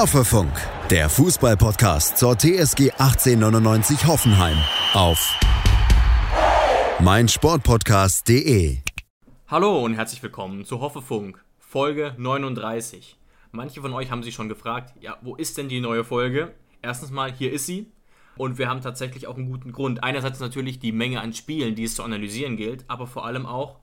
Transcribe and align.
Hoffefunk, 0.00 0.50
der 0.88 1.10
Fußballpodcast 1.10 2.16
zur 2.16 2.34
TSG 2.34 2.90
1899 2.92 4.06
Hoffenheim 4.06 4.56
auf 4.94 5.38
meinsportpodcast.de. 7.00 8.78
Hallo 9.48 9.84
und 9.84 9.92
herzlich 9.92 10.22
willkommen 10.22 10.64
zu 10.64 10.80
Hoffefunk, 10.80 11.44
Folge 11.58 12.14
39. 12.16 13.18
Manche 13.52 13.82
von 13.82 13.92
euch 13.92 14.10
haben 14.10 14.22
sich 14.22 14.32
schon 14.32 14.48
gefragt, 14.48 14.94
ja, 15.02 15.18
wo 15.20 15.36
ist 15.36 15.58
denn 15.58 15.68
die 15.68 15.82
neue 15.82 16.02
Folge? 16.02 16.54
Erstens 16.80 17.10
mal, 17.10 17.30
hier 17.30 17.52
ist 17.52 17.66
sie. 17.66 17.92
Und 18.38 18.56
wir 18.56 18.70
haben 18.70 18.80
tatsächlich 18.80 19.26
auch 19.26 19.36
einen 19.36 19.50
guten 19.50 19.72
Grund. 19.72 20.02
Einerseits 20.02 20.40
natürlich 20.40 20.78
die 20.78 20.92
Menge 20.92 21.20
an 21.20 21.34
Spielen, 21.34 21.74
die 21.74 21.84
es 21.84 21.94
zu 21.94 22.02
analysieren 22.02 22.56
gilt, 22.56 22.86
aber 22.88 23.06
vor 23.06 23.26
allem 23.26 23.44
auch, 23.44 23.76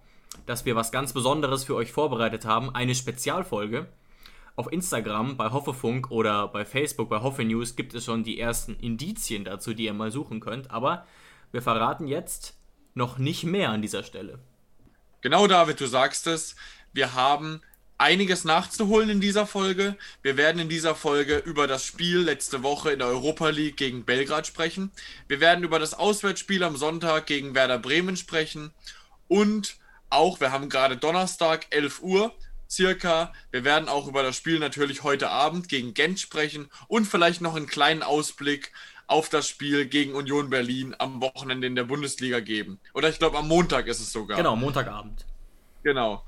dass 0.47 0.65
wir 0.65 0.75
was 0.75 0.91
ganz 0.91 1.13
Besonderes 1.13 1.63
für 1.63 1.75
euch 1.75 1.91
vorbereitet 1.91 2.43
haben, 2.43 2.73
eine 2.73 2.95
Spezialfolge 2.95 3.85
auf 4.57 4.71
Instagram 4.71 5.37
bei 5.37 5.51
Hoffefunk 5.51 6.09
oder 6.11 6.47
bei 6.47 6.65
Facebook 6.65 7.09
bei 7.09 7.21
Hoffe 7.21 7.45
News 7.45 7.75
gibt 7.75 7.93
es 7.93 8.03
schon 8.03 8.23
die 8.23 8.39
ersten 8.39 8.75
Indizien 8.75 9.45
dazu, 9.45 9.73
die 9.73 9.85
ihr 9.85 9.93
mal 9.93 10.11
suchen 10.11 10.39
könnt. 10.39 10.71
Aber 10.71 11.05
wir 11.51 11.61
verraten 11.61 12.07
jetzt 12.07 12.57
noch 12.95 13.19
nicht 13.19 13.43
mehr 13.43 13.69
an 13.69 13.83
dieser 13.83 14.03
Stelle. 14.03 14.39
Genau, 15.21 15.45
David, 15.45 15.79
du 15.79 15.85
sagst 15.85 16.25
es. 16.25 16.55
Wir 16.91 17.13
haben 17.13 17.61
einiges 17.99 18.45
nachzuholen 18.45 19.09
in 19.09 19.21
dieser 19.21 19.45
Folge. 19.45 19.95
Wir 20.23 20.37
werden 20.37 20.59
in 20.59 20.69
dieser 20.69 20.95
Folge 20.95 21.37
über 21.37 21.67
das 21.67 21.85
Spiel 21.85 22.17
letzte 22.17 22.63
Woche 22.63 22.91
in 22.91 22.99
der 22.99 23.09
Europa 23.09 23.49
League 23.49 23.77
gegen 23.77 24.05
Belgrad 24.05 24.47
sprechen. 24.47 24.91
Wir 25.27 25.39
werden 25.39 25.63
über 25.63 25.77
das 25.77 25.93
Auswärtsspiel 25.93 26.63
am 26.63 26.77
Sonntag 26.77 27.27
gegen 27.27 27.53
Werder 27.53 27.77
Bremen 27.77 28.17
sprechen. 28.17 28.71
Und 29.27 29.77
auch, 30.09 30.39
wir 30.39 30.51
haben 30.51 30.69
gerade 30.69 30.97
Donnerstag, 30.97 31.67
11 31.69 32.01
Uhr, 32.01 32.33
circa. 32.69 33.33
Wir 33.51 33.63
werden 33.63 33.89
auch 33.89 34.07
über 34.07 34.23
das 34.23 34.35
Spiel 34.35 34.59
natürlich 34.59 35.03
heute 35.03 35.29
Abend 35.29 35.69
gegen 35.69 35.93
Gent 35.93 36.19
sprechen 36.19 36.69
und 36.87 37.05
vielleicht 37.05 37.41
noch 37.41 37.55
einen 37.55 37.67
kleinen 37.67 38.03
Ausblick 38.03 38.71
auf 39.07 39.29
das 39.29 39.47
Spiel 39.47 39.85
gegen 39.85 40.13
Union 40.13 40.49
Berlin 40.49 40.93
am 40.99 41.21
Wochenende 41.21 41.65
in 41.65 41.75
der 41.75 41.85
Bundesliga 41.85 42.41
geben. 42.41 42.79
Oder 42.93 43.09
ich 43.09 43.19
glaube, 43.19 43.37
am 43.37 43.47
Montag 43.47 43.87
ist 43.87 44.01
es 44.01 44.11
sogar. 44.11 44.37
Genau, 44.37 44.55
Montagabend. 44.55 45.25
Genau. 45.83 46.23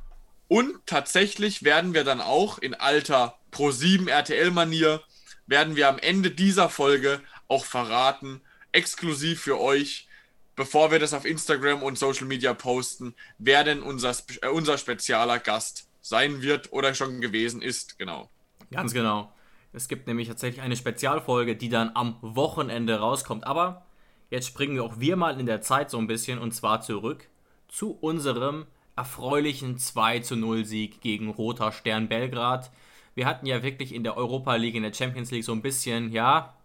Und 0.48 0.86
tatsächlich 0.86 1.64
werden 1.64 1.94
wir 1.94 2.04
dann 2.04 2.22
auch 2.22 2.58
in 2.58 2.73
alter 2.73 3.38
Pro7 3.52 4.10
RTL-Manier, 4.10 5.02
werden 5.45 5.76
wir 5.76 5.90
am 5.90 6.00
Ende 6.00 6.32
dieser 6.32 6.70
Folge 6.70 7.22
auch 7.48 7.66
verraten, 7.66 8.42
exklusiv 8.72 9.42
für 9.42 9.60
euch, 9.60 10.08
bevor 10.56 10.92
wir 10.92 11.00
das 11.00 11.14
auf 11.14 11.26
Instagram 11.26 11.84
und 11.84 11.98
Social 11.98 12.26
Media 12.26 12.54
posten, 12.54 13.16
wer 13.38 13.64
denn 13.64 13.84
unser, 13.84 14.16
äh, 14.42 14.48
unser 14.48 14.78
spezieller 14.78 15.40
Gast 15.40 15.89
sein 16.09 16.41
wird 16.41 16.73
oder 16.73 16.93
schon 16.93 17.21
gewesen 17.21 17.61
ist, 17.61 17.97
genau. 17.97 18.29
Ganz 18.71 18.93
genau. 18.93 19.31
Es 19.71 19.88
gibt 19.88 20.07
nämlich 20.07 20.27
tatsächlich 20.27 20.61
eine 20.61 20.75
Spezialfolge, 20.75 21.55
die 21.55 21.69
dann 21.69 21.91
am 21.93 22.17
Wochenende 22.21 22.99
rauskommt. 22.99 23.45
Aber 23.45 23.85
jetzt 24.30 24.47
springen 24.47 24.75
wir 24.75 24.83
auch 24.83 24.99
wir 24.99 25.15
mal 25.15 25.39
in 25.39 25.45
der 25.45 25.61
Zeit 25.61 25.91
so 25.91 25.97
ein 25.97 26.07
bisschen 26.07 26.39
und 26.39 26.53
zwar 26.53 26.81
zurück 26.81 27.30
zu 27.67 27.91
unserem 27.91 28.65
erfreulichen 28.95 29.77
2 29.77 30.19
zu 30.19 30.35
0 30.35 30.65
Sieg 30.65 31.02
gegen 31.02 31.30
Roter 31.30 31.71
Stern 31.71 32.09
Belgrad. 32.09 32.71
Wir 33.13 33.25
hatten 33.25 33.45
ja 33.45 33.63
wirklich 33.63 33.93
in 33.93 34.03
der 34.03 34.17
Europa 34.17 34.55
League, 34.55 34.75
in 34.75 34.83
der 34.83 34.93
Champions 34.93 35.31
League 35.31 35.43
so 35.43 35.52
ein 35.52 35.61
bisschen, 35.61 36.11
ja, 36.11 36.55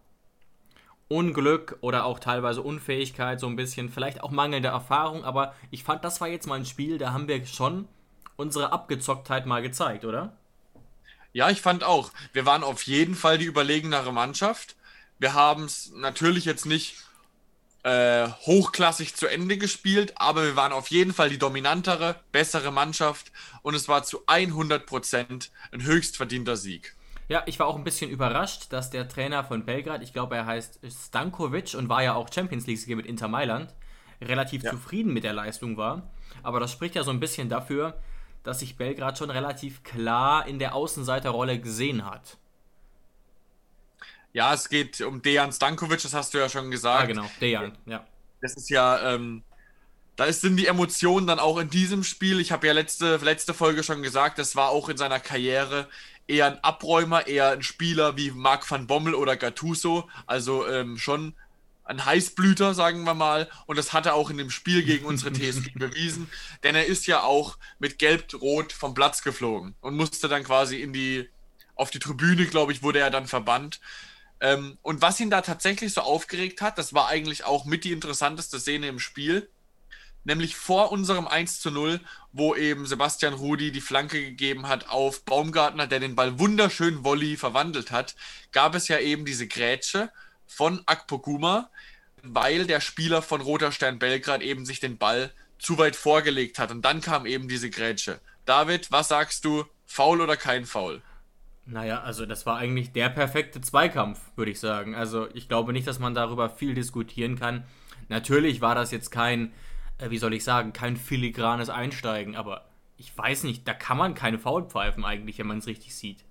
Unglück 1.09 1.77
oder 1.83 2.07
auch 2.07 2.19
teilweise 2.19 2.63
Unfähigkeit, 2.63 3.39
so 3.39 3.47
ein 3.47 3.57
bisschen, 3.57 3.91
vielleicht 3.91 4.23
auch 4.23 4.31
mangelnde 4.31 4.69
Erfahrung, 4.69 5.23
aber 5.23 5.55
ich 5.71 5.85
fand, 5.85 6.03
das 6.03 6.21
war 6.21 6.29
jetzt 6.29 6.47
mal 6.47 6.55
ein 6.55 6.65
Spiel, 6.65 6.97
da 6.97 7.13
haben 7.13 7.29
wir 7.29 7.45
schon 7.45 7.87
unsere 8.37 8.73
Abgezocktheit 8.73 9.47
mal 9.47 9.63
gezeigt, 9.63 10.05
oder? 10.05 10.37
Ja, 11.33 11.51
ich 11.51 11.61
fand 11.61 11.83
auch. 11.83 12.13
Wir 12.33 12.47
waren 12.47 12.63
auf 12.63 12.83
jeden 12.85 13.15
Fall 13.15 13.39
die 13.39 13.45
überlegenere 13.45 14.13
Mannschaft. 14.13 14.77
Wir 15.19 15.35
haben 15.35 15.65
es 15.65 15.93
natürlich 15.95 16.45
jetzt 16.45 16.67
nicht 16.67 16.97
äh, 17.83 18.29
hochklassig 18.47 19.15
zu 19.15 19.27
Ende 19.27 19.59
gespielt, 19.59 20.15
aber 20.17 20.45
wir 20.45 20.57
waren 20.57 20.73
auf 20.73 20.89
jeden 20.89 21.13
Fall 21.13 21.29
die 21.29 21.39
dominantere, 21.39 22.17
bessere 22.33 22.73
Mannschaft 22.73 23.31
und 23.63 23.75
es 23.75 23.89
war 23.89 24.05
zu 24.05 24.25
100% 24.27 25.51
ein 25.73 25.83
höchst 25.83 26.17
verdienter 26.17 26.57
Sieg. 26.57 26.95
Ja, 27.29 27.43
ich 27.47 27.59
war 27.59 27.67
auch 27.67 27.77
ein 27.77 27.85
bisschen 27.85 28.11
überrascht, 28.11 28.73
dass 28.73 28.91
der 28.91 29.09
Trainer 29.09 29.45
von 29.45 29.65
Belgrad, 29.65 30.03
ich 30.03 30.13
glaube, 30.13 30.37
er 30.37 30.47
heißt 30.47 30.81
Stankovic 30.89 31.75
und 31.75 31.89
war 31.89 32.03
ja 32.03 32.15
auch 32.15 32.33
Champions 32.33 32.67
League-Sieger 32.67 32.97
mit 32.97 33.07
Inter 33.07 33.29
Mailand, 33.29 33.75
relativ 34.21 34.63
ja. 34.63 34.71
zufrieden 34.71 35.13
mit 35.13 35.25
der 35.25 35.33
Leistung 35.33 35.77
war. 35.77 36.11
Aber 36.43 36.61
das 36.61 36.71
spricht 36.71 36.95
ja 36.95 37.03
so 37.03 37.11
ein 37.11 37.21
bisschen 37.21 37.49
dafür, 37.49 37.99
dass 38.45 38.61
sich 38.61 38.77
Belgrad 38.77 39.19
schon 39.19 39.31
relativ 39.31 39.83
klar 39.83 40.47
in 40.47 40.59
der 40.59 40.75
Außenseiterrolle 40.75 41.59
gesehen 41.59 42.05
hat. 42.05 42.39
Ja, 44.33 44.53
es 44.53 44.69
geht 44.69 45.01
um 45.01 45.23
Dejan 45.23 45.53
Stankovic, 45.53 46.03
das 46.03 46.15
hast 46.15 46.35
du 46.35 46.39
ja 46.39 46.49
schon 46.49 46.71
gesagt. 46.71 47.09
Ja, 47.09 47.15
genau, 47.15 47.31
Dejan, 47.41 47.79
ja. 47.87 48.07
Das 48.41 48.55
ist 48.55 48.69
ja, 48.69 49.15
ähm, 49.15 49.43
da 50.17 50.31
sind 50.33 50.57
die 50.57 50.67
Emotionen 50.67 51.27
dann 51.27 51.39
auch 51.39 51.59
in 51.59 51.71
diesem 51.71 52.05
Spiel. 52.05 52.39
Ich 52.41 52.53
habe 52.53 52.67
ja 52.67 52.73
letzte, 52.73 53.17
letzte 53.17 53.55
Folge 53.55 53.83
schon 53.83 54.03
gesagt, 54.03 54.39
das 54.39 54.55
war 54.55 54.69
auch 54.69 54.89
in 54.89 54.97
seiner 54.97 55.21
Karriere 55.21 55.89
eher 56.27 56.47
ein 56.47 56.59
Abräumer, 56.63 57.27
eher 57.27 57.51
ein 57.51 57.63
Spieler 57.63 58.17
wie 58.17 58.31
Marc 58.31 58.71
van 58.71 58.87
Bommel 58.87 59.15
oder 59.15 59.37
Gattuso. 59.37 60.09
Also 60.27 60.69
ähm, 60.69 60.99
schon 60.99 61.35
ein 61.85 62.05
Heißblüter, 62.05 62.75
sagen 62.75 63.05
wir 63.05 63.15
mal. 63.15 63.49
Und 63.67 63.77
das 63.77 63.93
hat 63.93 64.07
er 64.07 64.15
auch 64.15 64.31
in 64.31 64.39
dem 64.39 64.51
Spiel 64.51 64.83
gegen 64.83 65.05
unsere 65.05 65.33
TSG 65.33 65.73
bewiesen. 65.75 66.31
Denn 66.63 66.75
er 66.75 66.87
ist 66.87 67.07
ja 67.07 67.23
auch 67.23 67.59
mit 67.79 67.99
Gelb-Rot 67.99 68.73
vom 68.73 68.95
Platz 68.95 69.23
geflogen 69.23 69.75
und 69.81 69.97
musste 69.97 70.29
dann 70.29 70.45
quasi 70.45 70.81
in 70.81 70.93
die, 70.93 71.29
auf 71.75 71.91
die 71.91 71.99
Tribüne, 71.99 72.47
glaube 72.47 72.73
ich, 72.73 72.83
wurde 72.83 73.01
er 73.01 73.11
dann 73.11 73.27
verbannt. 73.27 73.81
Ähm, 74.41 74.79
und 74.83 75.03
was 75.03 75.21
ihn 75.21 75.31
da 75.31 75.43
tatsächlich 75.43 75.93
so 75.93 76.01
aufgeregt 76.01 76.61
hat, 76.61 76.79
das 76.79 76.93
war 76.95 77.09
eigentlich 77.09 77.45
auch 77.45 77.65
mit 77.65 77.85
die 77.85 77.93
interessanteste 77.93 78.59
Szene 78.59 78.89
im 78.89 78.99
Spiel. 78.99 79.49
Nämlich 80.27 80.57
vor 80.57 80.91
unserem 80.91 81.29
1 81.29 81.61
zu 81.61 81.71
0, 81.71 82.01
wo 82.33 82.55
eben 82.55 82.87
Sebastian 82.87 83.35
Rudi 83.35 83.73
die 83.73 83.83
Flanke 83.83 84.23
gegeben 84.23 84.69
hat 84.69 84.89
auf 84.89 85.23
Baumgartner, 85.25 85.87
der 85.87 86.01
den 86.01 86.17
Ball 86.17 86.39
wunderschön 86.39 87.05
Volley 87.05 87.37
verwandelt 87.37 87.91
hat, 87.91 88.17
gab 88.51 88.75
es 88.75 88.89
ja 88.89 88.99
eben 88.99 89.27
diese 89.27 89.47
Grätsche 89.47 90.11
von 90.47 90.83
Akpoguma, 90.87 91.71
weil 92.23 92.67
der 92.67 92.81
Spieler 92.81 93.23
von 93.23 93.41
Roter 93.41 93.73
Stern 93.73 93.99
Belgrad 93.99 94.43
eben 94.43 94.65
sich 94.65 94.81
den 94.81 94.99
Ball 94.99 95.33
zu 95.59 95.79
weit 95.79 95.97
vorgelegt 95.97 96.59
hat. 96.59 96.71
Und 96.71 96.85
dann 96.85 97.01
kam 97.01 97.27
eben 97.27 97.49
diese 97.49 97.71
Grätsche. 97.71 98.21
David, 98.45 98.91
was 98.93 99.09
sagst 99.09 99.45
du? 99.45 99.65
Foul 99.87 100.21
oder 100.21 100.37
kein 100.37 100.65
Foul? 100.65 101.03
Naja, 101.67 102.03
also 102.03 102.27
das 102.27 102.45
war 102.45 102.59
eigentlich 102.59 102.93
der 102.93 103.09
perfekte 103.09 103.61
Zweikampf, 103.61 104.21
würde 104.37 104.51
ich 104.51 104.61
sagen. 104.61 104.95
Also 104.95 105.29
ich 105.35 105.49
glaube 105.49 105.73
nicht, 105.73 105.87
dass 105.87 105.99
man 105.99 106.15
darüber 106.15 106.51
viel 106.51 106.75
diskutieren 106.75 107.39
kann. 107.39 107.65
Natürlich 108.09 108.61
war 108.61 108.75
das 108.75 108.91
jetzt 108.91 109.11
kein, 109.11 109.53
äh, 109.99 110.11
wie 110.11 110.19
soll 110.19 110.35
ich 110.35 110.45
sagen, 110.45 110.73
kein 110.75 110.97
filigranes 110.97 111.71
Einsteigen, 111.71 112.37
aber 112.37 112.67
ich 112.97 113.17
weiß 113.17 113.45
nicht, 113.45 113.67
da 113.67 113.75
kann 113.75 113.97
man 113.97 114.15
keine 114.15 114.39
Foul 114.39 114.69
pfeifen 114.69 115.05
eigentlich, 115.05 115.39
wenn 115.39 115.47
man 115.47 115.59
es 115.59 115.67
richtig 115.67 115.95
sieht. 115.95 116.25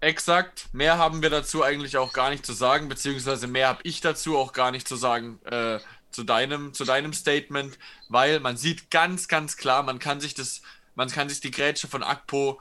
Exakt. 0.00 0.68
Mehr 0.72 0.96
haben 0.96 1.20
wir 1.20 1.28
dazu 1.28 1.62
eigentlich 1.62 1.98
auch 1.98 2.12
gar 2.14 2.30
nicht 2.30 2.46
zu 2.46 2.54
sagen, 2.54 2.88
beziehungsweise 2.88 3.46
mehr 3.46 3.68
habe 3.68 3.80
ich 3.82 4.00
dazu 4.00 4.38
auch 4.38 4.52
gar 4.52 4.70
nicht 4.70 4.88
zu 4.88 4.96
sagen 4.96 5.38
äh, 5.44 5.78
zu 6.10 6.24
deinem, 6.24 6.72
zu 6.72 6.84
deinem 6.84 7.12
Statement, 7.12 7.78
weil 8.08 8.40
man 8.40 8.56
sieht 8.56 8.90
ganz, 8.90 9.28
ganz 9.28 9.56
klar, 9.56 9.82
man 9.82 9.98
kann 9.98 10.20
sich 10.20 10.34
das, 10.34 10.62
man 10.94 11.08
kann 11.10 11.28
sich 11.28 11.40
die 11.40 11.50
Grätsche 11.50 11.86
von 11.86 12.02
Akpo 12.02 12.58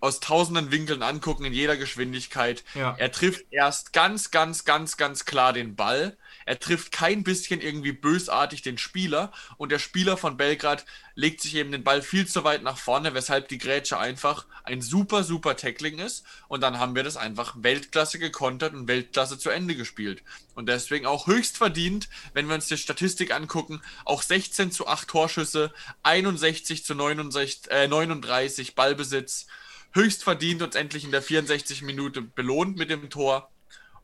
aus 0.00 0.20
tausenden 0.20 0.70
Winkeln 0.70 1.02
angucken 1.02 1.44
in 1.44 1.52
jeder 1.52 1.76
Geschwindigkeit. 1.76 2.64
Ja. 2.74 2.94
Er 2.98 3.12
trifft 3.12 3.44
erst 3.50 3.92
ganz, 3.92 4.30
ganz, 4.30 4.64
ganz, 4.64 4.96
ganz 4.96 5.24
klar 5.26 5.52
den 5.52 5.76
Ball. 5.76 6.16
Er 6.46 6.58
trifft 6.58 6.90
kein 6.90 7.22
bisschen 7.22 7.60
irgendwie 7.60 7.92
bösartig 7.92 8.62
den 8.62 8.78
Spieler 8.78 9.30
und 9.58 9.70
der 9.70 9.78
Spieler 9.78 10.16
von 10.16 10.36
Belgrad 10.36 10.84
legt 11.14 11.42
sich 11.42 11.54
eben 11.54 11.70
den 11.70 11.84
Ball 11.84 12.00
viel 12.00 12.26
zu 12.26 12.44
weit 12.44 12.62
nach 12.62 12.78
vorne, 12.78 13.12
weshalb 13.12 13.48
die 13.48 13.58
Grätsche 13.58 13.98
einfach 13.98 14.46
ein 14.64 14.80
super, 14.80 15.22
super 15.22 15.56
Tackling 15.56 15.98
ist 15.98 16.24
und 16.48 16.62
dann 16.62 16.78
haben 16.78 16.94
wir 16.94 17.02
das 17.02 17.18
einfach 17.18 17.54
Weltklasse 17.58 18.18
gekontert 18.18 18.72
und 18.72 18.88
Weltklasse 18.88 19.38
zu 19.38 19.50
Ende 19.50 19.76
gespielt. 19.76 20.22
Und 20.54 20.68
deswegen 20.68 21.06
auch 21.06 21.26
höchst 21.26 21.58
verdient, 21.58 22.08
wenn 22.32 22.48
wir 22.48 22.54
uns 22.54 22.68
die 22.68 22.76
Statistik 22.76 23.34
angucken, 23.34 23.82
auch 24.04 24.22
16 24.22 24.72
zu 24.72 24.86
8 24.86 25.08
Torschüsse, 25.08 25.72
61 26.02 26.84
zu 26.84 26.94
69, 26.94 27.70
äh, 27.70 27.86
39 27.86 28.74
Ballbesitz, 28.74 29.46
höchst 29.92 30.24
verdient 30.24 30.62
uns 30.62 30.74
endlich 30.74 31.04
in 31.04 31.10
der 31.10 31.22
64 31.22 31.82
Minute 31.82 32.22
belohnt 32.22 32.76
mit 32.76 32.90
dem 32.90 33.10
Tor 33.10 33.50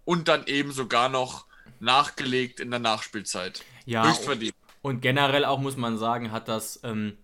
und 0.05 0.29
dann 0.29 0.47
eben 0.47 0.73
sogar 0.73 1.09
noch 1.09 1.47
nachgelegt 1.81 2.61
in 2.61 2.71
der 2.71 2.81
Nachspielzeit. 2.81 3.65
Ja, 3.85 4.07
höchst 4.07 4.25
verdient. 4.25 4.55
Und 4.83 5.01
generell 5.01 5.45
auch 5.45 5.59
muss 5.59 5.77
man 5.77 5.99
sagen, 5.99 6.33
hat 6.33 6.49
das. 6.49 6.81
Ähm, 6.85 7.19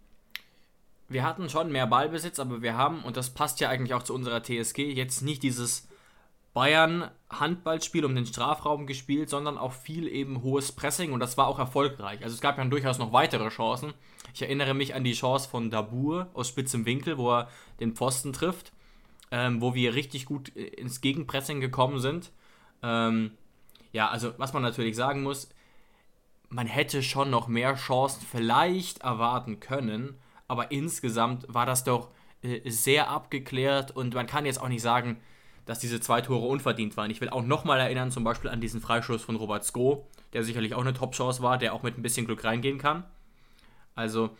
wir 1.09 1.25
hatten 1.25 1.51
schon 1.51 1.71
mehr 1.71 1.87
Ballbesitz, 1.87 2.39
aber 2.39 2.63
wir 2.63 2.77
haben, 2.77 3.05
und 3.05 3.19
das 3.19 3.31
passt 3.31 3.61
ja 3.61 3.69
eigentlich 3.69 3.93
auch 3.93 4.03
zu 4.03 4.15
unserer 4.15 4.43
TSG, 4.43 4.93
jetzt 4.93 5.21
nicht 5.21 5.43
dieses 5.43 5.87
Bayern-Handballspiel 6.55 8.05
um 8.05 8.15
den 8.15 8.27
Strafraum 8.27 8.87
gespielt, 8.87 9.31
sondern 9.31 9.59
auch 9.59 9.73
viel 9.73 10.09
eben 10.09 10.43
hohes 10.43 10.73
Pressing 10.73 11.13
und 11.13 11.21
das 11.21 11.37
war 11.37 11.47
auch 11.47 11.59
erfolgreich. 11.59 12.23
Also 12.23 12.35
es 12.35 12.41
gab 12.41 12.59
ja 12.59 12.65
durchaus 12.65 12.99
noch 12.99 13.13
weitere 13.13 13.49
Chancen. 13.51 13.95
Ich 14.35 14.43
erinnere 14.43 14.75
mich 14.75 14.95
an 14.95 15.05
die 15.05 15.15
Chance 15.15 15.49
von 15.49 15.71
Dabur 15.71 16.29
aus 16.35 16.49
spitzem 16.49 16.87
Winkel, 16.87 17.19
wo 17.19 17.31
er 17.33 17.49
den 17.81 17.95
Pfosten 17.95 18.33
trifft. 18.33 18.73
ähm, 19.33 19.63
wo 19.63 19.75
wir 19.75 19.95
richtig 19.95 20.27
gut 20.27 20.55
äh, 20.57 20.65
ins 20.65 21.01
Gegenpressing 21.01 21.61
gekommen 21.61 21.99
sind. 21.99 22.31
Ähm, 22.83 23.33
ja, 23.93 24.09
also 24.09 24.35
was 24.37 24.53
man 24.53 24.63
natürlich 24.63 24.95
sagen 24.95 25.23
muss, 25.23 25.49
man 26.51 26.67
hätte 26.67 27.03
schon 27.03 27.31
noch 27.31 27.49
mehr 27.49 27.75
Chancen 27.75 28.25
vielleicht 28.31 28.99
erwarten 29.01 29.59
können, 29.59 30.17
aber 30.49 30.71
insgesamt 30.71 31.47
war 31.49 31.65
das 31.67 31.83
doch 31.83 32.11
äh, 32.43 32.69
sehr 32.71 33.09
abgeklärt 33.09 33.91
und 33.91 34.15
man 34.15 34.27
kann 34.27 34.45
jetzt 34.45 34.61
auch 34.61 34.69
nicht 34.69 34.83
sagen, 34.83 35.17
dass 35.65 35.79
diese 35.79 36.01
zwei 36.01 36.21
Tore 36.21 36.47
unverdient 36.47 36.97
waren. 36.97 37.11
Ich 37.11 37.21
will 37.23 37.31
auch 37.31 37.43
nochmal 37.43 37.81
erinnern, 37.81 38.11
zum 38.11 38.25
Beispiel 38.25 38.51
an 38.51 38.61
diesen 38.61 38.81
Freischuss 38.83 39.23
von 39.23 39.37
Robert 39.37 39.65
Sko, 39.65 40.07
der 40.35 40.45
sicherlich 40.45 40.75
auch 40.75 40.81
eine 40.81 40.93
Top-Chance 40.93 41.43
war, 41.43 41.57
der 41.57 41.73
auch 41.73 41.83
mit 41.83 41.97
ein 41.97 42.03
bisschen 42.03 42.27
Glück 42.27 42.45
reingehen 42.45 42.79
kann. 42.79 43.05
Also 43.95 44.37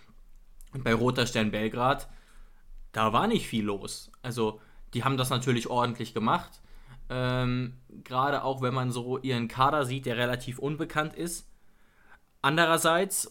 bei 0.73 0.95
Roter 0.95 1.27
Stern 1.27 1.51
Belgrad, 1.51 2.09
da 2.93 3.13
war 3.13 3.27
nicht 3.27 3.47
viel 3.47 3.65
los. 3.65 4.11
Also 4.23 4.61
die 4.95 5.05
haben 5.05 5.17
das 5.17 5.31
natürlich 5.31 5.69
ordentlich 5.69 6.15
gemacht. 6.15 6.61
Ähm, 7.09 7.75
Gerade 8.05 8.45
auch 8.45 8.63
wenn 8.63 8.75
man 8.75 8.91
so 8.91 9.19
ihren 9.19 9.49
Kader 9.49 9.85
sieht, 9.85 10.07
der 10.07 10.17
relativ 10.17 10.59
unbekannt 10.59 11.15
ist. 11.15 11.49
Andererseits 12.41 13.31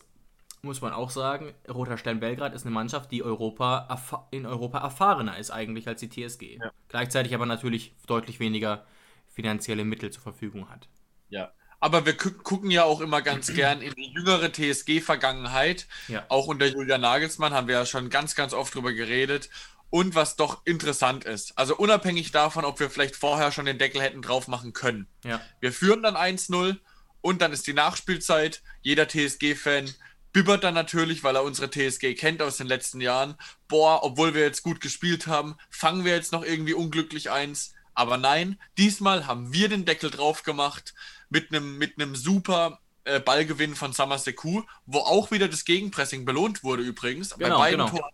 muss 0.61 0.81
man 0.81 0.93
auch 0.93 1.09
sagen, 1.09 1.53
Roter 1.67 1.97
Stern 1.97 2.19
Belgrad 2.19 2.53
ist 2.53 2.65
eine 2.65 2.73
Mannschaft, 2.73 3.11
die 3.11 3.23
Europa 3.23 3.87
in 4.29 4.45
Europa 4.45 4.79
erfahrener 4.79 5.37
ist 5.37 5.49
eigentlich 5.51 5.87
als 5.87 6.01
die 6.01 6.09
TSG. 6.09 6.59
Ja. 6.59 6.71
Gleichzeitig 6.87 7.33
aber 7.33 7.45
natürlich 7.45 7.95
deutlich 8.05 8.39
weniger 8.39 8.85
finanzielle 9.27 9.85
Mittel 9.85 10.11
zur 10.11 10.21
Verfügung 10.21 10.69
hat. 10.69 10.87
Ja. 11.29 11.51
Aber 11.81 12.05
wir 12.05 12.15
gucken 12.15 12.71
ja 12.71 12.85
auch 12.85 13.01
immer 13.01 13.21
ganz 13.21 13.47
gern 13.53 13.81
in 13.81 13.93
die 13.95 14.13
jüngere 14.13 14.53
TSG-Vergangenheit. 14.53 15.87
Ja. 16.07 16.23
Auch 16.29 16.47
unter 16.47 16.67
Julian 16.67 17.01
Nagelsmann 17.01 17.53
haben 17.53 17.67
wir 17.67 17.75
ja 17.75 17.85
schon 17.85 18.09
ganz, 18.09 18.35
ganz 18.35 18.53
oft 18.53 18.73
drüber 18.73 18.93
geredet. 18.93 19.49
Und 19.89 20.15
was 20.15 20.37
doch 20.37 20.61
interessant 20.63 21.25
ist, 21.25 21.57
also 21.57 21.75
unabhängig 21.75 22.31
davon, 22.31 22.63
ob 22.63 22.79
wir 22.79 22.89
vielleicht 22.89 23.17
vorher 23.17 23.51
schon 23.51 23.65
den 23.65 23.77
Deckel 23.77 24.01
hätten 24.01 24.21
drauf 24.21 24.47
machen 24.47 24.71
können. 24.71 25.07
Ja. 25.25 25.41
Wir 25.59 25.73
führen 25.73 26.01
dann 26.01 26.15
1-0 26.15 26.77
und 27.19 27.41
dann 27.41 27.51
ist 27.51 27.67
die 27.67 27.73
Nachspielzeit. 27.73 28.61
Jeder 28.81 29.09
TSG-Fan 29.09 29.93
bibbert 30.31 30.63
dann 30.63 30.75
natürlich, 30.75 31.25
weil 31.25 31.35
er 31.35 31.43
unsere 31.43 31.69
TSG 31.69 32.15
kennt 32.15 32.41
aus 32.41 32.55
den 32.55 32.67
letzten 32.67 33.01
Jahren. 33.01 33.35
Boah, 33.67 34.03
obwohl 34.03 34.33
wir 34.33 34.43
jetzt 34.43 34.63
gut 34.63 34.79
gespielt 34.79 35.27
haben, 35.27 35.57
fangen 35.69 36.05
wir 36.05 36.15
jetzt 36.15 36.31
noch 36.31 36.45
irgendwie 36.45 36.73
unglücklich 36.73 37.29
eins. 37.29 37.73
Aber 37.93 38.15
nein, 38.15 38.57
diesmal 38.77 39.27
haben 39.27 39.51
wir 39.51 39.67
den 39.67 39.83
Deckel 39.83 40.09
drauf 40.09 40.43
gemacht 40.43 40.93
mit 41.31 41.51
einem 41.51 41.79
mit 41.79 41.95
super 42.13 42.79
äh, 43.05 43.19
Ballgewinn 43.19 43.75
von 43.75 43.93
Samaseku, 43.93 44.61
wo 44.85 44.99
auch 44.99 45.31
wieder 45.31 45.47
das 45.47 45.65
Gegenpressing 45.65 46.25
belohnt 46.25 46.63
wurde 46.63 46.83
übrigens. 46.83 47.35
Genau, 47.35 47.57
bei 47.57 47.71
beiden 47.71 47.85
genau. 47.85 47.89
Toren. 47.89 48.13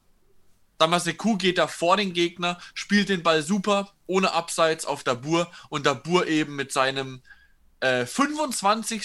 Samaseku 0.79 1.35
geht 1.37 1.57
da 1.57 1.67
vor 1.67 1.97
den 1.97 2.13
Gegner, 2.13 2.59
spielt 2.73 3.09
den 3.09 3.23
Ball 3.23 3.41
super, 3.41 3.91
ohne 4.05 4.31
Abseits 4.31 4.85
auf 4.85 5.03
Dabur 5.03 5.51
und 5.69 5.85
Dabur 5.85 6.27
eben 6.27 6.55
mit 6.55 6.71
seinem 6.71 7.21
äh, 7.79 8.05
25. 8.05 9.03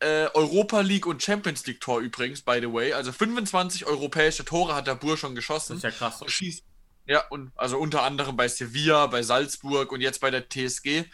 Äh, 0.00 0.26
Europa 0.34 0.80
League 0.80 1.06
und 1.06 1.22
Champions 1.22 1.64
League 1.66 1.80
Tor 1.80 2.00
übrigens, 2.00 2.42
by 2.42 2.58
the 2.60 2.72
way. 2.72 2.92
Also 2.92 3.12
25 3.12 3.86
europäische 3.86 4.44
Tore 4.44 4.74
hat 4.74 4.88
der 4.88 4.96
Bur 4.96 5.16
schon 5.16 5.34
geschossen. 5.34 5.74
Das 5.74 5.78
ist 5.78 5.84
ja 5.84 5.90
krass. 5.90 6.20
Und 6.20 6.30
schießt, 6.30 6.64
ja, 7.06 7.26
und 7.28 7.52
also 7.56 7.78
unter 7.78 8.02
anderem 8.02 8.36
bei 8.36 8.48
Sevilla, 8.48 9.06
bei 9.06 9.22
Salzburg 9.22 9.92
und 9.92 10.00
jetzt 10.00 10.20
bei 10.20 10.30
der 10.30 10.48
TSG. 10.48 11.04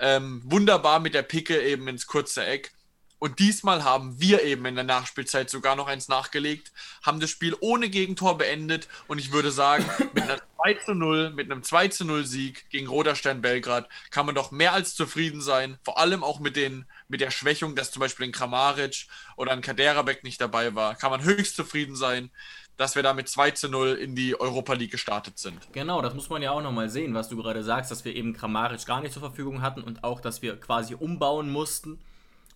Ähm, 0.00 0.42
wunderbar 0.44 1.00
mit 1.00 1.14
der 1.14 1.22
Picke 1.22 1.60
eben 1.62 1.88
ins 1.88 2.06
kurze 2.06 2.44
Eck. 2.44 2.72
Und 3.18 3.38
diesmal 3.38 3.84
haben 3.84 4.20
wir 4.20 4.44
eben 4.44 4.64
in 4.66 4.76
der 4.76 4.84
Nachspielzeit 4.84 5.50
sogar 5.50 5.76
noch 5.76 5.88
eins 5.88 6.08
nachgelegt, 6.08 6.72
haben 7.02 7.20
das 7.20 7.30
Spiel 7.30 7.56
ohne 7.60 7.88
Gegentor 7.88 8.38
beendet 8.38 8.88
und 9.08 9.18
ich 9.18 9.32
würde 9.32 9.50
sagen, 9.50 9.84
mit 10.14 10.22
einer 10.22 10.38
2 10.56 10.74
zu 10.74 10.94
0, 10.94 11.30
mit 11.30 11.50
einem 11.50 11.62
2 11.62 11.88
zu 11.88 12.04
0 12.04 12.24
Sieg 12.24 12.70
gegen 12.70 12.86
Roter 12.86 13.16
Stern 13.16 13.42
Belgrad 13.42 13.88
kann 14.10 14.26
man 14.26 14.34
doch 14.34 14.50
mehr 14.50 14.72
als 14.72 14.94
zufrieden 14.94 15.40
sein. 15.40 15.78
Vor 15.82 15.98
allem 15.98 16.22
auch 16.22 16.38
mit, 16.38 16.56
den, 16.56 16.86
mit 17.08 17.20
der 17.20 17.30
Schwächung, 17.30 17.74
dass 17.74 17.90
zum 17.90 18.00
Beispiel 18.00 18.26
ein 18.26 18.32
Kramaric 18.32 19.06
oder 19.36 19.52
ein 19.52 19.62
Kaderabek 19.62 20.22
nicht 20.22 20.40
dabei 20.40 20.74
war, 20.74 20.94
kann 20.94 21.10
man 21.10 21.22
höchst 21.22 21.56
zufrieden 21.56 21.96
sein 21.96 22.30
dass 22.78 22.94
wir 22.94 23.02
da 23.02 23.12
mit 23.12 23.28
2 23.28 23.50
zu 23.50 23.68
0 23.68 23.94
in 23.94 24.14
die 24.14 24.40
Europa 24.40 24.72
League 24.74 24.92
gestartet 24.92 25.36
sind. 25.36 25.58
Genau, 25.72 26.00
das 26.00 26.14
muss 26.14 26.30
man 26.30 26.42
ja 26.42 26.52
auch 26.52 26.62
nochmal 26.62 26.88
sehen, 26.88 27.12
was 27.12 27.28
du 27.28 27.36
gerade 27.36 27.64
sagst, 27.64 27.90
dass 27.90 28.04
wir 28.04 28.14
eben 28.14 28.34
Kramaric 28.34 28.86
gar 28.86 29.00
nicht 29.00 29.12
zur 29.12 29.20
Verfügung 29.20 29.62
hatten 29.62 29.82
und 29.82 30.04
auch, 30.04 30.20
dass 30.20 30.42
wir 30.42 30.58
quasi 30.60 30.94
umbauen 30.94 31.50
mussten 31.50 31.98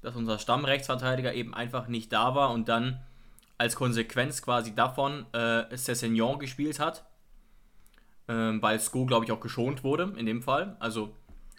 dass 0.02 0.16
unser 0.16 0.38
Stammrechtsverteidiger 0.38 1.32
eben 1.32 1.54
einfach 1.54 1.88
nicht 1.88 2.12
da 2.12 2.34
war 2.34 2.50
und 2.50 2.68
dann 2.68 3.00
als 3.58 3.76
Konsequenz 3.76 4.42
quasi 4.42 4.74
davon 4.74 5.26
äh, 5.32 5.76
Cessignon 5.76 6.38
gespielt 6.38 6.80
hat. 6.80 7.04
Ähm, 8.28 8.60
weil 8.62 8.78
Sko, 8.80 9.06
glaube 9.06 9.24
ich, 9.24 9.32
auch 9.32 9.40
geschont 9.40 9.84
wurde 9.84 10.14
in 10.16 10.26
dem 10.26 10.42
Fall. 10.42 10.76
Also 10.80 11.14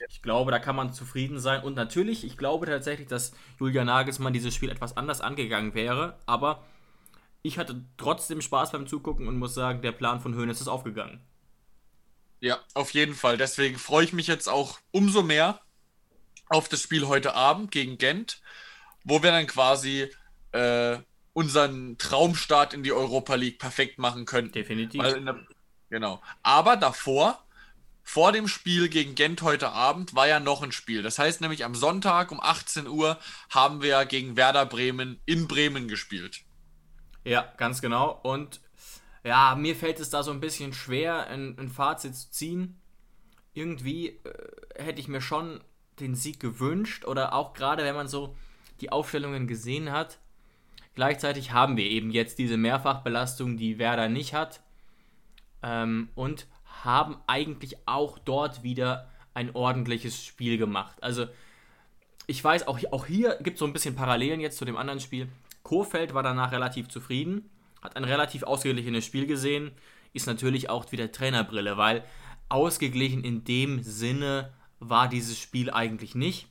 ich 0.09 0.21
glaube, 0.21 0.51
da 0.51 0.59
kann 0.59 0.75
man 0.75 0.93
zufrieden 0.93 1.39
sein. 1.39 1.63
Und 1.63 1.75
natürlich, 1.75 2.25
ich 2.25 2.37
glaube 2.37 2.65
tatsächlich, 2.65 3.07
dass 3.07 3.33
Julian 3.59 3.87
Nagelsmann 3.87 4.33
dieses 4.33 4.53
Spiel 4.53 4.69
etwas 4.69 4.97
anders 4.97 5.21
angegangen 5.21 5.73
wäre. 5.73 6.17
Aber 6.25 6.63
ich 7.41 7.57
hatte 7.57 7.83
trotzdem 7.97 8.41
Spaß 8.41 8.71
beim 8.71 8.87
Zugucken 8.87 9.27
und 9.27 9.37
muss 9.37 9.53
sagen, 9.53 9.81
der 9.81 9.91
Plan 9.91 10.19
von 10.19 10.35
Höhnes 10.35 10.61
ist 10.61 10.67
aufgegangen. 10.67 11.21
Ja, 12.39 12.59
auf 12.73 12.91
jeden 12.91 13.13
Fall. 13.13 13.37
Deswegen 13.37 13.77
freue 13.77 14.03
ich 14.03 14.13
mich 14.13 14.27
jetzt 14.27 14.49
auch 14.49 14.79
umso 14.91 15.21
mehr, 15.21 15.59
auf 16.49 16.69
das 16.69 16.81
Spiel 16.81 17.07
heute 17.07 17.35
Abend 17.35 17.71
gegen 17.71 17.97
Gent, 17.97 18.41
wo 19.03 19.23
wir 19.23 19.31
dann 19.31 19.47
quasi 19.47 20.09
äh, 20.51 20.97
unseren 21.33 21.97
Traumstart 21.97 22.73
in 22.73 22.83
die 22.83 22.93
Europa 22.93 23.35
League 23.35 23.59
perfekt 23.59 23.97
machen 23.97 24.25
können. 24.25 24.51
Definitiv. 24.51 25.01
Der, 25.01 25.39
genau. 25.89 26.21
Aber 26.43 26.77
davor, 26.77 27.43
vor 28.03 28.31
dem 28.31 28.47
Spiel 28.47 28.89
gegen 28.89 29.15
Gent 29.15 29.41
heute 29.41 29.71
Abend, 29.71 30.13
war 30.13 30.27
ja 30.27 30.39
noch 30.39 30.61
ein 30.61 30.71
Spiel. 30.71 31.01
Das 31.01 31.17
heißt 31.17 31.41
nämlich 31.41 31.65
am 31.65 31.75
Sonntag 31.75 32.31
um 32.31 32.39
18 32.39 32.87
Uhr 32.87 33.19
haben 33.49 33.81
wir 33.81 34.05
gegen 34.05 34.35
Werder 34.35 34.65
Bremen 34.65 35.19
in 35.25 35.47
Bremen 35.47 35.87
gespielt. 35.87 36.41
Ja, 37.23 37.51
ganz 37.57 37.81
genau. 37.81 38.19
Und 38.21 38.61
ja, 39.23 39.55
mir 39.55 39.75
fällt 39.75 39.99
es 39.99 40.09
da 40.09 40.21
so 40.21 40.31
ein 40.31 40.41
bisschen 40.41 40.73
schwer, 40.73 41.27
ein, 41.27 41.57
ein 41.57 41.69
Fazit 41.69 42.15
zu 42.15 42.29
ziehen. 42.29 42.79
Irgendwie 43.53 44.07
äh, 44.09 44.83
hätte 44.83 44.99
ich 44.99 45.07
mir 45.07 45.21
schon 45.21 45.63
den 45.99 46.15
Sieg 46.15 46.39
gewünscht 46.39 47.05
oder 47.05 47.33
auch 47.33 47.53
gerade 47.53 47.83
wenn 47.83 47.95
man 47.95 48.07
so 48.07 48.35
die 48.81 48.91
Aufstellungen 48.91 49.47
gesehen 49.47 49.91
hat. 49.91 50.19
Gleichzeitig 50.95 51.51
haben 51.51 51.77
wir 51.77 51.85
eben 51.85 52.11
jetzt 52.11 52.37
diese 52.39 52.57
Mehrfachbelastung, 52.57 53.57
die 53.57 53.79
Werder 53.79 54.09
nicht 54.09 54.33
hat. 54.33 54.61
Ähm, 55.63 56.09
und 56.15 56.47
haben 56.83 57.17
eigentlich 57.27 57.87
auch 57.87 58.19
dort 58.19 58.63
wieder 58.63 59.09
ein 59.33 59.55
ordentliches 59.55 60.23
Spiel 60.23 60.57
gemacht. 60.57 61.01
Also 61.01 61.27
ich 62.27 62.43
weiß, 62.43 62.67
auch, 62.67 62.79
auch 62.91 63.05
hier 63.05 63.37
gibt 63.41 63.55
es 63.55 63.59
so 63.59 63.65
ein 63.65 63.73
bisschen 63.73 63.95
Parallelen 63.95 64.39
jetzt 64.39 64.57
zu 64.57 64.65
dem 64.65 64.77
anderen 64.77 64.99
Spiel. 64.99 65.29
Kofeld 65.63 66.13
war 66.13 66.23
danach 66.23 66.51
relativ 66.51 66.89
zufrieden, 66.89 67.49
hat 67.81 67.95
ein 67.95 68.03
relativ 68.03 68.43
ausgeglichenes 68.43 69.05
Spiel 69.05 69.25
gesehen, 69.25 69.71
ist 70.13 70.27
natürlich 70.27 70.69
auch 70.69 70.91
wieder 70.91 71.11
Trainerbrille, 71.11 71.77
weil 71.77 72.03
ausgeglichen 72.49 73.23
in 73.23 73.43
dem 73.45 73.81
Sinne 73.81 74.53
war 74.89 75.07
dieses 75.07 75.39
Spiel 75.39 75.69
eigentlich 75.69 76.15
nicht. 76.15 76.47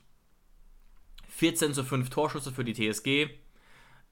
14 1.29 1.73
zu 1.73 1.83
5 1.83 2.09
Torschüsse 2.09 2.51
für 2.51 2.63
die 2.63 2.73
TSG. 2.73 3.29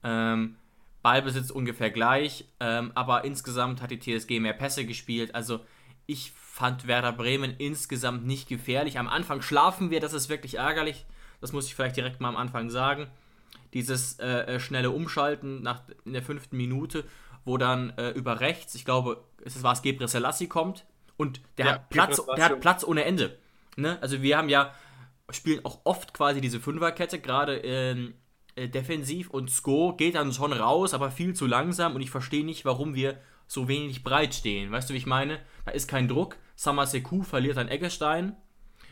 Ähm, 0.02 0.56
Ballbesitz 1.02 1.50
ungefähr 1.50 1.90
gleich, 1.90 2.46
ähm, 2.60 2.92
aber 2.94 3.24
insgesamt 3.24 3.82
hat 3.82 3.90
die 3.90 3.98
TSG 3.98 4.40
mehr 4.40 4.52
Pässe 4.52 4.86
gespielt. 4.86 5.34
Also 5.34 5.60
ich 6.06 6.32
fand 6.32 6.86
Werder 6.86 7.12
Bremen 7.12 7.54
insgesamt 7.58 8.26
nicht 8.26 8.48
gefährlich. 8.48 8.98
Am 8.98 9.08
Anfang 9.08 9.42
schlafen 9.42 9.90
wir, 9.90 10.00
das 10.00 10.12
ist 10.12 10.28
wirklich 10.28 10.56
ärgerlich. 10.56 11.06
Das 11.40 11.52
muss 11.52 11.66
ich 11.66 11.74
vielleicht 11.74 11.96
direkt 11.96 12.20
mal 12.20 12.28
am 12.28 12.36
Anfang 12.36 12.70
sagen. 12.70 13.08
Dieses 13.74 14.18
äh, 14.20 14.26
äh 14.26 14.60
schnelle 14.60 14.90
Umschalten 14.90 15.62
nach, 15.62 15.82
in 16.04 16.12
der 16.12 16.22
fünften 16.22 16.56
Minute, 16.56 17.04
wo 17.44 17.56
dann 17.56 17.90
äh, 17.96 18.10
über 18.10 18.40
rechts, 18.40 18.74
ich 18.74 18.84
glaube, 18.84 19.24
es 19.44 19.62
war 19.62 19.72
es 19.72 19.82
Gebre 19.82 20.06
Selassie 20.06 20.46
kommt 20.46 20.84
und 21.16 21.40
der, 21.58 21.66
ja, 21.66 21.72
hat 21.72 21.88
Platz, 21.88 22.20
der 22.36 22.44
hat 22.44 22.60
Platz 22.60 22.84
ohne 22.84 23.04
Ende. 23.04 23.38
Ne? 23.76 23.98
Also 24.00 24.22
wir 24.22 24.36
haben 24.36 24.48
ja, 24.48 24.74
spielen 25.30 25.64
auch 25.64 25.80
oft 25.84 26.14
quasi 26.14 26.40
diese 26.40 26.60
Fünferkette, 26.60 27.20
gerade 27.20 27.56
ähm, 27.58 28.14
äh, 28.54 28.68
defensiv 28.68 29.30
und 29.30 29.50
Sko 29.50 29.94
geht 29.96 30.14
dann 30.14 30.32
schon 30.32 30.52
raus, 30.52 30.94
aber 30.94 31.10
viel 31.10 31.34
zu 31.34 31.46
langsam 31.46 31.94
und 31.94 32.02
ich 32.02 32.10
verstehe 32.10 32.44
nicht, 32.44 32.64
warum 32.64 32.94
wir 32.94 33.20
so 33.46 33.68
wenig 33.68 34.02
breit 34.02 34.34
stehen. 34.34 34.70
Weißt 34.70 34.88
du, 34.88 34.94
wie 34.94 34.98
ich 34.98 35.06
meine? 35.06 35.40
Da 35.64 35.72
ist 35.72 35.88
kein 35.88 36.08
Druck. 36.08 36.36
Samaseku 36.56 37.22
verliert 37.22 37.56
dann 37.56 37.68
Eggestein. 37.68 38.36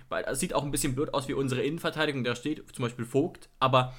Weil 0.08 0.24
es 0.24 0.40
sieht 0.40 0.54
auch 0.54 0.64
ein 0.64 0.72
bisschen 0.72 0.94
blöd 0.94 1.14
aus 1.14 1.28
wie 1.28 1.34
unsere 1.34 1.62
Innenverteidigung, 1.62 2.24
da 2.24 2.34
steht 2.34 2.64
zum 2.74 2.82
Beispiel 2.82 3.04
Vogt, 3.04 3.48
aber 3.60 3.94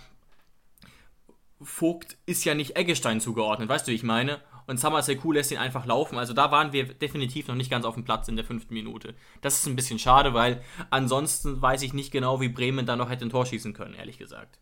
Vogt 1.61 2.17
ist 2.25 2.43
ja 2.43 2.53
nicht 2.53 2.75
Eggestein 2.75 3.21
zugeordnet, 3.21 3.69
weißt 3.69 3.87
du, 3.87 3.91
wie 3.91 3.95
ich 3.95 4.03
meine? 4.03 4.41
Und 4.71 4.77
Summer 4.77 5.03
Seku 5.03 5.33
lässt 5.33 5.51
ihn 5.51 5.57
einfach 5.57 5.85
laufen. 5.85 6.17
Also 6.17 6.31
da 6.33 6.49
waren 6.49 6.71
wir 6.71 6.85
definitiv 6.85 7.49
noch 7.49 7.55
nicht 7.55 7.69
ganz 7.69 7.83
auf 7.83 7.95
dem 7.95 8.05
Platz 8.05 8.29
in 8.29 8.37
der 8.37 8.45
fünften 8.45 8.73
Minute. 8.73 9.15
Das 9.41 9.59
ist 9.59 9.67
ein 9.67 9.75
bisschen 9.75 9.99
schade, 9.99 10.33
weil 10.33 10.63
ansonsten 10.89 11.61
weiß 11.61 11.81
ich 11.81 11.91
nicht 11.93 12.09
genau, 12.09 12.39
wie 12.39 12.47
Bremen 12.47 12.85
da 12.85 12.95
noch 12.95 13.09
hätte 13.09 13.25
ein 13.25 13.29
Tor 13.29 13.45
schießen 13.45 13.73
können, 13.73 13.95
ehrlich 13.95 14.17
gesagt. 14.17 14.59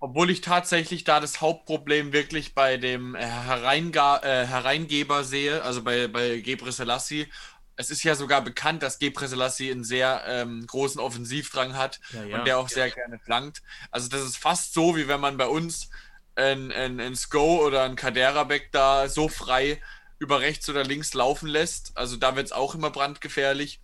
Obwohl 0.00 0.30
ich 0.30 0.40
tatsächlich 0.40 1.04
da 1.04 1.20
das 1.20 1.40
Hauptproblem 1.40 2.12
wirklich 2.12 2.54
bei 2.56 2.76
dem 2.76 3.14
äh, 3.14 3.24
Hereinga 3.24 4.18
äh, 4.24 4.46
Hereingeber 4.46 5.22
sehe, 5.22 5.62
also 5.62 5.82
bei, 5.82 6.08
bei 6.08 6.40
Gebre 6.40 6.72
Selassie. 6.72 7.28
es 7.76 7.90
ist 7.90 8.02
ja 8.02 8.14
sogar 8.16 8.42
bekannt, 8.42 8.82
dass 8.82 8.98
Gebre 8.98 9.28
Selassie 9.28 9.70
einen 9.70 9.84
sehr 9.84 10.24
ähm, 10.26 10.66
großen 10.66 11.00
Offensivdrang 11.00 11.76
hat 11.76 12.00
Ja, 12.12 12.24
ja. 12.24 12.38
und 12.38 12.46
der 12.46 12.58
auch 12.58 12.68
sehr 12.68 12.90
gerne 12.90 13.18
flankt. 13.20 13.62
Also 13.92 14.08
das 14.08 14.22
ist 14.22 14.38
fast 14.38 14.74
so, 14.74 14.96
wie 14.96 15.08
wenn 15.08 15.20
man 15.20 15.36
bei 15.36 15.46
uns 15.46 15.88
ein, 16.36 16.70
ein, 16.72 17.00
ein 17.00 17.16
Sko 17.16 17.64
oder 17.64 17.84
ein 17.84 17.96
Kaderabek 17.96 18.70
da 18.72 19.08
so 19.08 19.28
frei 19.28 19.80
über 20.18 20.40
rechts 20.40 20.68
oder 20.68 20.84
links 20.84 21.14
laufen 21.14 21.48
lässt. 21.48 21.92
Also 21.96 22.16
da 22.16 22.36
wird 22.36 22.46
es 22.46 22.52
auch 22.52 22.74
immer 22.74 22.90
brandgefährlich. 22.90 23.80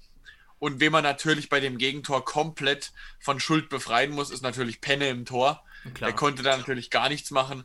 Und 0.59 0.79
wen 0.81 0.93
man 0.93 1.03
natürlich 1.03 1.49
bei 1.49 1.59
dem 1.61 1.77
Gegentor 1.77 2.25
komplett 2.25 2.93
von 3.19 3.41
Schuld 3.41 3.69
befreien 3.69 4.13
muss, 4.13 4.31
ist 4.31 4.43
natürlich 4.43 4.81
Penne 4.81 5.09
im 5.09 5.25
Tor. 5.25 5.63
Klar. 5.95 6.11
Der 6.11 6.17
konnte 6.17 6.43
da 6.45 6.57
natürlich 6.57 6.91
gar 6.91 7.09
nichts 7.09 7.33
machen. 7.33 7.65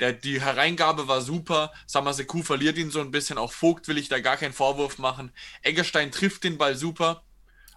Der, 0.00 0.12
die 0.12 0.40
Hereingabe 0.40 1.08
war 1.08 1.20
super. 1.20 1.72
Samaseku 1.86 2.42
verliert 2.42 2.78
ihn 2.78 2.90
so 2.90 3.00
ein 3.00 3.10
bisschen. 3.10 3.36
Auch 3.36 3.52
Vogt 3.52 3.88
will 3.88 3.98
ich 3.98 4.08
da 4.08 4.20
gar 4.20 4.36
keinen 4.36 4.52
Vorwurf 4.54 4.98
machen. 4.98 5.32
Eggestein 5.62 6.10
trifft 6.10 6.44
den 6.44 6.56
Ball 6.56 6.76
super. 6.76 7.22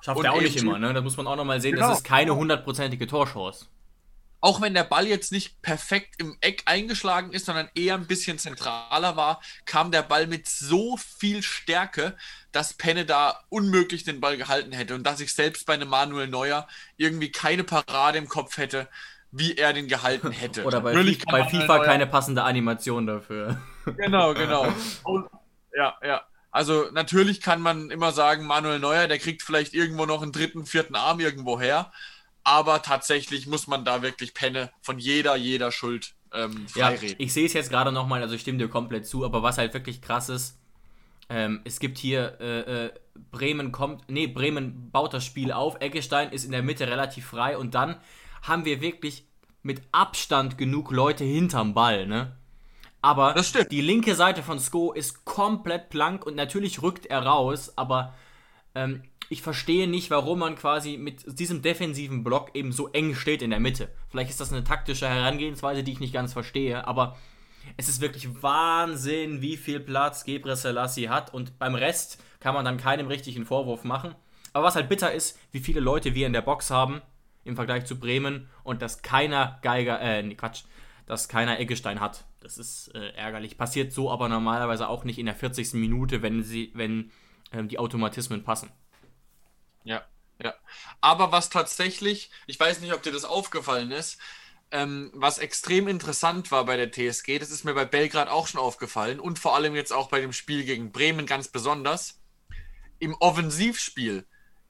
Schafft 0.01 0.23
er 0.23 0.33
auch 0.33 0.41
nicht 0.41 0.57
immer, 0.57 0.79
ne? 0.79 0.93
Da 0.93 1.01
muss 1.01 1.17
man 1.17 1.27
auch 1.27 1.35
nochmal 1.35 1.59
sehen, 1.61 1.75
Genau. 1.75 1.89
das 1.89 1.99
ist 1.99 2.03
keine 2.03 2.35
hundertprozentige 2.35 3.07
Torchance. 3.07 3.65
Auch 4.41 4.59
wenn 4.59 4.73
der 4.73 4.83
Ball 4.83 5.05
jetzt 5.07 5.31
nicht 5.31 5.61
perfekt 5.61 6.15
im 6.17 6.35
Eck 6.41 6.63
eingeschlagen 6.65 7.31
ist, 7.31 7.45
sondern 7.45 7.69
eher 7.75 7.93
ein 7.93 8.07
bisschen 8.07 8.39
zentraler 8.39 9.15
war, 9.15 9.39
kam 9.65 9.91
der 9.91 10.01
Ball 10.01 10.25
mit 10.25 10.47
so 10.47 10.97
viel 10.97 11.43
Stärke, 11.43 12.17
dass 12.51 12.73
Penne 12.73 13.05
da 13.05 13.39
unmöglich 13.49 14.03
den 14.03 14.19
Ball 14.19 14.37
gehalten 14.37 14.71
hätte 14.71 14.95
und 14.95 15.03
dass 15.03 15.19
ich 15.19 15.33
selbst 15.33 15.65
bei 15.67 15.73
einem 15.75 15.89
Manuel 15.89 16.27
Neuer 16.27 16.67
irgendwie 16.97 17.31
keine 17.31 17.63
Parade 17.63 18.17
im 18.17 18.27
Kopf 18.27 18.57
hätte, 18.57 18.87
wie 19.31 19.55
er 19.57 19.73
den 19.73 19.87
gehalten 19.87 20.31
hätte. 20.31 20.63
Oder 20.63 20.81
bei, 20.81 20.91
Natürlich 20.93 21.23
bei 21.25 21.45
FIFA 21.45 21.77
Neuer- 21.77 21.85
keine 21.85 22.07
passende 22.07 22.43
Animation 22.43 23.05
dafür. 23.07 23.61
Genau, 23.97 24.33
genau. 24.35 24.67
Und, 25.03 25.27
ja, 25.75 25.95
ja. 26.03 26.21
Also 26.51 26.89
natürlich 26.91 27.41
kann 27.41 27.61
man 27.61 27.89
immer 27.89 28.11
sagen, 28.11 28.45
Manuel 28.45 28.77
Neuer, 28.79 29.07
der 29.07 29.17
kriegt 29.17 29.41
vielleicht 29.41 29.73
irgendwo 29.73 30.05
noch 30.05 30.21
einen 30.21 30.31
dritten, 30.31 30.65
vierten 30.65 30.95
Arm 30.95 31.19
irgendwo 31.19 31.59
her. 31.59 31.91
Aber 32.43 32.81
tatsächlich 32.81 33.47
muss 33.47 33.67
man 33.67 33.85
da 33.85 34.01
wirklich 34.01 34.33
Penne 34.33 34.71
von 34.81 34.97
jeder, 34.99 35.35
jeder 35.35 35.71
Schuld 35.71 36.13
ähm, 36.33 36.65
Ja, 36.75 36.87
freireden. 36.87 37.15
ich 37.19 37.33
sehe 37.33 37.45
es 37.45 37.53
jetzt 37.53 37.69
gerade 37.69 37.91
nochmal, 37.91 38.21
also 38.21 38.33
ich 38.35 38.41
stimme 38.41 38.57
dir 38.57 38.67
komplett 38.67 39.05
zu, 39.05 39.23
aber 39.25 39.43
was 39.43 39.57
halt 39.57 39.73
wirklich 39.73 40.01
krass 40.01 40.29
ist, 40.29 40.57
ähm, 41.29 41.61
es 41.63 41.79
gibt 41.79 41.97
hier, 41.97 42.37
äh, 42.41 42.85
äh, 42.85 42.93
Bremen 43.31 43.71
kommt, 43.71 44.09
nee, 44.09 44.27
Bremen 44.27 44.89
baut 44.91 45.13
das 45.13 45.23
Spiel 45.23 45.51
auf, 45.51 45.79
Eggestein 45.79 46.31
ist 46.31 46.43
in 46.45 46.51
der 46.51 46.63
Mitte 46.63 46.87
relativ 46.87 47.25
frei 47.27 47.57
und 47.57 47.75
dann 47.75 47.97
haben 48.41 48.65
wir 48.65 48.81
wirklich 48.81 49.25
mit 49.61 49.81
Abstand 49.91 50.57
genug 50.57 50.91
Leute 50.91 51.23
hinterm 51.23 51.73
Ball, 51.73 52.07
ne? 52.07 52.35
Aber 53.03 53.33
Das 53.33 53.49
stimmt. 53.49 53.71
die 53.71 53.81
linke 53.81 54.15
Seite 54.15 54.43
von 54.43 54.59
Sko 54.59 54.91
ist 54.93 55.25
komplett 55.25 55.89
blank 55.89 56.25
und 56.25 56.35
natürlich 56.35 56.81
rückt 56.81 57.05
er 57.05 57.23
raus, 57.23 57.73
aber 57.75 58.13
ähm, 58.75 59.03
ich 59.31 59.41
verstehe 59.41 59.87
nicht, 59.87 60.11
warum 60.11 60.39
man 60.39 60.57
quasi 60.57 60.97
mit 60.97 61.39
diesem 61.39 61.61
defensiven 61.61 62.21
Block 62.21 62.53
eben 62.53 62.73
so 62.73 62.89
eng 62.89 63.15
steht 63.15 63.41
in 63.41 63.51
der 63.51 63.61
Mitte. 63.61 63.87
Vielleicht 64.09 64.29
ist 64.29 64.41
das 64.41 64.51
eine 64.51 64.65
taktische 64.65 65.07
Herangehensweise, 65.07 65.83
die 65.83 65.93
ich 65.93 66.01
nicht 66.01 66.13
ganz 66.13 66.33
verstehe, 66.33 66.85
aber 66.85 67.15
es 67.77 67.87
ist 67.87 68.01
wirklich 68.01 68.43
Wahnsinn, 68.43 69.41
wie 69.41 69.55
viel 69.55 69.79
Platz 69.79 70.25
Gebre 70.25 70.57
Selassie 70.57 71.07
hat 71.07 71.33
und 71.33 71.57
beim 71.59 71.75
Rest 71.75 72.21
kann 72.41 72.53
man 72.53 72.65
dann 72.65 72.75
keinem 72.75 73.07
richtigen 73.07 73.45
Vorwurf 73.45 73.85
machen. 73.85 74.15
Aber 74.51 74.65
was 74.65 74.75
halt 74.75 74.89
bitter 74.89 75.13
ist, 75.13 75.39
wie 75.53 75.61
viele 75.61 75.79
Leute 75.79 76.13
wir 76.13 76.27
in 76.27 76.33
der 76.33 76.41
Box 76.41 76.69
haben 76.69 77.01
im 77.45 77.55
Vergleich 77.55 77.85
zu 77.85 77.97
Bremen 77.97 78.49
und 78.65 78.81
dass 78.81 79.01
keiner 79.01 79.59
Geiger, 79.61 80.01
äh, 80.01 80.23
nee, 80.23 80.35
Quatsch, 80.35 80.63
dass 81.05 81.29
keiner 81.29 81.57
Eggestein 81.57 82.01
hat. 82.01 82.25
Das 82.41 82.57
ist 82.57 82.93
äh, 82.95 83.13
ärgerlich. 83.13 83.57
Passiert 83.57 83.93
so 83.93 84.11
aber 84.11 84.27
normalerweise 84.27 84.89
auch 84.89 85.05
nicht 85.05 85.19
in 85.19 85.25
der 85.25 85.35
40. 85.35 85.75
Minute, 85.75 86.21
wenn 86.21 86.43
sie, 86.43 86.71
wenn 86.73 87.11
ähm, 87.53 87.69
die 87.69 87.79
Automatismen 87.79 88.43
passen. 88.43 88.69
Ja, 89.83 90.05
ja. 90.41 90.53
Aber 91.01 91.31
was 91.31 91.49
tatsächlich, 91.49 92.31
ich 92.47 92.59
weiß 92.59 92.81
nicht, 92.81 92.93
ob 92.93 93.03
dir 93.03 93.11
das 93.11 93.25
aufgefallen 93.25 93.91
ist, 93.91 94.19
ähm, 94.71 95.11
was 95.13 95.37
extrem 95.37 95.87
interessant 95.87 96.51
war 96.51 96.65
bei 96.65 96.77
der 96.77 96.91
TSG, 96.91 97.39
das 97.39 97.51
ist 97.51 97.65
mir 97.65 97.73
bei 97.73 97.85
Belgrad 97.85 98.29
auch 98.29 98.47
schon 98.47 98.61
aufgefallen 98.61 99.19
und 99.19 99.37
vor 99.37 99.55
allem 99.55 99.75
jetzt 99.75 99.91
auch 99.91 100.09
bei 100.09 100.21
dem 100.21 100.33
Spiel 100.33 100.63
gegen 100.63 100.91
Bremen 100.91 101.25
ganz 101.25 101.49
besonders. 101.49 102.21
Im 102.99 103.15
Offensivspiel 103.15 104.25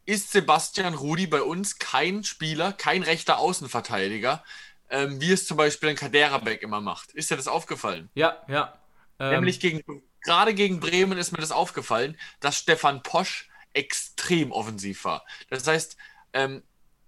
ist 0.05 0.31
Sebastian 0.31 0.95
Rudi 0.95 1.27
bei 1.27 1.41
uns 1.43 1.77
kein 1.77 2.23
Spieler, 2.23 2.73
kein 2.73 3.03
rechter 3.03 3.37
Außenverteidiger, 3.37 4.43
ähm, 4.89 5.21
wie 5.21 5.31
es 5.31 5.45
zum 5.45 5.57
Beispiel 5.57 5.89
ein 5.89 5.95
Kaderabek 5.95 6.63
immer 6.63 6.81
macht. 6.81 7.11
Ist 7.11 7.29
dir 7.29 7.37
das 7.37 7.47
aufgefallen? 7.47 8.09
Ja, 8.15 8.41
ja. 8.47 8.79
Ähm, 9.19 9.35
Nämlich 9.35 9.59
gegen, 9.59 9.83
gerade 10.21 10.53
gegen 10.55 10.79
Bremen 10.79 11.17
ist 11.17 11.31
mir 11.31 11.37
das 11.37 11.51
aufgefallen, 11.51 12.17
dass 12.39 12.57
Stefan 12.57 13.03
Posch 13.03 13.50
extrem 13.73 14.51
offensiv 14.51 15.05
war. 15.05 15.25
Das 15.49 15.67
heißt, 15.67 15.97
ähm, 16.33 16.63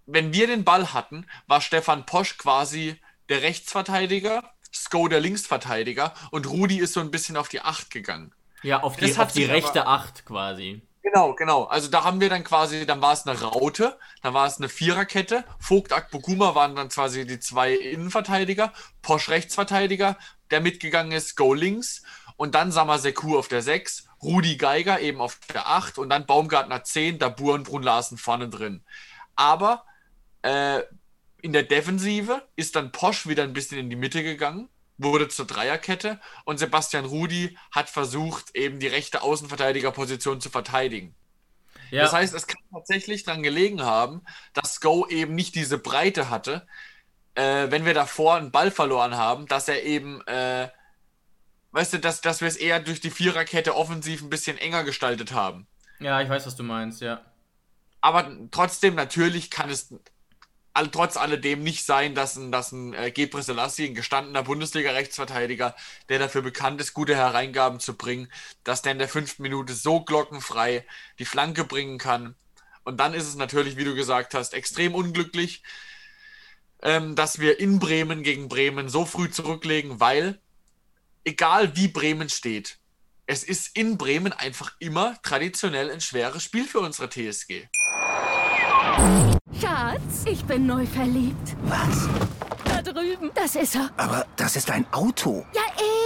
wenn 0.05 0.33
wir 0.33 0.47
den 0.47 0.63
Ball 0.63 0.93
hatten, 0.93 1.25
war 1.47 1.61
Stefan 1.61 2.05
Posch 2.05 2.37
quasi 2.37 2.99
der 3.29 3.41
Rechtsverteidiger, 3.41 4.53
Sko 4.73 5.07
der 5.07 5.19
Linksverteidiger 5.19 6.13
und 6.31 6.49
Rudi 6.49 6.79
ist 6.79 6.93
so 6.93 6.99
ein 6.99 7.11
bisschen 7.11 7.37
auf 7.37 7.47
die 7.47 7.61
Acht 7.61 7.89
gegangen. 7.89 8.33
ja, 8.63 8.81
auf 8.81 8.97
die, 8.97 9.15
auf 9.17 9.31
die 9.31 9.45
rechte 9.45 9.87
Acht 9.87 10.25
quasi. 10.25 10.81
Genau, 11.03 11.35
genau. 11.35 11.65
Also 11.65 11.89
da 11.89 12.05
haben 12.05 12.21
wir 12.21 12.29
dann 12.29 12.45
quasi, 12.45 12.85
dann 12.85 13.01
war 13.01 13.11
es 13.11 13.27
eine 13.27 13.39
Raute, 13.39 13.99
dann 14.21 14.33
war 14.33 14.47
es 14.47 14.57
eine 14.57 14.69
Viererkette. 14.69 15.43
Vogt, 15.59 15.91
Akboguma 15.91 16.55
waren 16.55 16.75
dann 16.75 16.89
quasi 16.89 17.27
die 17.27 17.39
zwei 17.39 17.73
Innenverteidiger, 17.73 18.71
Posch 19.01 19.29
Rechtsverteidiger, 19.29 20.17
der 20.49 20.61
mitgegangen 20.61 21.11
ist, 21.11 21.35
Go 21.35 21.53
links 21.53 22.03
und 22.37 22.55
dann 22.55 22.71
Samaseku 22.71 23.37
auf 23.37 23.47
der 23.47 23.61
6, 23.61 24.07
Rudi 24.23 24.57
Geiger 24.57 24.99
eben 25.01 25.21
auf 25.21 25.39
der 25.53 25.67
8 25.67 25.97
und 25.97 26.09
dann 26.09 26.25
Baumgartner 26.25 26.83
10, 26.83 27.19
Dabur 27.19 27.53
und 27.55 27.63
Brun 27.63 27.83
Larsen 27.83 28.17
vorne 28.17 28.49
drin. 28.49 28.83
Aber 29.35 29.85
äh, 30.43 30.81
in 31.41 31.53
der 31.53 31.63
Defensive 31.63 32.47
ist 32.55 32.75
dann 32.75 32.91
Posch 32.91 33.27
wieder 33.27 33.43
ein 33.43 33.53
bisschen 33.53 33.77
in 33.79 33.89
die 33.89 33.95
Mitte 33.95 34.23
gegangen, 34.23 34.69
wurde 34.97 35.27
zur 35.27 35.45
Dreierkette 35.45 36.19
und 36.45 36.57
Sebastian 36.59 37.05
Rudi 37.05 37.57
hat 37.71 37.89
versucht, 37.89 38.55
eben 38.55 38.79
die 38.79 38.87
rechte 38.87 39.21
Außenverteidigerposition 39.21 40.41
zu 40.41 40.49
verteidigen. 40.49 41.15
Ja, 41.89 42.03
Das 42.03 42.13
heißt, 42.13 42.33
es 42.33 42.47
kann 42.47 42.61
tatsächlich 42.71 43.23
daran 43.23 43.43
gelegen 43.43 43.83
haben, 43.83 44.23
dass 44.53 44.81
Go 44.81 45.07
eben 45.07 45.35
nicht 45.35 45.55
diese 45.55 45.77
Breite 45.77 46.29
hatte, 46.29 46.67
äh, 47.35 47.71
wenn 47.71 47.85
wir 47.85 47.93
davor 47.93 48.35
einen 48.35 48.51
Ball 48.51 48.71
verloren 48.71 49.15
haben, 49.17 49.47
dass 49.47 49.67
er 49.67 49.83
eben, 49.83 50.21
äh, 50.27 50.69
weißt 51.73 51.93
du, 51.93 51.99
dass, 51.99 52.21
dass 52.21 52.39
wir 52.39 52.47
es 52.47 52.55
eher 52.55 52.79
durch 52.79 53.01
die 53.01 53.11
Viererkette 53.11 53.75
offensiv 53.75 54.21
ein 54.21 54.29
bisschen 54.29 54.57
enger 54.57 54.83
gestaltet 54.83 55.33
haben. 55.33 55.67
ja, 55.99 56.21
ich 56.21 56.29
weiß, 56.29 56.45
was 56.45 56.55
du 56.55 56.63
meinst, 56.63 57.01
ja. 57.01 57.21
Aber 57.99 58.31
trotzdem, 58.51 58.95
natürlich 58.95 59.49
kann 59.49 59.69
es 59.69 59.93
all, 60.73 60.89
trotz 60.89 61.17
alledem 61.17 61.63
nicht 61.63 61.85
sein, 61.85 62.15
dass 62.15 62.35
ein, 62.35 62.51
dass 62.51 62.71
ein 62.71 62.93
äh, 62.93 63.11
Gebre 63.11 63.43
Selassie, 63.43 63.87
ein 63.87 63.95
gestandener 63.95 64.43
Bundesliga-Rechtsverteidiger, 64.43 65.75
der 66.09 66.19
dafür 66.19 66.41
bekannt 66.41 66.81
ist, 66.81 66.93
gute 66.93 67.15
Hereingaben 67.15 67.79
zu 67.79 67.95
bringen, 67.95 68.31
dass 68.63 68.81
der 68.81 68.91
in 68.91 68.99
der 68.99 69.07
fünften 69.07 69.43
Minute 69.43 69.73
so 69.73 70.01
glockenfrei 70.01 70.85
die 71.19 71.25
Flanke 71.25 71.63
bringen 71.63 71.97
kann. 71.97 72.35
Und 72.83 72.99
dann 72.99 73.13
ist 73.13 73.27
es 73.27 73.35
natürlich, 73.35 73.77
wie 73.77 73.85
du 73.85 73.95
gesagt 73.95 74.33
hast, 74.33 74.53
extrem 74.53 74.95
unglücklich, 74.95 75.63
ähm, 76.81 77.15
dass 77.15 77.39
wir 77.39 77.59
in 77.59 77.79
Bremen 77.79 78.23
gegen 78.23 78.49
Bremen 78.49 78.89
so 78.89 79.05
früh 79.05 79.29
zurücklegen, 79.29 79.99
weil 79.99 80.39
egal 81.23 81.75
wie 81.75 81.87
Bremen 81.87 82.29
steht, 82.29 82.77
es 83.25 83.43
ist 83.43 83.77
in 83.77 83.97
Bremen 83.97 84.33
einfach 84.33 84.73
immer 84.79 85.15
traditionell 85.23 85.89
ein 85.89 86.01
schweres 86.01 86.43
Spiel 86.43 86.65
für 86.65 86.79
unsere 86.79 87.09
TSG. 87.09 87.67
Schatz, 89.59 90.25
ich 90.25 90.43
bin 90.43 90.65
neu 90.65 90.85
verliebt. 90.85 91.55
Was? 91.63 92.09
Da 92.65 92.81
drüben. 92.81 93.31
Das 93.33 93.55
ist 93.55 93.75
er. 93.75 93.89
Aber 93.97 94.25
das 94.35 94.55
ist 94.57 94.69
ein 94.69 94.85
Auto. 94.91 95.45
Ja, 95.53 95.61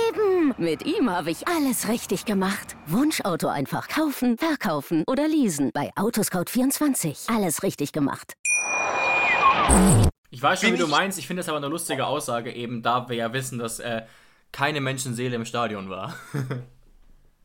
eben. 0.10 0.54
Mit 0.58 0.86
ihm 0.86 1.10
habe 1.10 1.32
ich 1.32 1.48
alles 1.48 1.88
richtig 1.88 2.26
gemacht. 2.26 2.76
Wunschauto 2.86 3.48
einfach 3.48 3.88
kaufen, 3.88 4.38
verkaufen 4.38 5.04
oder 5.08 5.28
leasen. 5.28 5.72
Bei 5.74 5.92
Autoscout24. 5.96 7.34
Alles 7.36 7.64
richtig 7.64 7.92
gemacht. 7.94 8.34
Ich 10.30 10.42
weiß 10.42 10.62
schon, 10.62 10.72
Bin 10.72 10.80
wie 10.80 10.84
du 10.84 10.88
meinst. 10.88 11.18
Ich 11.18 11.26
finde 11.26 11.42
das 11.42 11.50
aber 11.50 11.58
eine 11.58 11.68
lustige 11.68 12.06
Aussage, 12.06 12.52
eben 12.54 12.84
da 12.84 13.10
wir 13.10 13.16
ja 13.16 13.34
wissen, 13.34 13.58
dass 13.58 13.80
äh, 13.80 14.04
keine 14.52 14.82
Menschenseele 14.82 15.36
im 15.36 15.46
Stadion 15.46 15.90
war. 15.90 16.16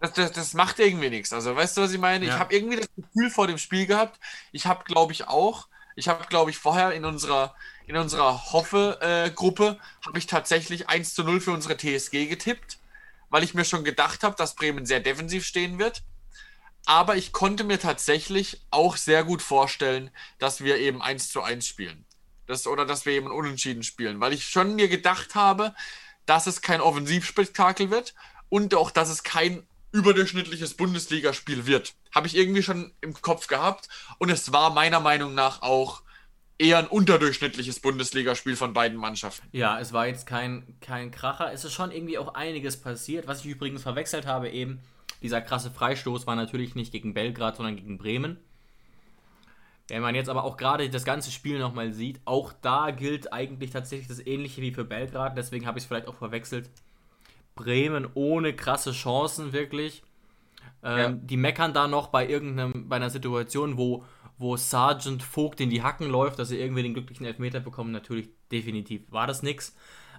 Das, 0.01 0.15
das, 0.15 0.33
das 0.33 0.55
macht 0.55 0.81
irgendwie 0.81 1.11
nichts. 1.11 1.33
Also, 1.33 1.55
weißt 1.55 1.77
du, 1.77 1.83
was 1.83 1.93
ich 1.93 2.01
meine? 2.01 2.27
Ja. 2.27 2.35
Ich 2.35 2.41
habe 2.41 2.53
irgendwie 2.53 2.77
das 2.79 2.89
Gefühl 2.97 3.31
vor 3.31 3.47
dem 3.47 3.57
Spiel 3.57 3.87
gehabt. 3.87 4.19
Ich 4.51 4.67
habe, 4.67 4.83
glaube 4.83 5.13
ich, 5.13 5.29
auch, 5.29 5.69
ich 5.95 6.09
habe, 6.09 6.27
glaube 6.27 6.51
ich, 6.51 6.59
vorher 6.59 6.91
in 6.91 7.05
unserer, 7.05 7.55
in 7.87 7.97
unserer 7.97 8.53
Hoffe-Gruppe, 8.53 9.79
habe 10.05 10.19
ich 10.19 10.27
tatsächlich 10.27 10.89
1 10.89 11.15
zu 11.15 11.23
0 11.23 11.41
für 11.41 11.53
unsere 11.53 11.77
TSG 11.77 12.27
getippt, 12.27 12.79
weil 13.31 13.45
ich 13.45 13.55
mir 13.55 13.65
schon 13.65 13.85
gedacht 13.85 14.25
habe, 14.25 14.35
dass 14.35 14.57
Bremen 14.57 14.87
sehr 14.87 14.99
defensiv 14.99 15.45
stehen 15.47 15.79
wird. 15.79 16.03
Aber 16.85 17.17
ich 17.17 17.31
konnte 17.31 17.63
mir 17.63 17.79
tatsächlich 17.79 18.61
auch 18.73 18.97
sehr 18.97 19.23
gut 19.23 19.41
vorstellen, 19.41 20.11
dass 20.41 20.65
wir 20.65 20.79
eben 20.79 21.01
1 21.01 21.31
zu 21.31 21.43
1 21.43 21.65
spielen. 21.65 22.05
Das, 22.49 22.67
oder 22.67 22.85
dass 22.85 23.07
wir 23.07 23.13
eben 23.13 23.31
unentschieden 23.31 23.85
spielen, 23.85 24.19
weil 24.19 24.33
ich 24.33 24.47
schon 24.47 24.75
mir 24.75 24.89
gedacht 24.89 25.37
habe, 25.37 25.77
dass 26.27 26.47
es 26.47 26.63
kein 26.63 26.81
Offensivspektakel 26.81 27.91
wird 27.91 28.15
und 28.49 28.75
auch, 28.75 28.91
dass 28.91 29.09
es 29.11 29.23
kein 29.23 29.67
überdurchschnittliches 29.93 30.75
Bundesligaspiel 30.75 31.67
wird. 31.67 31.95
Habe 32.15 32.27
ich 32.27 32.37
irgendwie 32.37 32.63
schon 32.63 32.93
im 33.01 33.15
Kopf 33.15 33.47
gehabt. 33.47 33.89
Und 34.19 34.31
es 34.31 34.53
war 34.53 34.71
meiner 34.71 35.01
Meinung 35.01 35.35
nach 35.35 35.63
auch 35.63 36.03
eher 36.59 36.79
ein 36.79 36.87
unterdurchschnittliches 36.87 37.81
Bundesligaspiel 37.81 38.57
von 38.57 38.73
beiden 38.73 38.99
Mannschaften. 38.99 39.47
Ja, 39.53 39.79
es 39.81 39.93
war 39.93 40.07
jetzt 40.07 40.27
kein, 40.27 40.77
kein 40.81 41.11
Kracher. 41.11 41.53
Es 41.53 41.65
ist 41.65 41.73
schon 41.73 41.91
irgendwie 41.91 42.19
auch 42.19 42.35
einiges 42.35 42.81
passiert. 42.81 43.27
Was 43.27 43.41
ich 43.41 43.47
übrigens 43.47 43.83
verwechselt 43.83 44.27
habe, 44.27 44.49
eben, 44.51 44.81
dieser 45.23 45.41
krasse 45.41 45.71
Freistoß 45.71 46.27
war 46.27 46.37
natürlich 46.37 46.75
nicht 46.75 46.93
gegen 46.93 47.15
Belgrad, 47.15 47.57
sondern 47.57 47.77
gegen 47.77 47.99
Bremen. 47.99 48.39
Wenn 49.89 50.03
man 50.03 50.15
jetzt 50.15 50.29
aber 50.29 50.45
auch 50.45 50.57
gerade 50.57 50.89
das 50.89 51.05
ganze 51.05 51.31
Spiel 51.31 51.59
nochmal 51.59 51.93
sieht, 51.93 52.21
auch 52.25 52.53
da 52.63 52.91
gilt 52.91 53.33
eigentlich 53.33 53.71
tatsächlich 53.71 54.09
das 54.09 54.25
Ähnliche 54.25 54.63
wie 54.63 54.73
für 54.73 54.85
Belgrad. 54.85 55.37
Deswegen 55.37 55.67
habe 55.67 55.79
ich 55.79 55.85
es 55.85 55.89
vielleicht 55.89 56.09
auch 56.09 56.15
verwechselt. 56.15 56.71
Bremen 57.55 58.09
ohne 58.15 58.55
krasse 58.55 58.93
Chancen 58.93 59.53
wirklich. 59.53 60.03
Ähm, 60.83 60.99
ja. 60.99 61.09
Die 61.11 61.37
meckern 61.37 61.75
da 61.75 61.89
noch 61.89 62.09
bei 62.09 62.27
irgendeinem, 62.27 62.89
bei 62.89 62.97
einer 62.97 63.11
Situation, 63.11 63.77
wo, 63.77 64.05
wo 64.39 64.57
Sergeant 64.57 65.23
Vogt 65.23 65.61
in 65.61 65.71
die 65.71 65.83
Hacken 65.83 66.09
läuft, 66.09 66.39
dass 66.39 66.49
sie 66.49 66.59
irgendwie 66.59 66.83
den 66.83 66.95
glücklichen 66.95 67.27
Elfmeter 67.27 67.61
bekommen. 67.61 67.93
Natürlich, 67.93 68.29
definitiv 68.51 69.03
war 69.11 69.27
das 69.27 69.43
nix. 69.43 69.77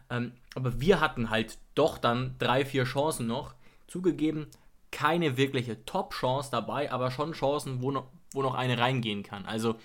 Ähm, 0.10 0.34
aber 0.55 0.79
wir 0.79 1.00
hatten 1.00 1.29
halt 1.29 1.58
doch 1.75 1.98
dann 1.98 2.36
drei, 2.38 2.65
vier 2.65 2.84
Chancen 2.84 3.27
noch. 3.27 3.55
Zugegeben, 3.88 4.48
keine 4.91 5.38
wirkliche 5.38 5.86
Top-Chance 5.86 6.50
dabei, 6.51 6.91
aber 6.91 7.12
schon 7.12 7.34
Chancen, 7.34 7.82
wo 7.82 7.91
noch, 7.91 8.08
wo 8.34 8.42
noch 8.42 8.56
eine 8.56 8.78
reingehen 8.78 9.24
kann. 9.24 9.46
Also, 9.46 9.75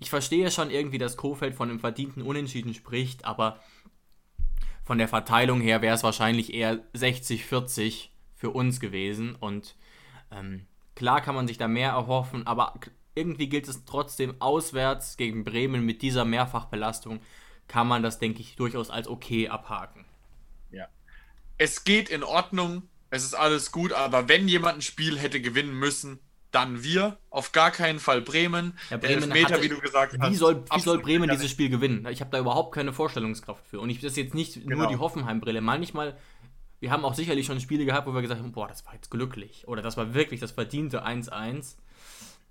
ich 0.00 0.10
verstehe 0.10 0.50
schon 0.50 0.70
irgendwie, 0.70 0.98
dass 0.98 1.16
Kofeld 1.16 1.54
von 1.54 1.70
einem 1.70 1.80
verdienten 1.80 2.22
Unentschieden 2.22 2.74
spricht, 2.74 3.24
aber 3.24 3.60
von 4.84 4.98
der 4.98 5.08
Verteilung 5.08 5.60
her 5.60 5.82
wäre 5.82 5.94
es 5.94 6.02
wahrscheinlich 6.02 6.54
eher 6.54 6.82
60-40 6.94 8.08
für 8.34 8.50
uns 8.50 8.80
gewesen. 8.80 9.34
Und 9.34 9.76
ähm, 10.30 10.66
klar 10.94 11.20
kann 11.20 11.34
man 11.34 11.46
sich 11.46 11.58
da 11.58 11.68
mehr 11.68 11.90
erhoffen, 11.90 12.46
aber 12.46 12.74
irgendwie 13.14 13.48
gilt 13.48 13.68
es 13.68 13.84
trotzdem 13.84 14.40
auswärts 14.40 15.16
gegen 15.16 15.44
Bremen 15.44 15.84
mit 15.84 16.02
dieser 16.02 16.24
Mehrfachbelastung, 16.24 17.20
kann 17.66 17.86
man 17.86 18.02
das, 18.02 18.18
denke 18.18 18.40
ich, 18.40 18.56
durchaus 18.56 18.90
als 18.90 19.08
okay 19.08 19.48
abhaken. 19.48 20.06
Ja. 20.70 20.88
Es 21.58 21.84
geht 21.84 22.08
in 22.08 22.22
Ordnung, 22.22 22.84
es 23.10 23.24
ist 23.24 23.34
alles 23.34 23.72
gut, 23.72 23.92
aber 23.92 24.28
wenn 24.28 24.48
jemand 24.48 24.78
ein 24.78 24.82
Spiel 24.82 25.18
hätte 25.18 25.40
gewinnen 25.40 25.74
müssen, 25.74 26.20
dann 26.50 26.82
wir, 26.82 27.18
auf 27.30 27.52
gar 27.52 27.70
keinen 27.70 27.98
Fall 27.98 28.22
Bremen. 28.22 28.76
Ja, 28.90 28.96
Bremen 28.96 29.28
Meter, 29.28 29.54
hatte, 29.54 29.62
wie 29.62 29.68
du 29.68 29.80
gesagt 29.80 30.14
wie 30.14 30.18
hast. 30.18 30.36
Soll, 30.36 30.64
wie 30.72 30.80
soll 30.80 30.98
Bremen 30.98 31.28
dieses 31.28 31.50
Spiel 31.50 31.68
gewinnen? 31.68 32.06
Ich 32.10 32.20
habe 32.20 32.30
da 32.30 32.38
überhaupt 32.38 32.74
keine 32.74 32.92
Vorstellungskraft 32.92 33.66
für. 33.66 33.80
Und 33.80 33.90
ich, 33.90 34.00
das 34.00 34.12
ist 34.12 34.16
jetzt 34.16 34.34
nicht 34.34 34.54
genau. 34.54 34.78
nur 34.78 34.86
die 34.86 34.96
Hoffenheim-Brille. 34.96 35.60
Manchmal, 35.60 36.16
wir 36.80 36.90
haben 36.90 37.04
auch 37.04 37.14
sicherlich 37.14 37.46
schon 37.46 37.60
Spiele 37.60 37.84
gehabt, 37.84 38.06
wo 38.06 38.14
wir 38.14 38.22
gesagt 38.22 38.40
haben, 38.40 38.52
boah, 38.52 38.68
das 38.68 38.86
war 38.86 38.94
jetzt 38.94 39.10
glücklich. 39.10 39.68
Oder 39.68 39.82
das 39.82 39.96
war 39.96 40.14
wirklich 40.14 40.40
das 40.40 40.52
verdiente 40.52 41.06
1-1. 41.06 41.76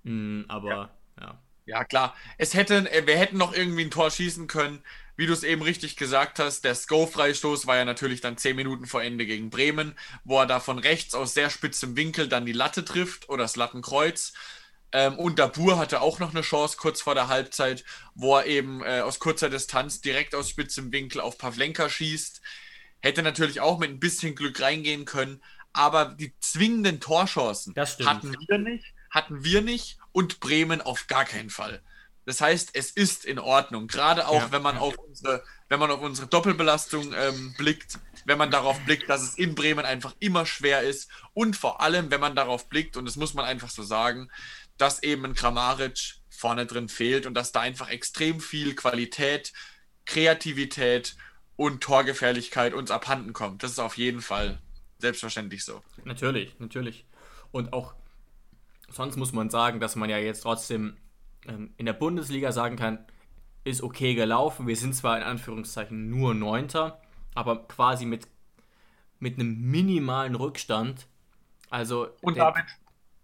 Mhm, 0.04 0.44
aber, 0.48 0.68
ja. 0.68 0.90
ja. 1.20 1.42
Ja, 1.66 1.84
klar. 1.84 2.14
Es 2.38 2.54
hätte, 2.54 2.88
wir 3.04 3.18
hätten 3.18 3.36
noch 3.36 3.52
irgendwie 3.52 3.84
ein 3.84 3.90
Tor 3.90 4.10
schießen 4.10 4.46
können 4.46 4.82
wie 5.18 5.26
du 5.26 5.32
es 5.32 5.42
eben 5.42 5.62
richtig 5.62 5.96
gesagt 5.96 6.38
hast, 6.38 6.62
der 6.62 6.76
Sko-Freistoß 6.76 7.66
war 7.66 7.76
ja 7.76 7.84
natürlich 7.84 8.20
dann 8.20 8.36
10 8.36 8.54
Minuten 8.54 8.86
vor 8.86 9.02
Ende 9.02 9.26
gegen 9.26 9.50
Bremen, 9.50 9.96
wo 10.22 10.38
er 10.38 10.46
da 10.46 10.60
von 10.60 10.78
rechts 10.78 11.12
aus 11.12 11.34
sehr 11.34 11.50
spitzem 11.50 11.96
Winkel 11.96 12.28
dann 12.28 12.46
die 12.46 12.52
Latte 12.52 12.84
trifft 12.84 13.28
oder 13.28 13.42
das 13.42 13.56
Lattenkreuz. 13.56 14.32
Ähm, 14.92 15.18
und 15.18 15.40
Dabur 15.40 15.76
hatte 15.76 16.02
auch 16.02 16.20
noch 16.20 16.30
eine 16.30 16.42
Chance 16.42 16.76
kurz 16.78 17.02
vor 17.02 17.16
der 17.16 17.26
Halbzeit, 17.26 17.84
wo 18.14 18.36
er 18.36 18.46
eben 18.46 18.80
äh, 18.84 19.00
aus 19.00 19.18
kurzer 19.18 19.50
Distanz 19.50 20.00
direkt 20.00 20.36
aus 20.36 20.48
spitzem 20.48 20.92
Winkel 20.92 21.20
auf 21.20 21.36
Pavlenka 21.36 21.90
schießt. 21.90 22.40
Hätte 23.00 23.24
natürlich 23.24 23.60
auch 23.60 23.80
mit 23.80 23.90
ein 23.90 23.98
bisschen 23.98 24.36
Glück 24.36 24.60
reingehen 24.60 25.04
können, 25.04 25.42
aber 25.72 26.04
die 26.04 26.32
zwingenden 26.38 27.00
Torchancen 27.00 27.74
hatten 27.76 28.36
wir 28.46 28.58
nicht, 28.58 28.94
hatten 29.10 29.42
wir 29.42 29.62
nicht 29.62 29.98
und 30.12 30.38
Bremen 30.38 30.80
auf 30.80 31.08
gar 31.08 31.24
keinen 31.24 31.50
Fall. 31.50 31.82
Das 32.28 32.42
heißt, 32.42 32.72
es 32.74 32.90
ist 32.90 33.24
in 33.24 33.38
Ordnung. 33.38 33.86
Gerade 33.86 34.28
auch, 34.28 34.34
ja. 34.34 34.52
wenn 34.52 34.60
man 34.60 34.76
auf 34.76 34.98
unsere, 34.98 35.42
wenn 35.70 35.80
man 35.80 35.90
auf 35.90 36.02
unsere 36.02 36.26
Doppelbelastung 36.26 37.14
ähm, 37.14 37.54
blickt, 37.56 37.98
wenn 38.26 38.36
man 38.36 38.50
darauf 38.50 38.78
blickt, 38.84 39.08
dass 39.08 39.22
es 39.22 39.38
in 39.38 39.54
Bremen 39.54 39.86
einfach 39.86 40.14
immer 40.18 40.44
schwer 40.44 40.82
ist 40.82 41.10
und 41.32 41.56
vor 41.56 41.80
allem, 41.80 42.10
wenn 42.10 42.20
man 42.20 42.36
darauf 42.36 42.68
blickt, 42.68 42.98
und 42.98 43.06
das 43.06 43.16
muss 43.16 43.32
man 43.32 43.46
einfach 43.46 43.70
so 43.70 43.82
sagen, 43.82 44.30
dass 44.76 45.02
eben 45.02 45.24
ein 45.24 45.32
Kramaric 45.32 46.16
vorne 46.28 46.66
drin 46.66 46.90
fehlt 46.90 47.24
und 47.24 47.32
dass 47.32 47.50
da 47.50 47.60
einfach 47.60 47.88
extrem 47.88 48.40
viel 48.40 48.74
Qualität, 48.74 49.54
Kreativität 50.04 51.16
und 51.56 51.82
Torgefährlichkeit 51.82 52.74
uns 52.74 52.90
abhanden 52.90 53.32
kommt. 53.32 53.62
Das 53.62 53.70
ist 53.70 53.78
auf 53.78 53.96
jeden 53.96 54.20
Fall 54.20 54.60
selbstverständlich 54.98 55.64
so. 55.64 55.82
Natürlich, 56.04 56.58
natürlich. 56.58 57.06
Und 57.52 57.72
auch 57.72 57.94
sonst 58.90 59.16
muss 59.16 59.32
man 59.32 59.48
sagen, 59.48 59.80
dass 59.80 59.96
man 59.96 60.10
ja 60.10 60.18
jetzt 60.18 60.42
trotzdem 60.42 60.98
ähm, 61.48 61.72
in 61.76 61.86
der 61.86 61.92
Bundesliga 61.94 62.52
sagen 62.52 62.76
kann, 62.76 63.04
ist 63.64 63.82
okay 63.82 64.14
gelaufen. 64.14 64.66
Wir 64.66 64.76
sind 64.76 64.94
zwar 64.94 65.16
in 65.16 65.22
Anführungszeichen 65.22 66.08
nur 66.08 66.34
Neunter, 66.34 67.00
aber 67.34 67.66
quasi 67.66 68.06
mit, 68.06 68.28
mit 69.18 69.34
einem 69.34 69.60
minimalen 69.60 70.34
Rückstand. 70.34 71.06
Also 71.70 72.08
und 72.22 72.36
der, 72.36 72.52
David, 72.52 72.64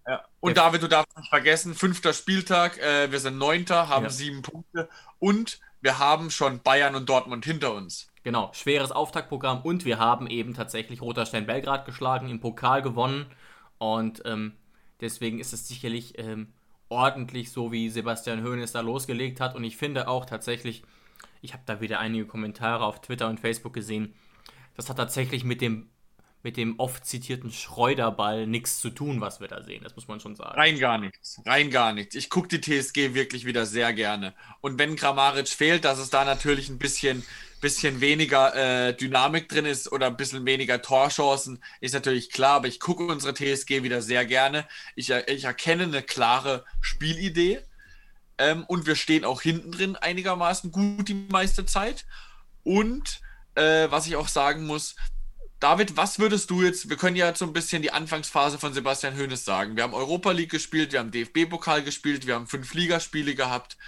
ja. 0.06 0.24
und 0.40 0.56
David, 0.56 0.82
du 0.82 0.88
darfst 0.88 1.16
nicht 1.16 1.28
vergessen, 1.28 1.74
fünfter 1.74 2.12
Spieltag, 2.12 2.78
äh, 2.78 3.10
wir 3.10 3.20
sind 3.20 3.38
Neunter, 3.38 3.88
haben 3.88 4.04
ja. 4.04 4.10
sieben 4.10 4.42
Punkte 4.42 4.88
und 5.18 5.60
wir 5.80 5.98
haben 5.98 6.30
schon 6.30 6.60
Bayern 6.60 6.94
und 6.94 7.08
Dortmund 7.08 7.44
hinter 7.44 7.74
uns. 7.74 8.10
Genau, 8.22 8.50
schweres 8.54 8.90
Auftaktprogramm 8.90 9.62
und 9.62 9.84
wir 9.84 9.98
haben 9.98 10.26
eben 10.26 10.54
tatsächlich 10.54 11.02
Roter 11.02 11.26
Stein 11.26 11.46
Belgrad 11.46 11.84
geschlagen, 11.84 12.28
im 12.28 12.40
Pokal 12.40 12.80
gewonnen 12.80 13.26
und 13.78 14.22
ähm, 14.24 14.54
deswegen 15.00 15.40
ist 15.40 15.52
es 15.52 15.68
sicherlich 15.68 16.18
ähm, 16.18 16.54
ordentlich, 16.88 17.51
so 17.51 17.73
wie 17.73 17.90
Sebastian 17.90 18.44
Hoeneß 18.44 18.73
da 18.73 18.81
losgelegt 18.81 19.40
hat. 19.40 19.55
Und 19.55 19.64
ich 19.64 19.77
finde 19.77 20.09
auch 20.09 20.27
tatsächlich, 20.27 20.83
ich 21.42 21.53
habe 21.53 21.62
da 21.66 21.81
wieder 21.81 21.99
einige 21.99 22.27
Kommentare 22.27 22.85
auf 22.85 23.01
Twitter 23.01 23.29
und 23.29 23.40
Facebook 23.40 23.73
gesehen, 23.73 24.14
das 24.77 24.88
hat 24.88 24.97
tatsächlich 24.97 25.44
mit 25.44 25.61
dem 25.61 25.88
mit 26.44 26.59
dem 26.59 26.79
oft 26.79 27.07
zitierten 27.07 27.51
Schreuderball 27.51 28.47
nichts 28.47 28.79
zu 28.79 28.90
tun, 28.90 29.23
was 29.23 29.40
wir 29.40 29.49
da 29.49 29.62
sehen. 29.62 29.83
Das 29.83 29.97
muss 29.97 30.09
man 30.09 30.20
schon 30.20 30.37
sagen. 30.37 30.55
Rein 30.55 30.79
gar 30.79 30.99
nichts. 30.99 31.40
Rein 31.47 31.70
gar 31.70 31.94
nichts. 31.94 32.14
Ich 32.14 32.29
gucke 32.29 32.49
die 32.49 32.61
TSG 32.61 33.14
wirklich 33.14 33.47
wieder 33.47 33.64
sehr 33.64 33.94
gerne. 33.94 34.35
Und 34.61 34.79
wenn 34.79 34.94
Kramaric 34.94 35.49
fehlt, 35.49 35.87
dass 35.87 35.99
es 35.99 36.11
da 36.11 36.27
natürlich 36.27 36.68
ein 36.68 36.79
bisschen, 36.79 37.25
bisschen 37.64 38.03
weniger 38.03 38.55
äh, 38.55 38.94
Dynamik 38.94 39.48
drin 39.48 39.64
ist 39.64 39.90
oder 39.90 40.07
ein 40.07 40.18
bisschen 40.18 40.44
weniger 40.44 40.83
Torchancen, 40.83 41.64
ist 41.81 41.94
natürlich 41.94 42.31
klar. 42.31 42.57
Aber 42.57 42.68
ich 42.68 42.79
gucke 42.79 43.07
unsere 43.07 43.33
TSG 43.33 43.83
wieder 43.83 44.03
sehr 44.03 44.27
gerne. 44.27 44.66
Ich, 44.96 45.09
ich 45.09 45.44
erkenne 45.44 45.85
eine 45.85 46.03
klare 46.03 46.66
Spielidee. 46.83 47.62
Ähm, 48.37 48.64
und 48.64 48.87
wir 48.87 48.96
stehen 48.96 49.24
auch 49.24 49.40
hinten 49.40 49.72
drin 49.72 49.96
einigermaßen 49.96 50.72
gut 50.72 51.09
die 51.09 51.14
meiste 51.14 51.64
Zeit. 51.64 52.05
Und 52.64 53.22
äh, 53.55 53.90
was 53.90 54.07
ich 54.07 54.16
auch 54.16 54.29
sagen 54.29 54.66
muss, 54.66 54.96
David, 55.61 55.96
was 55.96 56.18
würdest 56.18 56.50
du 56.50 56.62
jetzt, 56.62 56.90
wir 56.90 56.98
können 56.98 57.16
ja 57.16 57.35
so 57.35 57.46
ein 57.46 57.55
bisschen 57.55 57.81
die 57.81 57.92
Anfangsphase 57.92 58.59
von 58.59 58.74
Sebastian 58.74 59.16
Hoeneß 59.16 59.46
sagen. 59.46 59.77
Wir 59.77 59.85
haben 59.85 59.94
Europa 59.94 60.33
League 60.33 60.50
gespielt, 60.50 60.92
wir 60.92 60.98
haben 60.98 61.11
DFB-Pokal 61.11 61.83
gespielt, 61.83 62.27
wir 62.27 62.35
haben 62.35 62.46
fünf 62.46 62.74
Ligaspiele 62.74 63.35
gehabt. 63.35 63.79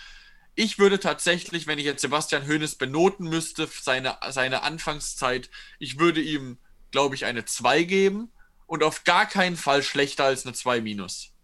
Ich 0.56 0.78
würde 0.78 0.98
tatsächlich, 0.98 1.66
wenn 1.66 1.78
ich 1.78 1.84
jetzt 1.84 2.00
Sebastian 2.00 2.48
Hoeneß 2.48 2.76
benoten 2.76 3.28
müsste, 3.28 3.68
seine, 3.80 4.16
seine 4.30 4.62
Anfangszeit, 4.62 5.50
ich 5.78 5.98
würde 5.98 6.22
ihm, 6.22 6.58
glaube 6.90 7.14
ich, 7.14 7.26
eine 7.26 7.44
2 7.44 7.82
geben 7.82 8.32
und 8.66 8.82
auf 8.82 9.04
gar 9.04 9.26
keinen 9.26 9.56
Fall 9.56 9.82
schlechter 9.82 10.24
als 10.24 10.46
eine 10.46 10.54
2 10.54 10.80
minus. 10.80 11.34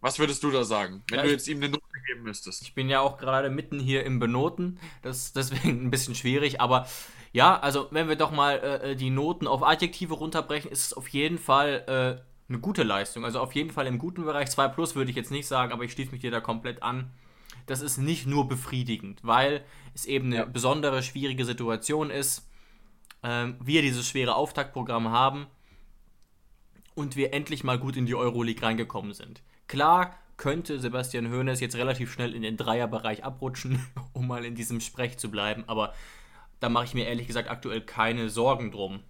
Was 0.00 0.18
würdest 0.18 0.42
du 0.42 0.50
da 0.50 0.64
sagen, 0.64 1.04
wenn 1.08 1.18
ja, 1.18 1.24
du 1.24 1.30
jetzt 1.30 1.46
ihm 1.46 1.58
eine 1.58 1.68
Note 1.68 1.84
geben 2.08 2.24
müsstest? 2.24 2.60
Ich 2.62 2.74
bin 2.74 2.88
ja 2.88 3.00
auch 3.00 3.18
gerade 3.18 3.50
mitten 3.50 3.78
hier 3.78 4.04
im 4.04 4.18
Benoten, 4.18 4.78
das 5.00 5.18
ist 5.18 5.36
deswegen 5.36 5.84
ein 5.84 5.90
bisschen 5.90 6.16
schwierig, 6.16 6.60
aber 6.60 6.88
ja, 7.32 7.58
also 7.58 7.86
wenn 7.92 8.08
wir 8.08 8.16
doch 8.16 8.32
mal 8.32 8.56
äh, 8.56 8.92
äh, 8.92 8.96
die 8.96 9.10
Noten 9.10 9.46
auf 9.46 9.62
Adjektive 9.62 10.14
runterbrechen, 10.14 10.70
ist 10.70 10.86
es 10.86 10.92
auf 10.92 11.08
jeden 11.08 11.38
Fall 11.38 11.84
äh, 12.18 12.22
eine 12.48 12.58
gute 12.58 12.82
Leistung. 12.82 13.24
Also 13.24 13.40
auf 13.40 13.54
jeden 13.54 13.70
Fall 13.70 13.86
im 13.86 13.98
guten 13.98 14.24
Bereich. 14.24 14.50
2 14.50 14.68
plus 14.68 14.94
würde 14.94 15.10
ich 15.10 15.16
jetzt 15.16 15.30
nicht 15.30 15.46
sagen, 15.46 15.72
aber 15.72 15.84
ich 15.84 15.92
schließe 15.92 16.12
mich 16.12 16.20
dir 16.20 16.30
da 16.30 16.40
komplett 16.40 16.82
an. 16.82 17.12
Das 17.66 17.80
ist 17.80 17.98
nicht 17.98 18.26
nur 18.26 18.48
befriedigend, 18.48 19.20
weil 19.22 19.64
es 19.94 20.06
eben 20.06 20.26
eine 20.26 20.36
ja. 20.36 20.44
besondere, 20.44 21.02
schwierige 21.02 21.44
Situation 21.44 22.10
ist. 22.10 22.48
Ähm, 23.22 23.56
wir 23.60 23.82
dieses 23.82 24.08
schwere 24.08 24.34
Auftaktprogramm 24.34 25.10
haben 25.10 25.46
und 26.94 27.16
wir 27.16 27.32
endlich 27.34 27.64
mal 27.64 27.78
gut 27.78 27.96
in 27.96 28.06
die 28.06 28.14
Euroleague 28.14 28.62
reingekommen 28.62 29.12
sind. 29.12 29.42
Klar 29.66 30.16
könnte 30.36 30.78
Sebastian 30.78 31.30
Hoeneß 31.30 31.60
jetzt 31.60 31.76
relativ 31.76 32.12
schnell 32.12 32.34
in 32.34 32.42
den 32.42 32.56
Dreierbereich 32.56 33.24
abrutschen, 33.24 33.84
um 34.12 34.26
mal 34.26 34.44
in 34.44 34.54
diesem 34.54 34.80
Sprech 34.80 35.18
zu 35.18 35.30
bleiben, 35.30 35.64
aber 35.66 35.94
da 36.60 36.68
mache 36.68 36.84
ich 36.86 36.94
mir 36.94 37.06
ehrlich 37.06 37.26
gesagt 37.26 37.50
aktuell 37.50 37.80
keine 37.82 38.30
Sorgen 38.30 38.70
drum. 38.70 39.00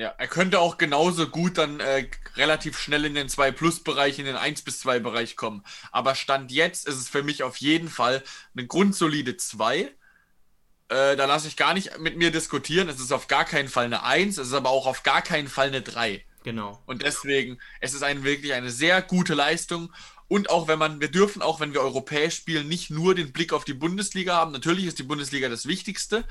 Ja, 0.00 0.14
er 0.16 0.28
könnte 0.28 0.60
auch 0.60 0.78
genauso 0.78 1.28
gut 1.28 1.58
dann 1.58 1.78
äh, 1.78 2.08
relativ 2.34 2.78
schnell 2.78 3.04
in 3.04 3.14
den 3.14 3.28
2-Plus-Bereich, 3.28 4.18
in 4.18 4.24
den 4.24 4.36
1 4.36 4.64
2-Bereich 4.64 5.36
kommen. 5.36 5.62
Aber 5.92 6.14
Stand 6.14 6.50
jetzt 6.50 6.88
ist 6.88 6.94
es 6.94 7.10
für 7.10 7.22
mich 7.22 7.42
auf 7.42 7.58
jeden 7.58 7.90
Fall 7.90 8.22
eine 8.56 8.66
grundsolide 8.66 9.36
2. 9.36 9.76
Äh, 9.80 9.90
da 10.88 11.26
lasse 11.26 11.48
ich 11.48 11.58
gar 11.58 11.74
nicht 11.74 11.98
mit 11.98 12.16
mir 12.16 12.30
diskutieren. 12.30 12.88
Es 12.88 12.98
ist 12.98 13.12
auf 13.12 13.28
gar 13.28 13.44
keinen 13.44 13.68
Fall 13.68 13.84
eine 13.84 14.02
1, 14.02 14.38
es 14.38 14.48
ist 14.48 14.54
aber 14.54 14.70
auch 14.70 14.86
auf 14.86 15.02
gar 15.02 15.20
keinen 15.20 15.48
Fall 15.48 15.68
eine 15.68 15.82
3. 15.82 16.24
Genau. 16.44 16.82
Und 16.86 17.02
deswegen, 17.02 17.58
es 17.82 17.92
ist 17.92 18.02
ein, 18.02 18.24
wirklich 18.24 18.54
eine 18.54 18.70
sehr 18.70 19.02
gute 19.02 19.34
Leistung. 19.34 19.92
Und 20.28 20.48
auch 20.48 20.66
wenn 20.66 20.78
man, 20.78 21.02
wir 21.02 21.10
dürfen 21.10 21.42
auch, 21.42 21.60
wenn 21.60 21.74
wir 21.74 21.82
europäisch 21.82 22.36
spielen, 22.36 22.68
nicht 22.68 22.88
nur 22.88 23.14
den 23.14 23.34
Blick 23.34 23.52
auf 23.52 23.66
die 23.66 23.74
Bundesliga 23.74 24.34
haben. 24.34 24.52
Natürlich 24.52 24.86
ist 24.86 24.98
die 24.98 25.02
Bundesliga 25.02 25.50
das 25.50 25.66
Wichtigste, 25.66 26.24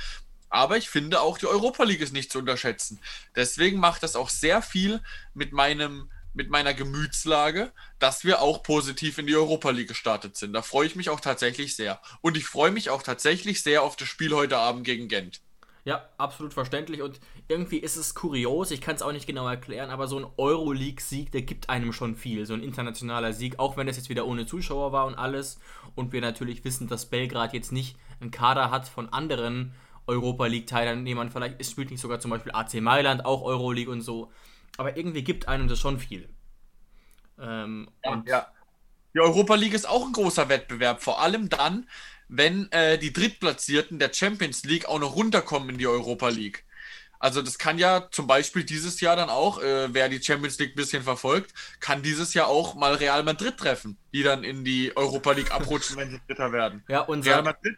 aber 0.49 0.77
ich 0.77 0.89
finde 0.89 1.21
auch 1.21 1.37
die 1.37 1.47
Europa 1.47 1.83
League 1.83 2.01
ist 2.01 2.13
nicht 2.13 2.31
zu 2.31 2.39
unterschätzen. 2.39 2.99
Deswegen 3.35 3.79
macht 3.79 4.03
das 4.03 4.15
auch 4.15 4.29
sehr 4.29 4.61
viel 4.61 5.01
mit 5.33 5.53
meinem 5.53 6.09
mit 6.33 6.51
meiner 6.51 6.75
Gemütslage, 6.75 7.71
dass 7.97 8.23
wir 8.23 8.41
auch 8.41 8.61
positiv 8.61 9.17
in 9.17 9.25
die 9.25 9.35
Europa 9.35 9.71
League 9.71 9.87
gestartet 9.87 10.37
sind. 10.37 10.53
Da 10.53 10.61
freue 10.61 10.85
ich 10.85 10.95
mich 10.95 11.09
auch 11.09 11.19
tatsächlich 11.19 11.75
sehr. 11.75 11.99
Und 12.21 12.37
ich 12.37 12.45
freue 12.45 12.71
mich 12.71 12.91
auch 12.91 13.01
tatsächlich 13.01 13.63
sehr 13.63 13.81
auf 13.81 13.95
das 13.95 14.07
Spiel 14.07 14.33
heute 14.33 14.57
Abend 14.57 14.85
gegen 14.85 15.07
Gent. 15.07 15.41
Ja, 15.85 16.07
absolut 16.17 16.53
verständlich 16.53 17.01
und 17.01 17.19
irgendwie 17.47 17.77
ist 17.77 17.95
es 17.95 18.13
kurios, 18.13 18.69
ich 18.69 18.81
kann 18.81 18.95
es 18.95 19.01
auch 19.01 19.13
nicht 19.13 19.25
genau 19.25 19.47
erklären, 19.47 19.89
aber 19.89 20.07
so 20.07 20.19
ein 20.19 20.27
Euroleague-Sieg, 20.37 21.31
der 21.31 21.41
gibt 21.41 21.69
einem 21.69 21.93
schon 21.93 22.15
viel, 22.15 22.45
so 22.45 22.53
ein 22.53 22.61
internationaler 22.61 23.33
Sieg, 23.33 23.57
auch 23.57 23.75
wenn 23.75 23.87
das 23.87 23.97
jetzt 23.97 24.09
wieder 24.09 24.27
ohne 24.27 24.45
Zuschauer 24.45 24.91
war 24.91 25.05
und 25.07 25.15
alles 25.15 25.59
und 25.95 26.11
wir 26.11 26.21
natürlich 26.21 26.63
wissen, 26.63 26.87
dass 26.87 27.07
Belgrad 27.07 27.53
jetzt 27.53 27.71
nicht 27.71 27.97
einen 28.19 28.29
Kader 28.29 28.71
hat 28.71 28.87
von 28.87 29.11
anderen 29.11 29.73
Europa 30.09 30.47
League-Teilnehmern, 30.47 31.31
vielleicht 31.31 31.59
ist, 31.59 31.71
spielt 31.71 31.91
nicht 31.91 32.01
sogar 32.01 32.19
zum 32.19 32.31
Beispiel 32.31 32.51
AC 32.51 32.81
Mailand, 32.81 33.25
auch 33.25 33.43
Euroleague 33.43 33.91
und 33.91 34.01
so, 34.01 34.31
aber 34.77 34.97
irgendwie 34.97 35.23
gibt 35.23 35.47
einem 35.47 35.67
das 35.67 35.79
schon 35.79 35.99
viel. 35.99 36.27
Ähm, 37.39 37.89
ja, 38.03 38.23
ja. 38.25 38.47
Die 39.13 39.19
Europa 39.19 39.55
League 39.55 39.73
ist 39.73 39.87
auch 39.87 40.05
ein 40.05 40.11
großer 40.11 40.49
Wettbewerb, 40.49 41.01
vor 41.01 41.21
allem 41.21 41.49
dann, 41.49 41.87
wenn 42.27 42.71
äh, 42.71 42.97
die 42.97 43.13
Drittplatzierten 43.13 43.99
der 43.99 44.13
Champions 44.13 44.63
League 44.63 44.85
auch 44.85 44.99
noch 44.99 45.15
runterkommen 45.15 45.69
in 45.69 45.77
die 45.77 45.87
Europa 45.87 46.29
League. 46.29 46.65
Also 47.19 47.41
das 47.41 47.57
kann 47.57 47.77
ja 47.77 48.07
zum 48.11 48.27
Beispiel 48.27 48.63
dieses 48.63 49.01
Jahr 49.01 49.17
dann 49.17 49.29
auch, 49.29 49.61
äh, 49.61 49.93
wer 49.93 50.07
die 50.07 50.23
Champions 50.23 50.57
League 50.57 50.73
ein 50.73 50.75
bisschen 50.75 51.03
verfolgt, 51.03 51.53
kann 51.81 52.01
dieses 52.01 52.33
Jahr 52.33 52.47
auch 52.47 52.75
mal 52.75 52.93
Real 52.93 53.23
Madrid 53.23 53.57
treffen, 53.57 53.97
die 54.13 54.23
dann 54.23 54.45
in 54.45 54.63
die 54.63 54.95
Europa 54.95 55.33
League 55.33 55.51
abrutschen, 55.51 55.97
wenn 55.97 56.11
sie 56.11 56.21
Dritter 56.27 56.53
werden. 56.53 56.83
Ja, 56.87 57.01
unser, 57.01 57.31
Real 57.31 57.43
Madrid, 57.43 57.77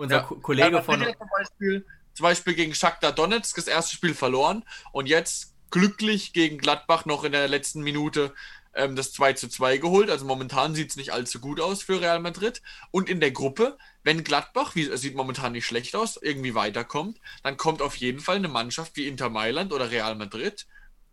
unser 0.00 0.16
ja, 0.16 0.22
Kollege 0.22 0.72
Real 0.72 0.82
von... 0.82 1.00
Zum 1.00 1.28
Beispiel, 1.30 1.86
zum 2.14 2.24
Beispiel 2.24 2.54
gegen 2.54 2.74
Shakhtar 2.74 3.12
Donetsk 3.12 3.56
das 3.56 3.68
erste 3.68 3.94
Spiel 3.94 4.14
verloren 4.14 4.64
und 4.92 5.06
jetzt 5.06 5.54
glücklich 5.70 6.32
gegen 6.32 6.58
Gladbach 6.58 7.04
noch 7.04 7.24
in 7.24 7.32
der 7.32 7.48
letzten 7.48 7.82
Minute 7.82 8.34
ähm, 8.74 8.96
das 8.96 9.12
2 9.12 9.34
zu 9.34 9.48
2 9.48 9.78
geholt. 9.78 10.10
Also 10.10 10.24
momentan 10.24 10.74
sieht 10.74 10.90
es 10.90 10.96
nicht 10.96 11.12
allzu 11.12 11.40
gut 11.40 11.60
aus 11.60 11.82
für 11.82 12.00
Real 12.00 12.20
Madrid. 12.20 12.62
Und 12.90 13.08
in 13.08 13.20
der 13.20 13.30
Gruppe, 13.30 13.78
wenn 14.02 14.24
Gladbach, 14.24 14.74
wie 14.74 14.86
es 14.86 15.00
sieht 15.00 15.14
momentan 15.14 15.52
nicht 15.52 15.66
schlecht 15.66 15.94
aus, 15.96 16.16
irgendwie 16.20 16.54
weiterkommt, 16.54 17.20
dann 17.42 17.56
kommt 17.56 17.82
auf 17.82 17.96
jeden 17.96 18.20
Fall 18.20 18.36
eine 18.36 18.48
Mannschaft 18.48 18.96
wie 18.96 19.06
Inter 19.06 19.28
Mailand 19.28 19.72
oder 19.72 19.90
Real 19.90 20.14
Madrid 20.14 20.66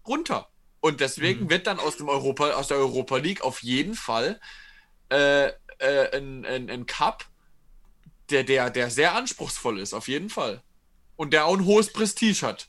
runter. 0.06 0.50
Und 0.80 1.02
deswegen 1.02 1.46
mhm. 1.46 1.50
wird 1.50 1.68
dann 1.68 1.80
aus, 1.80 1.98
dem 1.98 2.10
Europa, 2.10 2.52
aus 2.52 2.68
der 2.68 2.78
Europa 2.78 3.18
League 3.18 3.42
auf 3.42 3.64
jeden 3.64 3.96
Fall 3.96 4.40
äh, 5.10 5.48
äh, 5.80 6.16
ein, 6.16 6.46
ein, 6.46 6.70
ein 6.70 6.86
Cup, 6.86 7.26
der, 8.30 8.44
der, 8.44 8.70
der 8.70 8.90
sehr 8.90 9.16
anspruchsvoll 9.16 9.80
ist, 9.80 9.94
auf 9.94 10.08
jeden 10.08 10.30
Fall. 10.30 10.62
Und 11.16 11.34
der 11.34 11.46
auch 11.46 11.58
ein 11.58 11.66
hohes 11.66 11.92
Prestige 11.92 12.46
hat. 12.46 12.68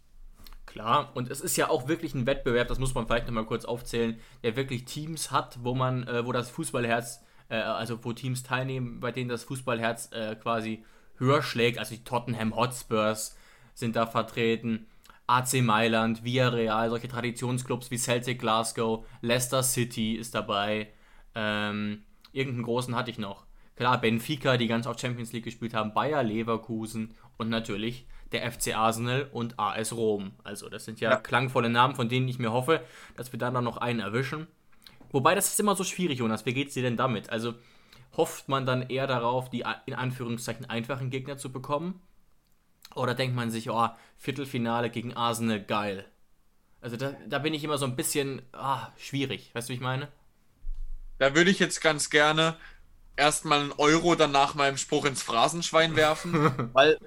Klar, 0.66 1.10
und 1.14 1.30
es 1.30 1.40
ist 1.40 1.56
ja 1.56 1.70
auch 1.70 1.88
wirklich 1.88 2.14
ein 2.14 2.26
Wettbewerb, 2.26 2.68
das 2.68 2.78
muss 2.78 2.94
man 2.94 3.06
vielleicht 3.06 3.26
nochmal 3.26 3.46
kurz 3.46 3.64
aufzählen, 3.64 4.20
der 4.42 4.54
wirklich 4.54 4.84
Teams 4.84 5.30
hat, 5.30 5.58
wo 5.62 5.74
man, 5.74 6.06
äh, 6.06 6.24
wo 6.26 6.32
das 6.32 6.50
Fußballherz, 6.50 7.20
äh, 7.48 7.56
also 7.56 8.04
wo 8.04 8.12
Teams 8.12 8.42
teilnehmen, 8.42 9.00
bei 9.00 9.10
denen 9.10 9.28
das 9.28 9.44
Fußballherz 9.44 10.12
äh, 10.12 10.36
quasi 10.36 10.84
höher 11.16 11.42
schlägt. 11.42 11.78
Also 11.78 11.94
die 11.94 12.04
Tottenham 12.04 12.54
Hotspurs 12.54 13.36
sind 13.74 13.96
da 13.96 14.06
vertreten, 14.06 14.86
AC 15.26 15.62
Mailand, 15.62 16.22
Villarreal, 16.22 16.90
solche 16.90 17.08
Traditionsclubs 17.08 17.90
wie 17.90 17.98
Celtic 17.98 18.38
Glasgow, 18.38 19.04
Leicester 19.20 19.62
City 19.62 20.14
ist 20.14 20.34
dabei. 20.34 20.92
Ähm, 21.34 22.02
irgendeinen 22.32 22.64
großen 22.64 22.94
hatte 22.94 23.10
ich 23.10 23.18
noch. 23.18 23.47
Klar, 23.78 24.00
Benfica, 24.00 24.56
die 24.56 24.66
ganz 24.66 24.88
auf 24.88 24.98
Champions 24.98 25.32
League 25.32 25.44
gespielt 25.44 25.72
haben, 25.72 25.94
Bayer 25.94 26.24
Leverkusen 26.24 27.14
und 27.36 27.48
natürlich 27.48 28.08
der 28.32 28.50
FC 28.50 28.76
Arsenal 28.76 29.28
und 29.30 29.56
AS 29.56 29.92
Rom. 29.92 30.32
Also 30.42 30.68
das 30.68 30.84
sind 30.84 30.98
ja, 30.98 31.10
ja, 31.10 31.16
klangvolle 31.16 31.70
Namen, 31.70 31.94
von 31.94 32.08
denen 32.08 32.26
ich 32.26 32.40
mir 32.40 32.50
hoffe, 32.50 32.82
dass 33.14 33.30
wir 33.30 33.38
dann 33.38 33.62
noch 33.62 33.76
einen 33.76 34.00
erwischen. 34.00 34.48
Wobei 35.12 35.36
das 35.36 35.52
ist 35.52 35.60
immer 35.60 35.76
so 35.76 35.84
schwierig, 35.84 36.18
Jonas. 36.18 36.44
Wie 36.44 36.54
geht's 36.54 36.74
dir 36.74 36.82
denn 36.82 36.96
damit? 36.96 37.30
Also 37.30 37.54
hofft 38.16 38.48
man 38.48 38.66
dann 38.66 38.82
eher 38.90 39.06
darauf, 39.06 39.48
die 39.48 39.64
in 39.86 39.94
Anführungszeichen 39.94 40.68
einfachen 40.68 41.10
Gegner 41.10 41.38
zu 41.38 41.52
bekommen? 41.52 42.00
Oder 42.96 43.14
denkt 43.14 43.36
man 43.36 43.52
sich, 43.52 43.70
oh, 43.70 43.90
Viertelfinale 44.16 44.90
gegen 44.90 45.14
Arsenal, 45.14 45.62
geil. 45.62 46.04
Also 46.80 46.96
da, 46.96 47.12
da 47.28 47.38
bin 47.38 47.54
ich 47.54 47.62
immer 47.62 47.78
so 47.78 47.86
ein 47.86 47.94
bisschen 47.94 48.42
ah, 48.50 48.88
schwierig. 48.96 49.54
Weißt 49.54 49.68
du, 49.68 49.70
wie 49.70 49.76
ich 49.76 49.80
meine? 49.80 50.08
Da 51.18 51.36
würde 51.36 51.52
ich 51.52 51.60
jetzt 51.60 51.80
ganz 51.80 52.10
gerne 52.10 52.56
erstmal 53.18 53.60
einen 53.60 53.72
Euro 53.72 54.14
dann 54.14 54.32
nach 54.32 54.54
meinem 54.54 54.76
Spruch 54.78 55.04
ins 55.04 55.22
Phrasenschwein 55.22 55.96
werfen, 55.96 56.70
weil 56.72 56.98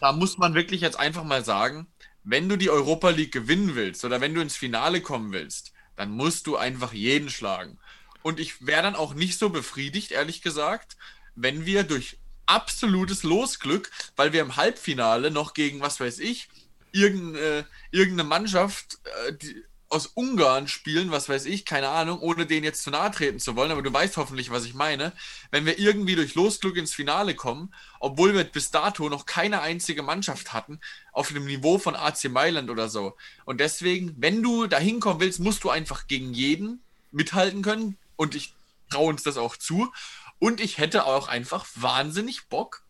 da 0.00 0.12
muss 0.12 0.36
man 0.36 0.54
wirklich 0.54 0.80
jetzt 0.80 0.98
einfach 0.98 1.24
mal 1.24 1.44
sagen, 1.44 1.86
wenn 2.24 2.48
du 2.48 2.56
die 2.56 2.70
Europa 2.70 3.10
League 3.10 3.32
gewinnen 3.32 3.74
willst 3.74 4.04
oder 4.04 4.20
wenn 4.20 4.34
du 4.34 4.40
ins 4.40 4.56
Finale 4.56 5.00
kommen 5.00 5.32
willst, 5.32 5.72
dann 5.96 6.10
musst 6.10 6.46
du 6.46 6.56
einfach 6.56 6.92
jeden 6.92 7.30
schlagen. 7.30 7.78
Und 8.22 8.40
ich 8.40 8.66
wäre 8.66 8.82
dann 8.82 8.96
auch 8.96 9.14
nicht 9.14 9.38
so 9.38 9.48
befriedigt, 9.48 10.10
ehrlich 10.10 10.42
gesagt, 10.42 10.96
wenn 11.34 11.64
wir 11.64 11.84
durch 11.84 12.18
absolutes 12.46 13.22
Losglück, 13.22 13.90
weil 14.16 14.32
wir 14.32 14.42
im 14.42 14.56
Halbfinale 14.56 15.30
noch 15.30 15.54
gegen, 15.54 15.80
was 15.80 16.00
weiß 16.00 16.18
ich, 16.18 16.48
irgendeine, 16.92 17.38
äh, 17.38 17.64
irgendeine 17.92 18.28
Mannschaft, 18.28 18.98
äh, 19.26 19.32
die, 19.34 19.64
aus 19.90 20.06
Ungarn 20.06 20.68
spielen, 20.68 21.10
was 21.10 21.28
weiß 21.28 21.46
ich, 21.46 21.64
keine 21.64 21.88
Ahnung, 21.88 22.20
ohne 22.20 22.46
denen 22.46 22.64
jetzt 22.64 22.84
zu 22.84 22.90
nahe 22.90 23.10
treten 23.10 23.40
zu 23.40 23.56
wollen, 23.56 23.72
aber 23.72 23.82
du 23.82 23.92
weißt 23.92 24.16
hoffentlich, 24.16 24.50
was 24.50 24.64
ich 24.64 24.72
meine. 24.72 25.12
Wenn 25.50 25.66
wir 25.66 25.78
irgendwie 25.78 26.14
durch 26.14 26.36
Losglück 26.36 26.76
ins 26.76 26.94
Finale 26.94 27.34
kommen, 27.34 27.74
obwohl 27.98 28.32
wir 28.34 28.44
bis 28.44 28.70
dato 28.70 29.08
noch 29.08 29.26
keine 29.26 29.62
einzige 29.62 30.02
Mannschaft 30.02 30.52
hatten, 30.52 30.80
auf 31.12 31.32
dem 31.32 31.44
Niveau 31.44 31.78
von 31.78 31.96
AC 31.96 32.30
Mailand 32.30 32.70
oder 32.70 32.88
so. 32.88 33.16
Und 33.44 33.58
deswegen, 33.58 34.14
wenn 34.16 34.42
du 34.42 34.68
da 34.68 34.78
hinkommen 34.78 35.20
willst, 35.20 35.40
musst 35.40 35.64
du 35.64 35.70
einfach 35.70 36.06
gegen 36.06 36.32
jeden 36.32 36.82
mithalten 37.10 37.62
können. 37.62 37.98
Und 38.14 38.36
ich 38.36 38.54
traue 38.90 39.10
uns 39.10 39.24
das 39.24 39.36
auch 39.36 39.56
zu. 39.56 39.92
Und 40.38 40.60
ich 40.60 40.78
hätte 40.78 41.04
auch 41.04 41.26
einfach 41.26 41.66
wahnsinnig 41.74 42.46
Bock, 42.48 42.84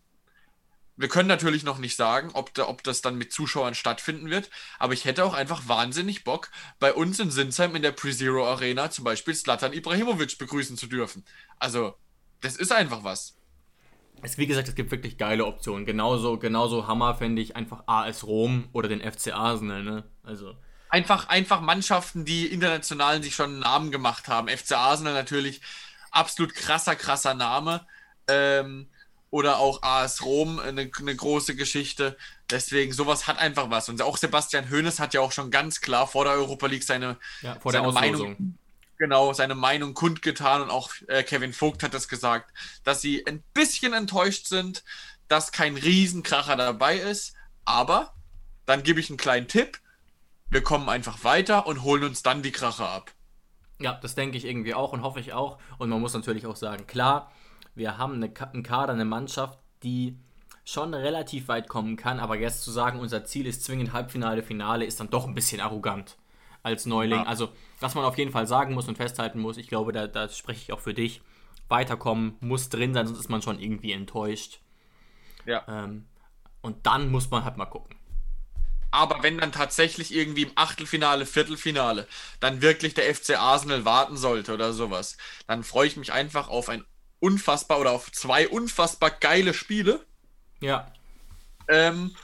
wir 1.01 1.09
können 1.09 1.29
natürlich 1.29 1.65
noch 1.65 1.79
nicht 1.79 1.97
sagen, 1.97 2.31
ob, 2.35 2.53
da, 2.53 2.69
ob 2.69 2.83
das 2.83 3.01
dann 3.01 3.17
mit 3.17 3.33
Zuschauern 3.33 3.75
stattfinden 3.75 4.29
wird, 4.29 4.51
aber 4.79 4.93
ich 4.93 5.07
hätte 5.07 5.25
auch 5.25 5.33
einfach 5.33 5.67
wahnsinnig 5.67 6.25
Bock, 6.25 6.51
bei 6.79 6.93
uns 6.93 7.19
in 7.19 7.31
Sinsheim 7.31 7.75
in 7.75 7.81
der 7.81 7.93
Pre-Zero 7.93 8.47
Arena 8.47 8.91
zum 8.91 9.05
Beispiel 9.05 9.35
Slatan 9.35 9.73
Ibrahimovic 9.73 10.37
begrüßen 10.37 10.77
zu 10.77 10.89
dürfen. 10.89 11.25
Also, 11.59 11.95
das 12.43 12.57
ist 12.57 12.71
einfach 12.71 13.03
was. 13.03 13.39
Es, 14.21 14.37
wie 14.37 14.47
gesagt, 14.47 14.69
es 14.69 14.75
gibt 14.75 14.91
wirklich 14.91 15.17
geile 15.17 15.47
Optionen. 15.47 15.87
Genauso, 15.87 16.37
genauso 16.37 16.87
Hammer 16.87 17.15
fände 17.15 17.41
ich 17.41 17.57
einfach 17.57 17.85
AS 17.87 18.25
Rom 18.25 18.69
oder 18.75 18.91
den 18.91 19.01
FC 19.01 19.33
Arsenal, 19.33 19.83
ne? 19.83 20.05
Also. 20.23 20.55
Einfach, 20.91 21.29
einfach 21.29 21.63
Mannschaften, 21.63 22.27
die 22.27 22.47
international 22.47 23.23
sich 23.23 23.35
schon 23.35 23.53
einen 23.53 23.61
Namen 23.61 23.91
gemacht 23.91 24.29
haben. 24.29 24.49
FC 24.49 24.73
Arsenal 24.73 25.15
natürlich 25.15 25.63
absolut 26.11 26.55
krasser, 26.55 26.95
krasser 26.95 27.33
Name. 27.33 27.87
Ähm, 28.29 28.91
oder 29.31 29.59
auch 29.59 29.83
AS 29.83 30.25
Rom, 30.25 30.59
eine, 30.59 30.91
eine, 30.99 31.17
große 31.17 31.55
Geschichte. 31.55 32.17
Deswegen, 32.51 32.93
sowas 32.93 33.27
hat 33.27 33.39
einfach 33.39 33.71
was. 33.71 33.89
Und 33.89 34.03
auch 34.03 34.17
Sebastian 34.17 34.71
Hoeneß 34.71 34.99
hat 34.99 35.15
ja 35.15 35.21
auch 35.21 35.33
schon 35.33 35.51
ganz 35.51 35.81
klar 35.81 36.07
vor 36.07 36.25
der 36.25 36.35
Europa 36.35 36.67
League 36.67 36.83
seine, 36.83 37.17
ja, 37.41 37.59
vor 37.61 37.71
seine 37.71 37.93
Meinung, 37.93 38.59
genau, 38.99 39.33
seine 39.33 39.55
Meinung 39.55 39.95
kundgetan 39.95 40.63
und 40.63 40.71
auch 40.71 40.91
äh, 41.07 41.23
Kevin 41.23 41.53
Vogt 41.53 41.83
hat 41.83 41.95
das 41.95 42.09
gesagt, 42.09 42.53
dass 42.83 43.01
sie 43.01 43.25
ein 43.27 43.43
bisschen 43.55 43.93
enttäuscht 43.93 44.47
sind, 44.47 44.83
dass 45.29 45.53
kein 45.53 45.77
Riesenkracher 45.77 46.57
dabei 46.57 46.97
ist. 46.97 47.35
Aber 47.65 48.13
dann 48.67 48.83
gebe 48.83 48.99
ich 48.99 49.11
einen 49.11 49.17
kleinen 49.17 49.47
Tipp. 49.47 49.79
Wir 50.49 50.63
kommen 50.63 50.89
einfach 50.89 51.23
weiter 51.23 51.69
und 51.69 51.85
holen 51.85 52.03
uns 52.03 52.23
dann 52.25 52.43
die 52.43 52.51
Kracher 52.51 52.89
ab. 52.89 53.13
Ja, 53.79 53.95
das 53.95 54.17
denke 54.17 54.37
ich 54.37 54.45
irgendwie 54.45 54.75
auch 54.75 54.93
und 54.93 55.03
hoffe 55.03 55.21
ich 55.21 55.33
auch. 55.33 55.59
Und 55.79 55.89
man 55.89 56.01
muss 56.01 56.13
natürlich 56.13 56.47
auch 56.47 56.57
sagen, 56.57 56.87
klar, 56.89 57.31
wir 57.81 57.99
haben 57.99 58.15
eine, 58.15 58.33
einen 58.53 58.63
Kader, 58.63 58.93
eine 58.93 59.05
Mannschaft, 59.05 59.59
die 59.83 60.17
schon 60.65 60.95
relativ 60.95 61.49
weit 61.49 61.69
kommen 61.69 61.97
kann, 61.97 62.21
aber 62.21 62.37
jetzt 62.39 62.63
zu 62.63 62.71
sagen, 62.71 63.01
unser 63.01 63.25
Ziel 63.25 63.47
ist 63.47 63.65
zwingend 63.65 63.93
Halbfinale, 63.93 64.45
Finale, 64.45 64.85
ist 64.85 65.01
dann 65.01 65.11
doch 65.11 65.27
ein 65.27 65.35
bisschen 65.35 65.61
arrogant 65.61 66.17
als 66.63 66.87
Neuling. 66.87 67.21
Ja. 67.21 67.25
Also, 67.25 67.49
was 67.81 67.95
man 67.97 68.05
auf 68.05 68.19
jeden 68.19 68.31
Fall 68.31 68.47
sagen 68.47 68.75
muss 68.75 68.87
und 68.87 68.97
festhalten 68.97 69.41
muss, 69.41 69.57
ich 69.57 69.67
glaube, 69.67 69.93
da, 69.93 70.07
da 70.07 70.29
spreche 70.29 70.61
ich 70.63 70.73
auch 70.73 70.81
für 70.81 70.95
dich, 70.95 71.23
weiterkommen 71.69 72.37
muss 72.41 72.69
drin 72.69 72.95
sein, 72.95 73.07
sonst 73.07 73.19
ist 73.19 73.31
man 73.31 73.43
schon 73.43 73.59
irgendwie 73.59 73.93
enttäuscht. 73.93 74.61
Ja. 75.47 75.65
Ähm, 75.67 76.07
und 76.61 76.87
dann 76.87 77.11
muss 77.11 77.31
man 77.31 77.45
halt 77.45 77.57
mal 77.57 77.67
gucken. 77.67 77.97
Aber 78.93 79.23
wenn 79.23 79.39
dann 79.39 79.53
tatsächlich 79.53 80.13
irgendwie 80.15 80.43
im 80.43 80.53
Achtelfinale, 80.57 81.25
Viertelfinale 81.25 82.07
dann 82.41 82.61
wirklich 82.61 82.95
der 82.95 83.13
FC 83.15 83.39
Arsenal 83.39 83.85
warten 83.85 84.17
sollte 84.17 84.53
oder 84.53 84.73
sowas, 84.73 85.17
dann 85.47 85.63
freue 85.63 85.87
ich 85.87 85.97
mich 85.97 86.13
einfach 86.13 86.49
auf 86.49 86.69
ein 86.69 86.85
unfassbar 87.21 87.79
oder 87.79 87.93
auf 87.93 88.11
zwei 88.11 88.49
unfassbar 88.49 89.11
geile 89.11 89.55
Spiele. 89.55 90.05
Ja. 90.61 90.93
Ähm, 91.69 92.15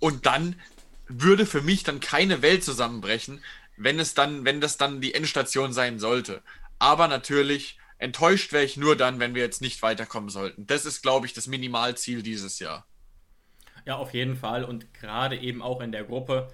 und 0.00 0.26
dann 0.26 0.60
würde 1.06 1.46
für 1.46 1.62
mich 1.62 1.84
dann 1.84 2.00
keine 2.00 2.42
Welt 2.42 2.64
zusammenbrechen, 2.64 3.42
wenn 3.76 3.98
es 3.98 4.14
dann, 4.14 4.44
wenn 4.44 4.60
das 4.60 4.76
dann 4.76 5.00
die 5.00 5.14
Endstation 5.14 5.72
sein 5.72 5.98
sollte. 5.98 6.42
Aber 6.78 7.08
natürlich, 7.08 7.78
enttäuscht 7.98 8.52
wäre 8.52 8.64
ich 8.64 8.76
nur 8.76 8.96
dann, 8.96 9.20
wenn 9.20 9.34
wir 9.34 9.42
jetzt 9.42 9.60
nicht 9.60 9.82
weiterkommen 9.82 10.30
sollten. 10.30 10.66
Das 10.66 10.84
ist, 10.84 11.02
glaube 11.02 11.26
ich, 11.26 11.32
das 11.32 11.46
Minimalziel 11.46 12.22
dieses 12.22 12.58
Jahr. 12.58 12.86
Ja, 13.84 13.96
auf 13.96 14.12
jeden 14.12 14.36
Fall. 14.36 14.64
Und 14.64 14.92
gerade 14.94 15.36
eben 15.36 15.62
auch 15.62 15.80
in 15.80 15.92
der 15.92 16.04
Gruppe. 16.04 16.50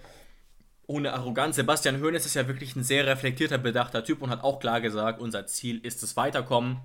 Ohne 0.86 1.14
Arroganz. 1.14 1.56
Sebastian 1.56 2.00
Hoeneß 2.00 2.26
ist 2.26 2.34
ja 2.34 2.46
wirklich 2.46 2.76
ein 2.76 2.84
sehr 2.84 3.06
reflektierter, 3.06 3.58
bedachter 3.58 4.04
Typ 4.04 4.20
und 4.20 4.30
hat 4.30 4.44
auch 4.44 4.60
klar 4.60 4.80
gesagt, 4.80 5.18
unser 5.18 5.46
Ziel 5.46 5.78
ist 5.84 6.02
es 6.02 6.16
Weiterkommen. 6.16 6.78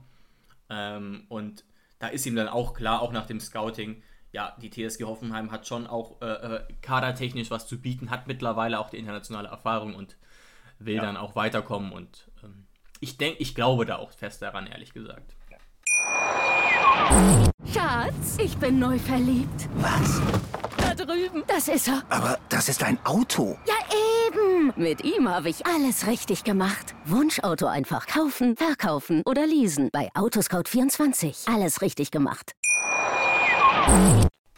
Ähm, 0.69 1.25
und 1.29 1.65
da 1.99 2.07
ist 2.07 2.25
ihm 2.25 2.35
dann 2.35 2.47
auch 2.47 2.73
klar, 2.73 3.01
auch 3.01 3.11
nach 3.11 3.25
dem 3.25 3.39
Scouting, 3.39 4.01
ja, 4.31 4.55
die 4.61 4.69
TSG 4.69 5.03
Hoffenheim 5.03 5.51
hat 5.51 5.67
schon 5.67 5.87
auch 5.87 6.21
äh, 6.21 6.25
äh, 6.25 6.63
kadertechnisch 6.81 7.49
was 7.49 7.67
zu 7.67 7.81
bieten, 7.81 8.11
hat 8.11 8.27
mittlerweile 8.27 8.79
auch 8.79 8.89
die 8.89 8.97
internationale 8.97 9.49
Erfahrung 9.49 9.95
und 9.95 10.17
will 10.77 10.95
ja. 10.95 11.01
dann 11.01 11.17
auch 11.17 11.35
weiterkommen. 11.35 11.91
Und 11.91 12.29
ähm, 12.43 12.67
ich 12.99 13.17
denke, 13.17 13.41
ich 13.41 13.55
glaube 13.55 13.85
da 13.85 13.97
auch 13.97 14.11
fest 14.11 14.41
daran, 14.41 14.67
ehrlich 14.67 14.93
gesagt. 14.93 15.35
Schatz, 17.73 18.37
ich 18.37 18.57
bin 18.57 18.79
neu 18.79 18.99
verliebt. 18.99 19.67
Was? 19.75 20.21
Drüben. 21.05 21.43
Das 21.47 21.67
ist 21.67 21.87
er. 21.87 22.03
Aber 22.09 22.39
das 22.49 22.69
ist 22.69 22.83
ein 22.83 22.97
Auto. 23.05 23.57
Ja, 23.65 23.75
eben. 24.27 24.73
Mit 24.75 25.03
ihm 25.03 25.29
habe 25.29 25.49
ich 25.49 25.65
alles 25.65 26.07
richtig 26.07 26.43
gemacht. 26.43 26.95
Wunschauto 27.05 27.67
einfach 27.67 28.07
kaufen, 28.07 28.55
verkaufen 28.57 29.23
oder 29.25 29.45
leasen. 29.45 29.89
Bei 29.91 30.09
Autoscout24. 30.13 31.53
Alles 31.53 31.81
richtig 31.81 32.11
gemacht. 32.11 32.53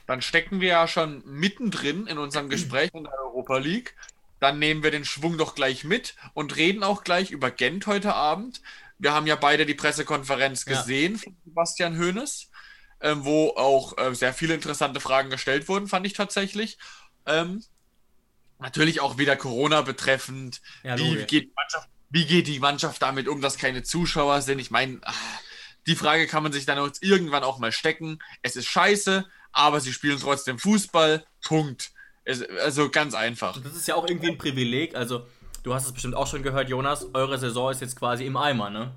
Dann 0.08 0.21
stecken 0.21 0.60
wir 0.60 0.69
ja 0.69 0.88
schon 0.88 1.23
mittendrin 1.25 2.08
in 2.08 2.17
unserem 2.17 2.49
Gespräch 2.49 2.91
in 2.93 3.04
der 3.06 3.13
Europa 3.23 3.58
League. 3.58 3.95
Dann 4.39 4.60
nehmen 4.60 4.84
wir 4.84 4.91
den 4.91 5.06
Schwung 5.06 5.38
doch 5.38 5.56
gleich 5.56 5.84
mit 5.84 6.15
und 6.34 6.56
reden 6.58 6.84
auch 6.84 7.04
gleich 7.04 7.32
über 7.32 7.51
Gent 7.51 7.88
heute 7.88 8.15
Abend. 8.15 8.62
Wir 8.97 9.13
haben 9.13 9.25
ja 9.25 9.36
beide 9.36 9.65
die 9.65 9.73
Pressekonferenz 9.73 10.65
gesehen 10.65 11.13
ja. 11.13 11.19
von 11.19 11.36
Sebastian 11.45 11.97
Hoeneß, 11.97 12.50
äh, 13.01 13.15
wo 13.17 13.49
auch 13.49 13.97
äh, 13.97 14.13
sehr 14.15 14.33
viele 14.33 14.53
interessante 14.53 14.99
Fragen 14.99 15.29
gestellt 15.29 15.67
wurden, 15.67 15.87
fand 15.87 16.05
ich 16.05 16.13
tatsächlich. 16.13 16.77
Ähm, 17.25 17.63
natürlich 18.59 19.01
auch 19.01 19.17
wieder 19.17 19.35
Corona 19.35 19.81
betreffend. 19.81 20.61
Ja, 20.83 20.97
wie, 20.97 21.23
geht 21.25 21.51
wie, 22.09 22.25
geht 22.25 22.47
die 22.47 22.59
Mannschaft 22.59 23.01
damit 23.01 23.27
um, 23.27 23.41
dass 23.41 23.57
keine 23.57 23.83
Zuschauer 23.83 24.41
sind? 24.41 24.59
Ich 24.59 24.71
meine, 24.71 24.99
ah, 25.03 25.13
die 25.87 25.95
Frage 25.95 26.27
kann 26.27 26.43
man 26.43 26.51
sich 26.51 26.65
dann 26.65 26.91
irgendwann 27.01 27.43
auch 27.43 27.59
mal 27.59 27.71
stecken. 27.71 28.19
Es 28.41 28.55
ist 28.55 28.67
scheiße, 28.67 29.25
aber 29.51 29.79
sie 29.79 29.93
spielen 29.93 30.19
trotzdem 30.19 30.59
Fußball. 30.59 31.25
Punkt. 31.43 31.91
Es, 32.23 32.43
also 32.43 32.89
ganz 32.89 33.15
einfach. 33.15 33.59
Das 33.61 33.75
ist 33.75 33.87
ja 33.87 33.95
auch 33.95 34.07
irgendwie 34.07 34.29
ein 34.29 34.37
Privileg. 34.37 34.95
Also, 34.95 35.25
du 35.63 35.73
hast 35.73 35.87
es 35.87 35.91
bestimmt 35.91 36.15
auch 36.15 36.27
schon 36.27 36.43
gehört, 36.43 36.69
Jonas. 36.69 37.07
Eure 37.13 37.39
Saison 37.39 37.71
ist 37.71 37.81
jetzt 37.81 37.95
quasi 37.95 38.25
im 38.25 38.37
Eimer, 38.37 38.69
ne? 38.69 38.93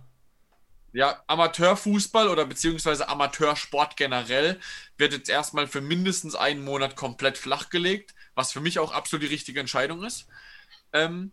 Ja, 0.95 1.25
Amateurfußball 1.27 2.29
oder 2.29 2.47
beziehungsweise 2.47 3.09
Amateursport 3.09 3.97
generell 3.97 4.61
wird 4.97 5.13
jetzt 5.13 5.29
erstmal 5.29 5.67
für 5.67 5.81
mindestens 5.81 6.37
einen 6.37 6.63
Monat 6.63 6.95
komplett 6.95 7.37
flachgelegt, 7.37 8.15
was 8.37 8.53
für 8.53 8.61
mich 8.61 8.79
auch 8.79 8.93
absolut 8.93 9.25
die 9.25 9.33
richtige 9.33 9.59
Entscheidung 9.59 10.05
ist. 10.05 10.29
Ähm, 10.93 11.33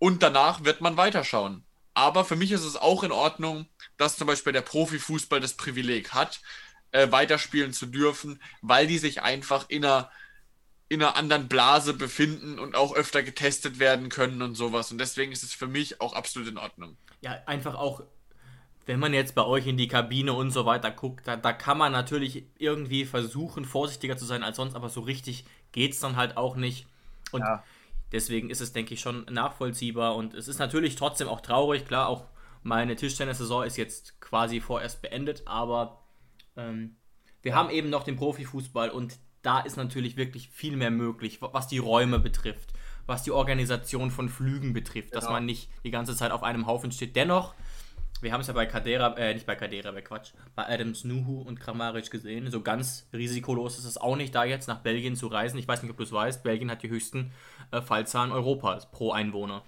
und 0.00 0.24
danach 0.24 0.64
wird 0.64 0.80
man 0.80 0.96
weiterschauen. 0.96 1.62
Aber 1.94 2.24
für 2.24 2.34
mich 2.34 2.50
ist 2.50 2.64
es 2.64 2.74
auch 2.74 3.04
in 3.04 3.12
Ordnung, 3.12 3.66
dass 3.96 4.16
zum 4.16 4.26
Beispiel 4.26 4.52
der 4.52 4.62
Profifußball 4.62 5.38
das 5.38 5.54
Privileg 5.54 6.12
hat, 6.12 6.40
äh, 6.90 7.10
weiterspielen 7.12 7.72
zu 7.72 7.86
dürfen, 7.86 8.42
weil 8.60 8.88
die 8.88 8.98
sich 8.98 9.22
einfach 9.22 9.66
in 9.68 9.84
einer, 9.84 10.10
in 10.88 11.00
einer 11.00 11.14
anderen 11.14 11.46
Blase 11.46 11.94
befinden 11.94 12.58
und 12.58 12.74
auch 12.74 12.92
öfter 12.92 13.22
getestet 13.22 13.78
werden 13.78 14.08
können 14.08 14.42
und 14.42 14.56
sowas. 14.56 14.90
Und 14.90 14.98
deswegen 14.98 15.30
ist 15.30 15.44
es 15.44 15.54
für 15.54 15.68
mich 15.68 16.00
auch 16.00 16.12
absolut 16.12 16.48
in 16.48 16.58
Ordnung. 16.58 16.96
Ja, 17.20 17.40
einfach 17.46 17.76
auch, 17.76 18.02
wenn 18.86 19.00
man 19.00 19.12
jetzt 19.12 19.34
bei 19.34 19.44
euch 19.44 19.66
in 19.66 19.76
die 19.76 19.88
Kabine 19.88 20.32
und 20.32 20.52
so 20.52 20.64
weiter 20.64 20.92
guckt, 20.92 21.26
da, 21.26 21.36
da 21.36 21.52
kann 21.52 21.76
man 21.76 21.92
natürlich 21.92 22.44
irgendwie 22.56 23.04
versuchen, 23.04 23.64
vorsichtiger 23.64 24.16
zu 24.16 24.24
sein 24.24 24.44
als 24.44 24.56
sonst, 24.56 24.76
aber 24.76 24.88
so 24.88 25.00
richtig 25.00 25.44
geht 25.72 25.92
es 25.92 26.00
dann 26.00 26.16
halt 26.16 26.36
auch 26.36 26.54
nicht. 26.54 26.86
Und 27.32 27.42
ja. 27.42 27.64
deswegen 28.12 28.48
ist 28.48 28.60
es, 28.60 28.72
denke 28.72 28.94
ich, 28.94 29.00
schon 29.00 29.26
nachvollziehbar. 29.28 30.14
Und 30.14 30.34
es 30.34 30.46
ist 30.46 30.60
natürlich 30.60 30.94
trotzdem 30.94 31.28
auch 31.28 31.40
traurig, 31.40 31.84
klar, 31.86 32.08
auch 32.08 32.26
meine 32.62 32.94
Tischtennis-Saison 32.94 33.64
ist 33.64 33.76
jetzt 33.76 34.20
quasi 34.20 34.60
vorerst 34.60 35.02
beendet, 35.02 35.42
aber 35.46 36.04
ähm, 36.56 36.96
wir 37.42 37.54
haben 37.54 37.70
eben 37.70 37.90
noch 37.90 38.04
den 38.04 38.16
Profifußball 38.16 38.90
und 38.90 39.18
da 39.42 39.60
ist 39.60 39.76
natürlich 39.76 40.16
wirklich 40.16 40.48
viel 40.48 40.76
mehr 40.76 40.90
möglich, 40.90 41.40
was 41.40 41.68
die 41.68 41.78
Räume 41.78 42.18
betrifft, 42.18 42.72
was 43.06 43.22
die 43.22 43.30
Organisation 43.30 44.10
von 44.10 44.28
Flügen 44.28 44.72
betrifft, 44.72 45.10
genau. 45.12 45.20
dass 45.20 45.30
man 45.30 45.44
nicht 45.44 45.70
die 45.84 45.92
ganze 45.92 46.16
Zeit 46.16 46.32
auf 46.32 46.42
einem 46.42 46.66
Haufen 46.66 46.90
steht. 46.90 47.14
Dennoch, 47.14 47.54
wir 48.20 48.32
haben 48.32 48.40
es 48.40 48.46
ja 48.46 48.54
bei 48.54 48.66
Kadera, 48.66 49.14
äh, 49.16 49.34
nicht 49.34 49.46
bei 49.46 49.56
Kadera, 49.56 49.90
bei 49.92 50.02
Quatsch, 50.02 50.32
bei 50.54 50.66
Adams 50.66 51.04
Nuhu 51.04 51.42
und 51.42 51.60
Kramaric 51.60 52.10
gesehen. 52.10 52.50
So 52.50 52.62
ganz 52.62 53.06
risikolos 53.12 53.78
ist 53.78 53.84
es 53.84 53.98
auch 53.98 54.16
nicht, 54.16 54.34
da 54.34 54.44
jetzt 54.44 54.68
nach 54.68 54.80
Belgien 54.80 55.16
zu 55.16 55.26
reisen. 55.26 55.58
Ich 55.58 55.68
weiß 55.68 55.82
nicht, 55.82 55.90
ob 55.90 55.96
du 55.96 56.02
es 56.02 56.12
weißt, 56.12 56.42
Belgien 56.42 56.70
hat 56.70 56.82
die 56.82 56.88
höchsten 56.88 57.32
äh, 57.70 57.82
Fallzahlen 57.82 58.32
Europas 58.32 58.90
pro 58.90 59.12
Einwohner. 59.12 59.62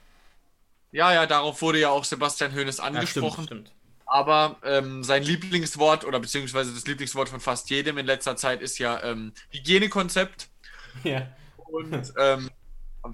Ja, 0.91 1.13
ja, 1.13 1.27
darauf 1.27 1.61
wurde 1.61 1.81
ja 1.81 1.91
auch 1.91 2.05
Sebastian 2.05 2.55
Hoeneß 2.55 2.81
angesprochen. 2.81 3.43
Ja, 3.43 3.47
stimmt, 3.47 3.69
stimmt. 3.69 3.73
Aber 4.07 4.57
ähm, 4.65 5.05
sein 5.05 5.23
Lieblingswort 5.23 6.07
oder 6.07 6.19
beziehungsweise 6.19 6.73
das 6.73 6.87
Lieblingswort 6.87 7.29
von 7.29 7.41
fast 7.41 7.69
jedem 7.69 7.99
in 7.99 8.07
letzter 8.07 8.37
Zeit 8.37 8.63
ist 8.63 8.79
ja 8.79 9.03
ähm, 9.03 9.33
Hygienekonzept. 9.51 10.49
Ja. 11.05 11.29
Und 11.57 12.15
ähm, 12.19 12.51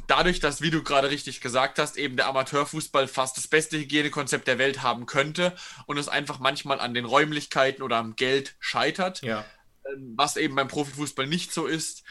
dadurch, 0.07 0.41
dass, 0.41 0.61
wie 0.61 0.71
du 0.71 0.83
gerade 0.83 1.11
richtig 1.11 1.41
gesagt 1.41 1.79
hast, 1.79 1.97
eben 1.97 2.17
der 2.17 2.27
Amateurfußball 2.27 3.07
fast 3.09 3.37
das 3.37 3.49
beste 3.49 3.79
Hygienekonzept 3.79 4.47
der 4.49 4.59
Welt 4.59 4.83
haben 4.83 5.07
könnte 5.07 5.55
und 5.87 5.99
es 5.99 6.09
einfach 6.09 6.39
manchmal 6.39 6.81
an 6.81 6.95
den 6.95 7.05
Räumlichkeiten 7.05 7.83
oder 7.83 7.97
am 7.97 8.17
Geld 8.17 8.57
scheitert, 8.61 9.23
ja. 9.23 9.45
Ähm, 9.93 10.15
was 10.17 10.37
eben 10.37 10.55
beim 10.55 10.69
Profifußball 10.69 11.27
nicht 11.27 11.53
so 11.53 11.67
ist, 11.67 12.05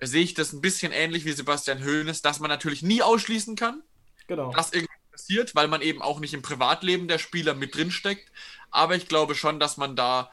sehe 0.00 0.22
ich 0.22 0.34
das 0.34 0.52
ein 0.52 0.60
bisschen 0.60 0.92
ähnlich 0.92 1.24
wie 1.24 1.32
Sebastian 1.32 1.84
Hoeneß, 1.84 2.22
dass 2.22 2.40
man 2.40 2.50
natürlich 2.50 2.82
nie 2.82 3.02
ausschließen 3.02 3.56
kann, 3.56 3.82
genau. 4.26 4.52
dass 4.52 4.72
irgendwie 4.72 4.92
passiert, 5.10 5.54
weil 5.54 5.68
man 5.68 5.80
eben 5.80 6.02
auch 6.02 6.20
nicht 6.20 6.34
im 6.34 6.42
Privatleben 6.42 7.08
der 7.08 7.18
Spieler 7.18 7.54
mit 7.54 7.74
drin 7.74 7.90
steckt. 7.90 8.30
Aber 8.70 8.94
ich 8.94 9.08
glaube 9.08 9.34
schon, 9.34 9.58
dass 9.58 9.78
man 9.78 9.96
da 9.96 10.30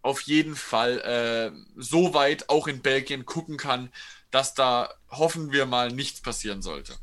auf 0.00 0.22
jeden 0.22 0.56
Fall 0.56 1.00
äh, 1.00 1.50
so 1.76 2.14
weit 2.14 2.48
auch 2.48 2.66
in 2.66 2.80
Belgien 2.80 3.26
gucken 3.26 3.56
kann, 3.56 3.90
dass 4.34 4.52
da 4.52 4.92
hoffen 5.10 5.52
wir 5.52 5.64
mal 5.64 5.92
nichts 5.92 6.20
passieren 6.20 6.60
sollte. 6.60 6.94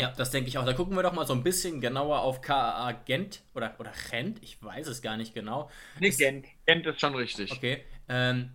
Ja, 0.00 0.12
das 0.16 0.32
denke 0.32 0.48
ich 0.48 0.58
auch. 0.58 0.64
Da 0.64 0.72
gucken 0.72 0.96
wir 0.96 1.02
doch 1.02 1.12
mal 1.12 1.26
so 1.26 1.32
ein 1.32 1.44
bisschen 1.44 1.80
genauer 1.80 2.20
auf 2.20 2.40
KA 2.40 2.90
Gent 3.04 3.42
oder, 3.54 3.74
oder 3.78 3.92
Gent, 4.10 4.42
ich 4.42 4.60
weiß 4.62 4.88
es 4.88 5.00
gar 5.00 5.16
nicht 5.16 5.34
genau. 5.34 5.70
Nee, 6.00 6.10
Gent. 6.10 6.46
Gent 6.66 6.86
ist 6.86 7.00
schon 7.00 7.14
richtig. 7.14 7.52
Okay. 7.52 7.84
Ähm, 8.08 8.50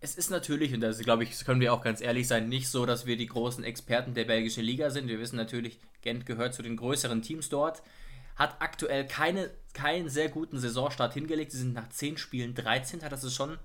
es 0.00 0.14
ist 0.14 0.30
natürlich, 0.30 0.74
und 0.74 0.80
das 0.80 0.98
glaube 0.98 1.24
ich, 1.24 1.44
können 1.44 1.60
wir 1.60 1.72
auch 1.72 1.82
ganz 1.82 2.02
ehrlich 2.02 2.28
sein, 2.28 2.48
nicht 2.50 2.68
so, 2.68 2.84
dass 2.84 3.06
wir 3.06 3.16
die 3.16 3.26
großen 3.26 3.64
Experten 3.64 4.12
der 4.12 4.24
belgischen 4.24 4.64
Liga 4.64 4.90
sind. 4.90 5.08
Wir 5.08 5.18
wissen 5.18 5.36
natürlich, 5.36 5.78
Gent 6.02 6.26
gehört 6.26 6.52
zu 6.52 6.62
den 6.62 6.76
größeren 6.76 7.22
Teams 7.22 7.48
dort, 7.48 7.82
hat 8.36 8.56
aktuell 8.60 9.06
keine, 9.06 9.50
keinen 9.72 10.10
sehr 10.10 10.28
guten 10.28 10.58
Saisonstart 10.58 11.14
hingelegt. 11.14 11.52
Sie 11.52 11.58
sind 11.58 11.74
nach 11.74 11.88
10 11.88 12.18
Spielen 12.18 12.54
13. 12.54 13.00
Das 13.00 13.24
ist 13.24 13.34
schon 13.34 13.58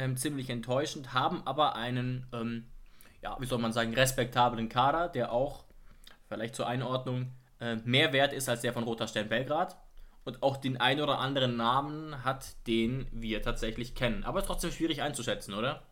ähm, 0.00 0.16
ziemlich 0.16 0.48
enttäuschend, 0.48 1.12
haben 1.12 1.46
aber 1.46 1.76
einen, 1.76 2.26
ähm, 2.32 2.64
ja, 3.22 3.36
wie 3.38 3.46
soll 3.46 3.58
man 3.58 3.72
sagen, 3.72 3.94
respektablen 3.94 4.68
Kader, 4.68 5.08
der 5.08 5.30
auch, 5.30 5.64
vielleicht 6.28 6.54
zur 6.54 6.66
Einordnung, 6.66 7.32
äh, 7.60 7.76
mehr 7.76 8.12
wert 8.12 8.32
ist 8.32 8.48
als 8.48 8.62
der 8.62 8.72
von 8.72 8.84
Roter 8.84 9.06
Stern 9.06 9.28
Belgrad 9.28 9.76
und 10.24 10.42
auch 10.42 10.56
den 10.56 10.78
ein 10.78 11.00
oder 11.00 11.18
anderen 11.18 11.56
Namen 11.56 12.24
hat, 12.24 12.66
den 12.66 13.06
wir 13.12 13.42
tatsächlich 13.42 13.94
kennen. 13.94 14.24
Aber 14.24 14.42
trotzdem 14.44 14.72
schwierig 14.72 15.02
einzuschätzen, 15.02 15.54
oder? 15.54 15.82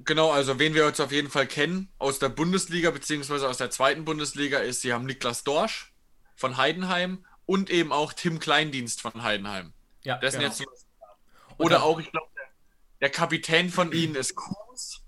Genau, 0.00 0.30
also 0.30 0.58
wen 0.58 0.74
wir 0.74 0.86
jetzt 0.86 1.00
auf 1.00 1.12
jeden 1.12 1.30
Fall 1.30 1.46
kennen 1.46 1.88
aus 1.98 2.18
der 2.18 2.30
Bundesliga 2.30 2.90
beziehungsweise 2.90 3.48
aus 3.48 3.58
der 3.58 3.70
zweiten 3.70 4.04
Bundesliga 4.04 4.58
ist, 4.58 4.80
sie 4.80 4.92
haben 4.92 5.04
Niklas 5.04 5.44
Dorsch 5.44 5.92
von 6.34 6.56
Heidenheim 6.56 7.24
und 7.46 7.70
eben 7.70 7.92
auch 7.92 8.12
Tim 8.12 8.40
Kleindienst 8.40 9.02
von 9.02 9.22
Heidenheim. 9.22 9.72
Ja, 10.02 10.18
das 10.18 10.34
genau. 10.34 10.46
jetzt 10.46 10.64
oder 11.58 11.82
auch, 11.82 12.00
ich 12.00 12.10
glaube, 12.10 12.26
der, 13.00 13.10
Kapitän 13.10 13.70
von 13.70 13.92
ihnen 13.92 14.14
ist 14.14 14.34
Kurs. 14.34 15.02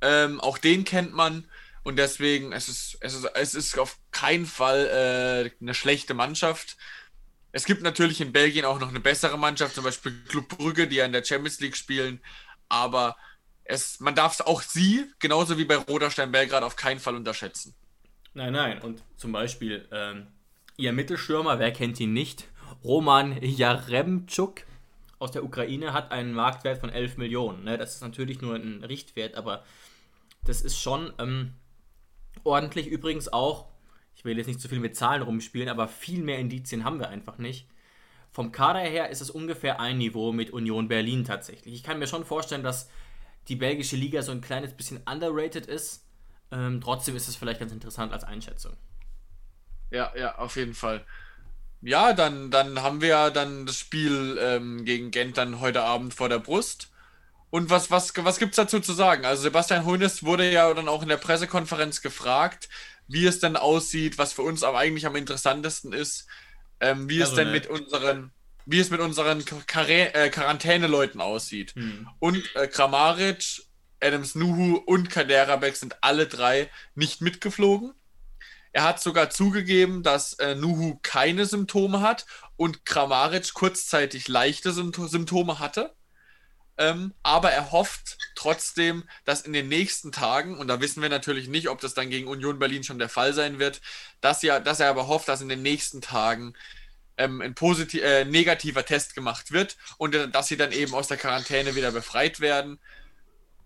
Ähm, 0.00 0.40
auch 0.40 0.58
den 0.58 0.84
kennt 0.84 1.12
man. 1.12 1.44
Und 1.82 1.96
deswegen, 1.96 2.52
es 2.52 2.68
ist, 2.68 2.98
es 3.00 3.14
ist, 3.14 3.24
es 3.34 3.54
ist 3.54 3.78
auf 3.78 3.98
keinen 4.10 4.46
Fall 4.46 4.86
äh, 4.86 5.62
eine 5.62 5.74
schlechte 5.74 6.14
Mannschaft. 6.14 6.76
Es 7.52 7.64
gibt 7.64 7.82
natürlich 7.82 8.20
in 8.20 8.32
Belgien 8.32 8.64
auch 8.64 8.78
noch 8.78 8.90
eine 8.90 9.00
bessere 9.00 9.38
Mannschaft, 9.38 9.74
zum 9.74 9.84
Beispiel 9.84 10.12
Club 10.28 10.48
Brügge, 10.48 10.86
die 10.86 10.96
ja 10.96 11.04
in 11.04 11.12
der 11.12 11.24
Champions 11.24 11.58
League 11.60 11.76
spielen. 11.76 12.20
Aber 12.68 13.16
es, 13.64 13.98
man 14.00 14.14
darf 14.14 14.40
auch 14.40 14.62
sie, 14.62 15.06
genauso 15.18 15.58
wie 15.58 15.64
bei 15.64 15.76
Roderstein 15.76 16.32
Belgrad, 16.32 16.62
auf 16.62 16.76
keinen 16.76 17.00
Fall 17.00 17.16
unterschätzen. 17.16 17.74
Nein, 18.34 18.52
nein. 18.52 18.80
Und 18.80 19.02
zum 19.16 19.32
Beispiel 19.32 19.88
ähm, 19.90 20.28
ihr 20.76 20.92
Mittelstürmer, 20.92 21.58
wer 21.58 21.72
kennt 21.72 21.98
ihn 21.98 22.12
nicht? 22.12 22.46
Roman 22.84 23.36
Jaremczuk 23.42 24.62
aus 25.20 25.30
der 25.30 25.44
Ukraine 25.44 25.92
hat 25.92 26.10
einen 26.10 26.32
Marktwert 26.32 26.78
von 26.78 26.90
11 26.90 27.18
Millionen. 27.18 27.62
Ne? 27.62 27.78
Das 27.78 27.94
ist 27.94 28.00
natürlich 28.00 28.40
nur 28.40 28.56
ein 28.56 28.82
Richtwert, 28.82 29.36
aber 29.36 29.62
das 30.42 30.62
ist 30.62 30.80
schon 30.80 31.12
ähm, 31.18 31.52
ordentlich. 32.42 32.86
Übrigens 32.88 33.32
auch, 33.32 33.68
ich 34.16 34.24
will 34.24 34.36
jetzt 34.38 34.46
nicht 34.46 34.60
zu 34.60 34.68
viel 34.68 34.80
mit 34.80 34.96
Zahlen 34.96 35.22
rumspielen, 35.22 35.68
aber 35.68 35.88
viel 35.88 36.22
mehr 36.22 36.38
Indizien 36.38 36.84
haben 36.84 36.98
wir 36.98 37.10
einfach 37.10 37.38
nicht. 37.38 37.68
Vom 38.32 38.50
Kader 38.50 38.80
her 38.80 39.10
ist 39.10 39.20
es 39.20 39.30
ungefähr 39.30 39.78
ein 39.78 39.98
Niveau 39.98 40.32
mit 40.32 40.52
Union 40.52 40.88
Berlin 40.88 41.24
tatsächlich. 41.24 41.74
Ich 41.74 41.82
kann 41.82 41.98
mir 41.98 42.06
schon 42.06 42.24
vorstellen, 42.24 42.62
dass 42.62 42.88
die 43.48 43.56
belgische 43.56 43.96
Liga 43.96 44.22
so 44.22 44.32
ein 44.32 44.40
kleines 44.40 44.72
bisschen 44.72 45.02
underrated 45.04 45.66
ist. 45.66 46.06
Ähm, 46.50 46.80
trotzdem 46.80 47.14
ist 47.14 47.28
es 47.28 47.36
vielleicht 47.36 47.60
ganz 47.60 47.72
interessant 47.72 48.12
als 48.12 48.24
Einschätzung. 48.24 48.76
Ja, 49.90 50.12
ja, 50.16 50.38
auf 50.38 50.56
jeden 50.56 50.74
Fall. 50.74 51.04
Ja, 51.82 52.12
dann, 52.12 52.50
dann 52.50 52.82
haben 52.82 53.00
wir 53.00 53.08
ja 53.08 53.30
dann 53.30 53.66
das 53.66 53.78
Spiel 53.78 54.38
ähm, 54.40 54.84
gegen 54.84 55.10
Gent 55.10 55.38
dann 55.38 55.60
heute 55.60 55.82
Abend 55.82 56.12
vor 56.12 56.28
der 56.28 56.38
Brust. 56.38 56.88
Und 57.48 57.68
was, 57.68 57.90
was, 57.90 58.12
was 58.16 58.38
gibt 58.38 58.52
es 58.52 58.56
dazu 58.56 58.80
zu 58.80 58.92
sagen? 58.92 59.24
Also 59.24 59.42
Sebastian 59.42 59.84
Hoeneß 59.84 60.22
wurde 60.22 60.50
ja 60.50 60.72
dann 60.72 60.88
auch 60.88 61.02
in 61.02 61.08
der 61.08 61.16
Pressekonferenz 61.16 62.00
gefragt, 62.00 62.68
wie 63.08 63.26
es 63.26 63.40
denn 63.40 63.56
aussieht, 63.56 64.18
was 64.18 64.32
für 64.32 64.42
uns 64.42 64.62
aber 64.62 64.78
eigentlich 64.78 65.06
am 65.06 65.16
interessantesten 65.16 65.92
ist, 65.92 66.26
ähm, 66.80 67.08
wie 67.08 67.20
also 67.20 67.32
es 67.32 67.36
denn 67.36 67.48
ne. 67.48 67.54
mit 67.54 67.66
unseren, 67.66 68.30
wie 68.66 68.78
es 68.78 68.90
mit 68.90 69.00
unseren 69.00 69.44
Quar 69.44 69.88
äh, 69.88 70.30
Quarantäneleuten 70.30 71.20
aussieht. 71.20 71.74
Hm. 71.74 72.08
Und 72.20 72.54
äh, 72.54 72.68
Kramaric, 72.68 73.62
Adams 74.00 74.36
Nuhu 74.36 74.76
und 74.76 75.10
Kaderabek 75.10 75.76
sind 75.76 75.96
alle 76.02 76.26
drei 76.26 76.70
nicht 76.94 77.20
mitgeflogen. 77.20 77.94
Er 78.72 78.84
hat 78.84 79.00
sogar 79.00 79.30
zugegeben, 79.30 80.02
dass 80.02 80.34
äh, 80.34 80.54
Nuhu 80.54 80.98
keine 81.02 81.46
Symptome 81.46 82.00
hat 82.00 82.26
und 82.56 82.84
Kramaric 82.84 83.52
kurzzeitig 83.54 84.28
leichte 84.28 84.72
Symptome 84.72 85.58
hatte. 85.58 85.94
Ähm, 86.78 87.12
aber 87.22 87.50
er 87.50 87.72
hofft 87.72 88.16
trotzdem, 88.34 89.04
dass 89.26 89.42
in 89.42 89.52
den 89.52 89.68
nächsten 89.68 90.12
Tagen, 90.12 90.56
und 90.56 90.68
da 90.68 90.80
wissen 90.80 91.02
wir 91.02 91.10
natürlich 91.10 91.46
nicht, 91.46 91.68
ob 91.68 91.80
das 91.80 91.92
dann 91.92 92.08
gegen 92.08 92.26
Union 92.26 92.58
Berlin 92.58 92.84
schon 92.84 92.98
der 92.98 93.10
Fall 93.10 93.34
sein 93.34 93.58
wird, 93.58 93.82
dass, 94.22 94.40
ja, 94.42 94.60
dass 94.60 94.80
er 94.80 94.88
aber 94.88 95.06
hofft, 95.06 95.28
dass 95.28 95.42
in 95.42 95.50
den 95.50 95.60
nächsten 95.62 96.00
Tagen 96.00 96.54
ähm, 97.18 97.42
ein 97.42 97.54
positiv, 97.54 98.02
äh, 98.02 98.24
negativer 98.24 98.84
Test 98.84 99.14
gemacht 99.14 99.52
wird 99.52 99.76
und 99.98 100.14
äh, 100.14 100.28
dass 100.30 100.48
sie 100.48 100.56
dann 100.56 100.72
eben 100.72 100.94
aus 100.94 101.08
der 101.08 101.18
Quarantäne 101.18 101.74
wieder 101.74 101.92
befreit 101.92 102.40
werden. 102.40 102.78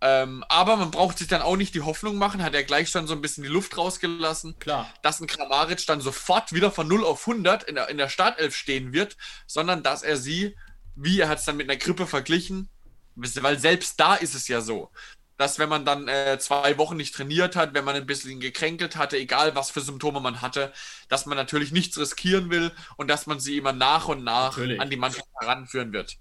Ähm, 0.00 0.44
aber 0.48 0.76
man 0.76 0.90
braucht 0.90 1.18
sich 1.18 1.28
dann 1.28 1.40
auch 1.40 1.57
nicht 1.57 1.74
die 1.74 1.80
Hoffnung 1.80 2.16
machen, 2.16 2.42
hat 2.42 2.54
er 2.54 2.64
gleich 2.64 2.90
schon 2.90 3.07
so 3.07 3.14
ein 3.14 3.22
bisschen 3.22 3.42
die 3.42 3.48
Luft 3.48 3.76
rausgelassen, 3.76 4.59
Klar. 4.59 4.92
dass 5.02 5.20
ein 5.20 5.26
Kramaric 5.26 5.87
dann 5.87 6.00
sofort 6.00 6.52
wieder 6.52 6.70
von 6.70 6.87
0 6.87 7.04
auf 7.04 7.26
100 7.26 7.64
in 7.64 7.76
der, 7.76 7.88
in 7.88 7.96
der 7.96 8.09
Startelf 8.09 8.54
stehen 8.54 8.92
wird, 8.92 9.16
sondern 9.46 9.83
dass 9.83 10.02
er 10.02 10.16
sie, 10.16 10.57
wie 10.94 11.20
er 11.20 11.28
hat 11.28 11.38
es 11.38 11.44
dann 11.44 11.57
mit 11.57 11.70
einer 11.70 11.78
Grippe 11.78 12.07
verglichen, 12.07 12.68
weil 13.14 13.59
selbst 13.59 13.98
da 13.98 14.14
ist 14.14 14.35
es 14.35 14.48
ja 14.48 14.61
so, 14.61 14.90
dass 15.37 15.59
wenn 15.59 15.68
man 15.68 15.85
dann 15.85 16.09
äh, 16.09 16.38
zwei 16.38 16.78
Wochen 16.78 16.96
nicht 16.96 17.14
trainiert 17.14 17.57
hat, 17.57 17.74
wenn 17.74 17.85
man 17.85 17.96
ein 17.96 18.07
bisschen 18.07 18.40
gekränkelt 18.40 18.96
hatte, 18.96 19.16
egal 19.16 19.54
was 19.54 19.70
für 19.70 19.80
Symptome 19.80 20.20
man 20.20 20.42
hatte, 20.42 20.72
dass 21.09 21.26
man 21.26 21.37
natürlich 21.37 21.72
nichts 21.72 21.98
riskieren 21.98 22.50
will 22.50 22.72
und 22.96 23.09
dass 23.09 23.26
man 23.26 23.40
sie 23.40 23.57
immer 23.57 23.72
nach 23.72 24.09
und 24.09 24.22
nach 24.22 24.57
natürlich. 24.57 24.80
an 24.80 24.90
die 24.90 24.96
Mannschaft 24.96 25.28
heranführen 25.40 25.92
wird. 25.92 26.18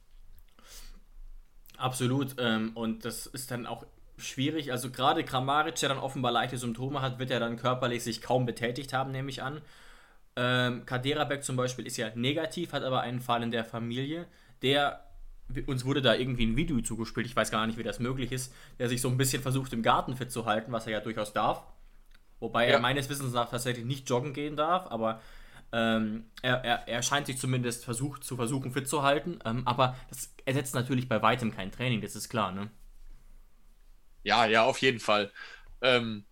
Absolut. 1.78 2.36
Ähm, 2.38 2.72
und 2.76 3.06
das 3.06 3.26
ist 3.26 3.52
dann 3.52 3.66
auch 3.66 3.86
schwierig. 4.18 4.72
Also 4.72 4.90
gerade 4.90 5.24
Kramaric, 5.24 5.76
der 5.76 5.90
dann 5.90 5.98
offenbar 5.98 6.32
leichte 6.32 6.58
Symptome 6.58 7.02
hat, 7.02 7.20
wird 7.20 7.32
er 7.32 7.40
dann 7.40 7.58
körperlich 7.58 8.04
sich 8.04 8.22
kaum 8.22 8.46
betätigt 8.46 8.94
haben, 8.94 9.12
nehme 9.12 9.30
ich 9.30 9.42
an. 9.42 9.62
Ähm, 10.36 10.86
Kaderabek 10.86 11.44
zum 11.44 11.56
Beispiel 11.56 11.86
ist 11.86 11.98
ja 11.98 12.10
negativ, 12.16 12.74
hat 12.74 12.84
aber 12.84 13.02
einen 13.02 13.22
Fall 13.22 13.44
in 13.44 13.52
der 13.52 13.66
Familie. 13.66 14.28
Der, 14.62 15.04
uns 15.68 15.86
wurde 15.86 16.02
da 16.02 16.16
irgendwie 16.16 16.46
ein 16.46 16.56
Video 16.56 16.80
zugespielt, 16.82 17.28
ich 17.28 17.36
weiß 17.36 17.52
gar 17.52 17.68
nicht, 17.68 17.78
wie 17.78 17.84
das 17.84 18.00
möglich 18.00 18.32
ist, 18.32 18.54
der 18.80 18.90
sich 18.90 19.02
so 19.02 19.10
ein 19.10 19.18
bisschen 19.18 19.42
versucht, 19.42 19.74
im 19.74 19.84
Garten 19.84 20.16
fit 20.16 20.32
zu 20.32 20.46
halten, 20.46 20.72
was 20.72 20.88
er 20.88 20.94
ja 20.94 21.00
durchaus 21.02 21.34
darf. 21.34 21.64
Wobei 22.40 22.68
ja. 22.68 22.74
er 22.74 22.80
meines 22.80 23.10
Wissens 23.10 23.34
nach 23.34 23.50
tatsächlich 23.50 23.86
nicht 23.86 24.10
joggen 24.10 24.34
gehen 24.34 24.56
darf, 24.56 24.88
aber 24.88 25.22
ähm, 25.74 26.26
er, 26.44 26.64
er, 26.64 26.88
er, 26.88 27.02
scheint 27.02 27.26
sich 27.26 27.40
zumindest 27.40 27.84
versucht, 27.84 28.24
zu 28.24 28.36
versuchen, 28.36 28.72
fit 28.72 28.88
zu 28.88 29.02
halten. 29.02 29.40
Ähm, 29.44 29.64
aber 29.66 29.96
das 30.10 30.32
ersetzt 30.46 30.76
natürlich 30.76 31.10
bei 31.10 31.22
weitem 31.24 31.52
kein 31.52 31.72
Training, 31.72 32.00
das 32.00 32.16
ist 32.16 32.30
klar, 32.30 32.52
ne? 32.52 32.70
Ja, 34.22 34.46
ja, 34.46 34.64
auf 34.64 34.78
jeden 34.78 35.00
Fall. 35.00 35.32
Ähm, 35.82 36.26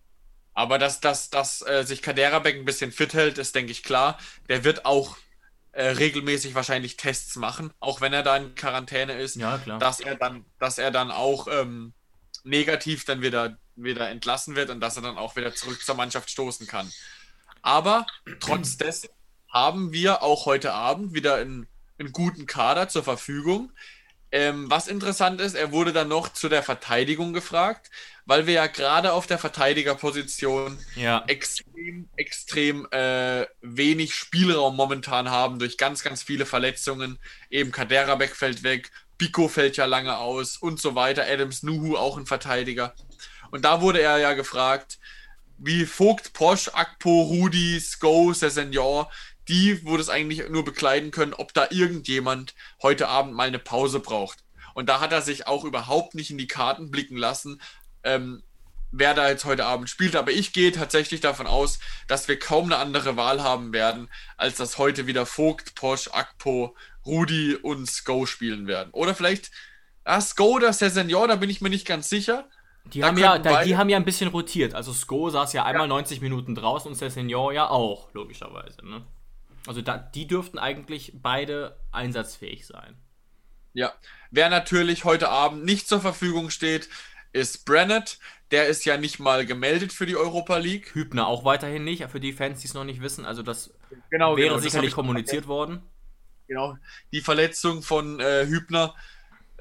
aber 0.54 0.78
dass, 0.78 1.00
dass, 1.00 1.28
dass 1.28 1.60
äh, 1.66 1.82
sich 1.84 2.02
Kaderabek 2.02 2.56
ein 2.56 2.64
bisschen 2.64 2.92
fit 2.92 3.14
hält, 3.14 3.38
ist, 3.38 3.54
denke 3.56 3.72
ich, 3.72 3.82
klar. 3.82 4.16
Der 4.48 4.62
wird 4.62 4.86
auch 4.86 5.16
äh, 5.72 5.88
regelmäßig 5.88 6.54
wahrscheinlich 6.54 6.96
Tests 6.96 7.34
machen, 7.34 7.72
auch 7.80 8.00
wenn 8.00 8.12
er 8.12 8.22
da 8.22 8.36
in 8.36 8.54
Quarantäne 8.54 9.14
ist. 9.14 9.34
Ja, 9.34 9.58
klar. 9.58 9.80
Dass 9.80 9.98
er 9.98 10.14
dann, 10.14 10.44
dass 10.60 10.78
er 10.78 10.92
dann 10.92 11.10
auch 11.10 11.48
ähm, 11.50 11.94
negativ 12.44 13.04
dann 13.06 13.22
wieder, 13.22 13.58
wieder 13.74 14.08
entlassen 14.08 14.54
wird 14.54 14.70
und 14.70 14.80
dass 14.80 14.96
er 14.96 15.02
dann 15.02 15.18
auch 15.18 15.34
wieder 15.34 15.52
zurück 15.52 15.84
zur 15.84 15.96
Mannschaft 15.96 16.30
stoßen 16.30 16.68
kann. 16.68 16.90
Aber 17.62 18.06
trotz 18.38 18.76
dessen 18.76 19.08
haben 19.52 19.92
wir 19.92 20.22
auch 20.22 20.46
heute 20.46 20.72
Abend 20.72 21.14
wieder 21.14 21.36
einen, 21.36 21.66
einen 21.98 22.12
guten 22.12 22.46
Kader 22.46 22.88
zur 22.88 23.04
Verfügung. 23.04 23.70
Ähm, 24.34 24.70
was 24.70 24.88
interessant 24.88 25.42
ist, 25.42 25.54
er 25.54 25.72
wurde 25.72 25.92
dann 25.92 26.08
noch 26.08 26.32
zu 26.32 26.48
der 26.48 26.62
Verteidigung 26.62 27.34
gefragt, 27.34 27.90
weil 28.24 28.46
wir 28.46 28.54
ja 28.54 28.66
gerade 28.66 29.12
auf 29.12 29.26
der 29.26 29.38
Verteidigerposition 29.38 30.78
ja. 30.96 31.22
extrem, 31.26 32.08
extrem 32.16 32.86
äh, 32.92 33.46
wenig 33.60 34.14
Spielraum 34.14 34.74
momentan 34.74 35.28
haben 35.30 35.58
durch 35.58 35.76
ganz, 35.76 36.02
ganz 36.02 36.22
viele 36.22 36.46
Verletzungen. 36.46 37.18
Eben 37.50 37.72
Kaderabek 37.72 38.34
fällt 38.34 38.62
weg, 38.62 38.90
Biko 39.18 39.48
fällt 39.48 39.76
ja 39.76 39.84
lange 39.84 40.16
aus 40.16 40.56
und 40.56 40.80
so 40.80 40.94
weiter. 40.94 41.26
Adams 41.28 41.62
Nuhu 41.62 41.96
auch 41.96 42.16
ein 42.16 42.26
Verteidiger. 42.26 42.94
Und 43.50 43.66
da 43.66 43.82
wurde 43.82 44.00
er 44.00 44.16
ja 44.16 44.32
gefragt, 44.32 44.98
wie 45.58 45.84
Vogt, 45.84 46.32
Posch, 46.32 46.70
Akpo, 46.72 47.22
Rudi, 47.22 47.78
Sko, 47.78 48.32
Senior, 48.32 49.10
die, 49.48 49.84
wo 49.84 49.96
das 49.96 50.08
eigentlich 50.08 50.48
nur 50.48 50.64
bekleiden 50.64 51.10
können, 51.10 51.34
ob 51.34 51.52
da 51.54 51.68
irgendjemand 51.70 52.54
heute 52.82 53.08
Abend 53.08 53.34
mal 53.34 53.48
eine 53.48 53.58
Pause 53.58 54.00
braucht. 54.00 54.44
Und 54.74 54.88
da 54.88 55.00
hat 55.00 55.12
er 55.12 55.22
sich 55.22 55.46
auch 55.46 55.64
überhaupt 55.64 56.14
nicht 56.14 56.30
in 56.30 56.38
die 56.38 56.46
Karten 56.46 56.90
blicken 56.90 57.16
lassen, 57.16 57.60
ähm, 58.04 58.42
wer 58.90 59.14
da 59.14 59.28
jetzt 59.28 59.44
heute 59.44 59.66
Abend 59.66 59.90
spielt. 59.90 60.16
Aber 60.16 60.30
ich 60.30 60.52
gehe 60.52 60.72
tatsächlich 60.72 61.20
davon 61.20 61.46
aus, 61.46 61.78
dass 62.06 62.28
wir 62.28 62.38
kaum 62.38 62.66
eine 62.66 62.76
andere 62.76 63.16
Wahl 63.16 63.42
haben 63.42 63.72
werden, 63.72 64.08
als 64.36 64.56
dass 64.56 64.78
heute 64.78 65.06
wieder 65.06 65.26
Vogt, 65.26 65.74
Posch, 65.74 66.08
Akpo, 66.12 66.76
Rudi 67.04 67.56
und 67.56 67.90
Sko 67.90 68.26
spielen 68.26 68.66
werden. 68.66 68.90
Oder 68.92 69.14
vielleicht 69.14 69.50
ah, 70.04 70.20
Sko 70.20 70.56
oder 70.56 70.72
Senior, 70.72 71.28
da 71.28 71.36
bin 71.36 71.50
ich 71.50 71.60
mir 71.60 71.70
nicht 71.70 71.86
ganz 71.86 72.08
sicher. 72.08 72.48
Die 72.86 73.04
haben, 73.04 73.16
ja, 73.16 73.38
da, 73.38 73.62
die 73.62 73.76
haben 73.76 73.88
ja 73.88 73.96
ein 73.96 74.04
bisschen 74.04 74.28
rotiert. 74.28 74.74
Also 74.74 74.92
Sko 74.92 75.30
saß 75.30 75.52
ja 75.52 75.64
einmal 75.64 75.84
ja. 75.84 75.88
90 75.88 76.20
Minuten 76.20 76.54
draußen 76.54 76.90
und 76.90 76.96
Senior 76.96 77.52
ja 77.52 77.68
auch, 77.68 78.12
logischerweise. 78.12 78.84
Ne? 78.84 79.02
Also 79.66 79.82
da, 79.82 79.98
die 79.98 80.26
dürften 80.26 80.58
eigentlich 80.58 81.12
beide 81.14 81.76
einsatzfähig 81.90 82.66
sein. 82.66 82.96
Ja, 83.74 83.92
wer 84.30 84.50
natürlich 84.50 85.04
heute 85.04 85.28
Abend 85.28 85.64
nicht 85.64 85.88
zur 85.88 86.00
Verfügung 86.00 86.50
steht, 86.50 86.88
ist 87.32 87.64
Brennett. 87.64 88.18
Der 88.50 88.66
ist 88.66 88.84
ja 88.84 88.98
nicht 88.98 89.18
mal 89.18 89.46
gemeldet 89.46 89.92
für 89.92 90.04
die 90.04 90.16
Europa 90.16 90.58
League. 90.58 90.94
Hübner 90.94 91.26
auch 91.26 91.44
weiterhin 91.44 91.84
nicht, 91.84 92.04
für 92.10 92.20
die 92.20 92.34
Fans, 92.34 92.60
die 92.60 92.66
es 92.66 92.74
noch 92.74 92.84
nicht 92.84 93.00
wissen. 93.00 93.24
Also 93.24 93.42
das 93.42 93.72
genau, 94.10 94.36
wäre 94.36 94.48
genau, 94.48 94.60
sicherlich 94.60 94.92
kommuniziert 94.92 95.46
worden. 95.46 95.82
Genau, 96.48 96.76
die 97.12 97.22
Verletzung 97.22 97.82
von 97.82 98.20
äh, 98.20 98.46
Hübner 98.46 98.94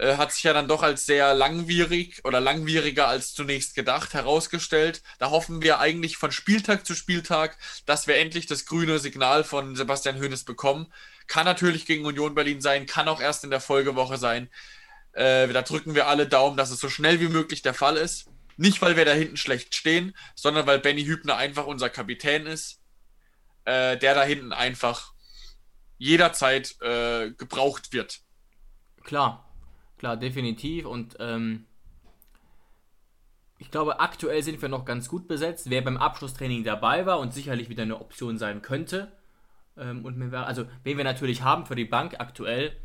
äh, 0.01 0.17
hat 0.17 0.31
sich 0.33 0.43
ja 0.43 0.53
dann 0.53 0.67
doch 0.67 0.81
als 0.81 1.05
sehr 1.05 1.35
langwierig 1.35 2.21
oder 2.25 2.39
langwieriger 2.41 3.07
als 3.07 3.33
zunächst 3.33 3.75
gedacht 3.75 4.15
herausgestellt. 4.15 5.03
Da 5.19 5.29
hoffen 5.29 5.61
wir 5.61 5.79
eigentlich 5.79 6.17
von 6.17 6.31
Spieltag 6.31 6.87
zu 6.87 6.95
Spieltag, 6.95 7.57
dass 7.85 8.07
wir 8.07 8.17
endlich 8.17 8.47
das 8.47 8.65
grüne 8.65 8.97
Signal 8.97 9.43
von 9.43 9.75
Sebastian 9.75 10.19
Hoeneß 10.19 10.43
bekommen. 10.43 10.91
Kann 11.27 11.45
natürlich 11.45 11.85
gegen 11.85 12.05
Union 12.05 12.33
Berlin 12.33 12.61
sein, 12.61 12.87
kann 12.87 13.07
auch 13.07 13.21
erst 13.21 13.43
in 13.43 13.51
der 13.51 13.61
Folgewoche 13.61 14.17
sein. 14.17 14.49
Äh, 15.13 15.47
da 15.49 15.61
drücken 15.61 15.93
wir 15.93 16.07
alle 16.07 16.27
Daumen, 16.27 16.57
dass 16.57 16.71
es 16.71 16.79
so 16.79 16.89
schnell 16.89 17.19
wie 17.19 17.29
möglich 17.29 17.61
der 17.61 17.75
Fall 17.75 17.95
ist. 17.95 18.25
Nicht, 18.57 18.81
weil 18.81 18.95
wir 18.95 19.05
da 19.05 19.13
hinten 19.13 19.37
schlecht 19.37 19.75
stehen, 19.75 20.15
sondern 20.33 20.65
weil 20.65 20.79
Benny 20.79 21.05
Hübner 21.05 21.37
einfach 21.37 21.67
unser 21.67 21.91
Kapitän 21.91 22.47
ist, 22.47 22.79
äh, 23.65 23.97
der 23.97 24.15
da 24.15 24.23
hinten 24.23 24.51
einfach 24.51 25.13
jederzeit 25.99 26.81
äh, 26.81 27.29
gebraucht 27.31 27.93
wird. 27.93 28.21
Klar, 29.03 29.50
Klar, 30.01 30.17
definitiv. 30.17 30.87
Und 30.87 31.17
ähm, 31.19 31.65
ich 33.59 33.69
glaube, 33.69 33.99
aktuell 33.99 34.41
sind 34.41 34.59
wir 34.59 34.67
noch 34.67 34.83
ganz 34.83 35.07
gut 35.07 35.27
besetzt. 35.27 35.69
Wer 35.69 35.83
beim 35.83 35.97
Abschlusstraining 35.97 36.63
dabei 36.63 37.05
war 37.05 37.19
und 37.19 37.35
sicherlich 37.35 37.69
wieder 37.69 37.83
eine 37.83 38.01
Option 38.01 38.39
sein 38.39 38.63
könnte. 38.63 39.11
Ähm, 39.77 40.03
und 40.03 40.33
also, 40.33 40.65
wen 40.83 40.97
wir 40.97 41.03
natürlich 41.03 41.43
haben 41.43 41.67
für 41.67 41.75
die 41.75 41.85
Bank 41.85 42.15
aktuell, 42.17 42.75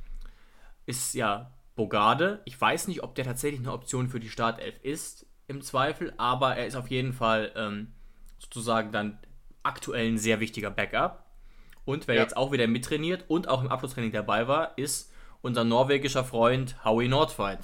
ist 0.85 1.15
ja 1.15 1.55
Bogarde. 1.75 2.43
Ich 2.45 2.61
weiß 2.61 2.87
nicht, 2.87 3.03
ob 3.03 3.15
der 3.15 3.25
tatsächlich 3.25 3.61
eine 3.61 3.73
Option 3.73 4.11
für 4.11 4.21
die 4.21 4.29
Startelf 4.29 4.75
ist, 4.83 5.25
im 5.49 5.63
Zweifel, 5.63 6.13
aber 6.19 6.57
er 6.57 6.67
ist 6.67 6.77
auf 6.77 6.91
jeden 6.91 7.15
Fall 7.15 7.51
ähm, 7.57 7.95
sozusagen 8.39 8.93
dann 8.93 9.19
aktuell 9.63 10.07
ein 10.07 10.19
sehr 10.19 10.39
wichtiger 10.41 10.71
Backup. 10.71 11.25
Und 11.87 12.09
wer 12.09 12.17
ja. 12.17 12.21
jetzt 12.21 12.37
auch 12.37 12.53
wieder 12.53 12.67
mittrainiert 12.67 13.25
und 13.29 13.49
auch 13.49 13.63
im 13.63 13.69
Abschlusstraining 13.69 14.13
dabei 14.13 14.49
war, 14.49 14.77
ist 14.77 15.15
unser 15.47 15.65
norwegischer 15.65 16.25
Freund 16.25 16.77
Howie 16.85 17.09
Nordfight. 17.09 17.61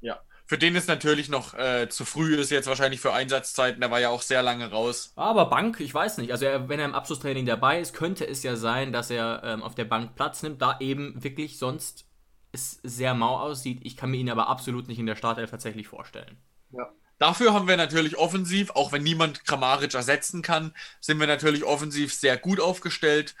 Ja, 0.00 0.20
für 0.46 0.58
den 0.58 0.76
ist 0.76 0.88
natürlich 0.88 1.30
noch 1.30 1.54
äh, 1.54 1.88
zu 1.88 2.04
früh, 2.04 2.36
ist 2.36 2.50
jetzt 2.50 2.66
wahrscheinlich 2.66 3.00
für 3.00 3.14
Einsatzzeiten, 3.14 3.80
der 3.80 3.90
war 3.90 4.00
ja 4.00 4.10
auch 4.10 4.20
sehr 4.20 4.42
lange 4.42 4.70
raus. 4.70 5.12
Aber 5.16 5.46
Bank, 5.46 5.80
ich 5.80 5.94
weiß 5.94 6.18
nicht. 6.18 6.32
Also 6.32 6.44
er, 6.44 6.68
wenn 6.68 6.78
er 6.78 6.84
im 6.84 6.94
Abschlusstraining 6.94 7.46
dabei 7.46 7.80
ist, 7.80 7.94
könnte 7.94 8.26
es 8.26 8.42
ja 8.42 8.56
sein, 8.56 8.92
dass 8.92 9.10
er 9.10 9.42
ähm, 9.42 9.62
auf 9.62 9.74
der 9.74 9.84
Bank 9.84 10.16
Platz 10.16 10.42
nimmt, 10.42 10.60
da 10.60 10.78
eben 10.80 11.22
wirklich 11.22 11.58
sonst 11.58 12.06
es 12.52 12.78
sehr 12.82 13.14
mau 13.14 13.38
aussieht. 13.38 13.80
Ich 13.84 13.96
kann 13.96 14.10
mir 14.10 14.18
ihn 14.18 14.30
aber 14.30 14.48
absolut 14.48 14.86
nicht 14.86 14.98
in 14.98 15.06
der 15.06 15.16
Startelf 15.16 15.50
tatsächlich 15.50 15.88
vorstellen. 15.88 16.36
Ja. 16.72 16.90
Dafür 17.18 17.54
haben 17.54 17.66
wir 17.66 17.76
natürlich 17.76 18.18
offensiv, 18.18 18.70
auch 18.72 18.92
wenn 18.92 19.02
niemand 19.02 19.44
Kramaric 19.46 19.94
ersetzen 19.94 20.42
kann, 20.42 20.74
sind 21.00 21.18
wir 21.20 21.26
natürlich 21.26 21.64
offensiv 21.64 22.12
sehr 22.12 22.36
gut 22.36 22.60
aufgestellt. 22.60 23.34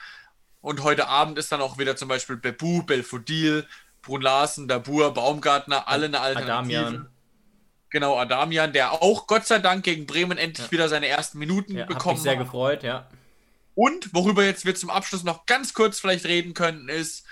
Und 0.64 0.82
heute 0.82 1.08
Abend 1.08 1.36
ist 1.36 1.52
dann 1.52 1.60
auch 1.60 1.76
wieder 1.76 1.94
zum 1.94 2.08
Beispiel 2.08 2.38
Bebu, 2.38 2.84
Belfodil, 2.84 3.66
Brun 4.00 4.22
Larsen, 4.22 4.66
Dabur, 4.66 5.12
Baumgartner, 5.12 5.88
alle 5.88 6.06
eine 6.06 6.20
Alternative. 6.20 6.78
Adamian. 6.78 7.08
Genau, 7.90 8.16
Adamian, 8.16 8.72
der 8.72 8.94
auch 8.94 9.26
Gott 9.26 9.46
sei 9.46 9.58
Dank 9.58 9.84
gegen 9.84 10.06
Bremen 10.06 10.38
endlich 10.38 10.68
ja. 10.68 10.72
wieder 10.72 10.88
seine 10.88 11.06
ersten 11.08 11.38
Minuten 11.38 11.76
ja, 11.76 11.84
bekommen 11.84 12.12
hat. 12.12 12.14
Mich 12.14 12.22
sehr 12.22 12.36
gefreut, 12.38 12.82
ja. 12.82 13.06
Und 13.74 14.14
worüber 14.14 14.42
jetzt 14.42 14.64
wir 14.64 14.74
zum 14.74 14.88
Abschluss 14.88 15.22
noch 15.22 15.44
ganz 15.44 15.74
kurz 15.74 16.00
vielleicht 16.00 16.24
reden 16.24 16.54
könnten, 16.54 16.88
ist, 16.88 17.26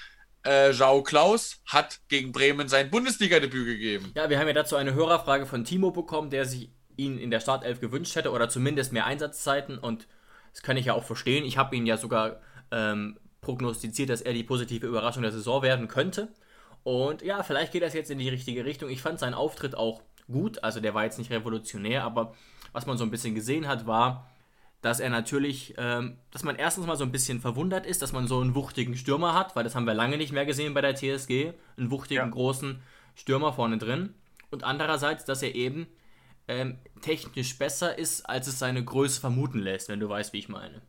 äh, 0.45 0.71
Jao 0.73 1.03
Klaus 1.03 1.63
hat 1.65 2.01
gegen 2.09 2.33
Bremen 2.33 2.69
sein 2.69 2.91
Bundesliga-Debüt 2.91 3.65
gegeben. 3.65 4.13
Ja, 4.15 4.29
wir 4.29 4.39
haben 4.39 4.49
ja 4.49 4.53
dazu 4.53 4.77
eine 4.77 4.93
Hörerfrage 4.93 5.47
von 5.47 5.65
Timo 5.65 5.91
bekommen, 5.91 6.29
der 6.29 6.45
sich 6.45 6.71
ihn 6.97 7.17
in 7.17 7.31
der 7.31 7.41
Startelf 7.41 7.81
gewünscht 7.81 8.15
hätte 8.15 8.31
oder 8.31 8.51
zumindest 8.51 8.93
mehr 8.93 9.07
Einsatzzeiten 9.07 9.79
und 9.79 10.07
das 10.53 10.61
kann 10.61 10.77
ich 10.77 10.85
ja 10.85 10.93
auch 10.93 11.05
verstehen. 11.05 11.47
Ich 11.47 11.57
habe 11.57 11.75
ihn 11.75 11.87
ja 11.87 11.97
sogar 11.97 12.43
ähm, 12.73 13.19
prognostiziert, 13.41 14.11
dass 14.11 14.23
er 14.23 14.33
die 14.33 14.43
positive 14.43 14.87
Überraschung 14.87 15.23
der 15.23 15.33
Saison 15.33 15.63
werden 15.63 15.87
könnte. 15.89 16.29
Und 16.83 17.23
ja, 17.23 17.43
vielleicht 17.43 17.73
geht 17.73 17.83
das 17.83 17.95
jetzt 17.95 18.11
in 18.11 18.19
die 18.19 18.29
richtige 18.29 18.65
Richtung. 18.65 18.91
Ich 18.91 19.03
fand 19.03 19.19
seinen 19.19 19.35
Auftritt 19.35 19.77
auch 19.77 20.03
gut. 20.31 20.65
Also 20.65 20.81
der 20.81 20.95
war 20.95 21.05
jetzt 21.05 21.19
nicht 21.19 21.31
revolutionär, 21.31 22.03
aber 22.03 22.35
was 22.73 22.87
man 22.87 22.97
so 22.97 23.05
ein 23.05 23.11
bisschen 23.11 23.35
gesehen 23.35 23.69
hat, 23.69 23.87
war, 23.87 24.29
dass 24.81 24.99
er 24.99 25.11
natürlich, 25.11 25.75
ähm, 25.79 26.19
dass 26.33 26.43
man 26.43 26.57
erstens 26.57 26.87
mal 26.87 26.97
so 26.97 27.05
ein 27.05 27.13
bisschen 27.13 27.41
verwundert 27.41 27.87
ist, 27.87 28.03
dass 28.03 28.13
man 28.13 28.27
so 28.27 28.41
einen 28.41 28.57
wuchtigen 28.57 28.97
Stürmer 28.97 29.35
hat, 29.35 29.55
weil 29.55 29.63
das 29.63 29.77
haben 29.77 29.87
wir 29.87 29.95
lange 29.95 30.17
nicht 30.17 30.33
mehr 30.33 30.47
gesehen 30.47 30.75
bei 30.75 30.81
der 30.81 30.97
TSG, 30.97 31.53
einen 31.77 31.91
wuchtigen, 31.91 32.25
ja. 32.25 32.31
großen 32.31 32.83
Stürmer 33.15 33.53
vorne 33.53 33.79
drin. 33.79 34.15
Und 34.51 34.65
andererseits, 34.65 35.25
dass 35.25 35.43
er 35.43 35.55
eben 35.55 35.87
ähm, 36.49 36.79
technisch 37.01 37.57
besser 37.59 37.97
ist, 37.97 38.29
als 38.29 38.49
es 38.49 38.59
seine 38.59 38.85
Größe 38.85 39.21
vermuten 39.21 39.61
lässt, 39.61 39.89
wenn 39.89 40.01
du 40.01 40.09
weißt, 40.09 40.33
wie 40.33 40.39
ich 40.39 40.49
meine. 40.49 40.83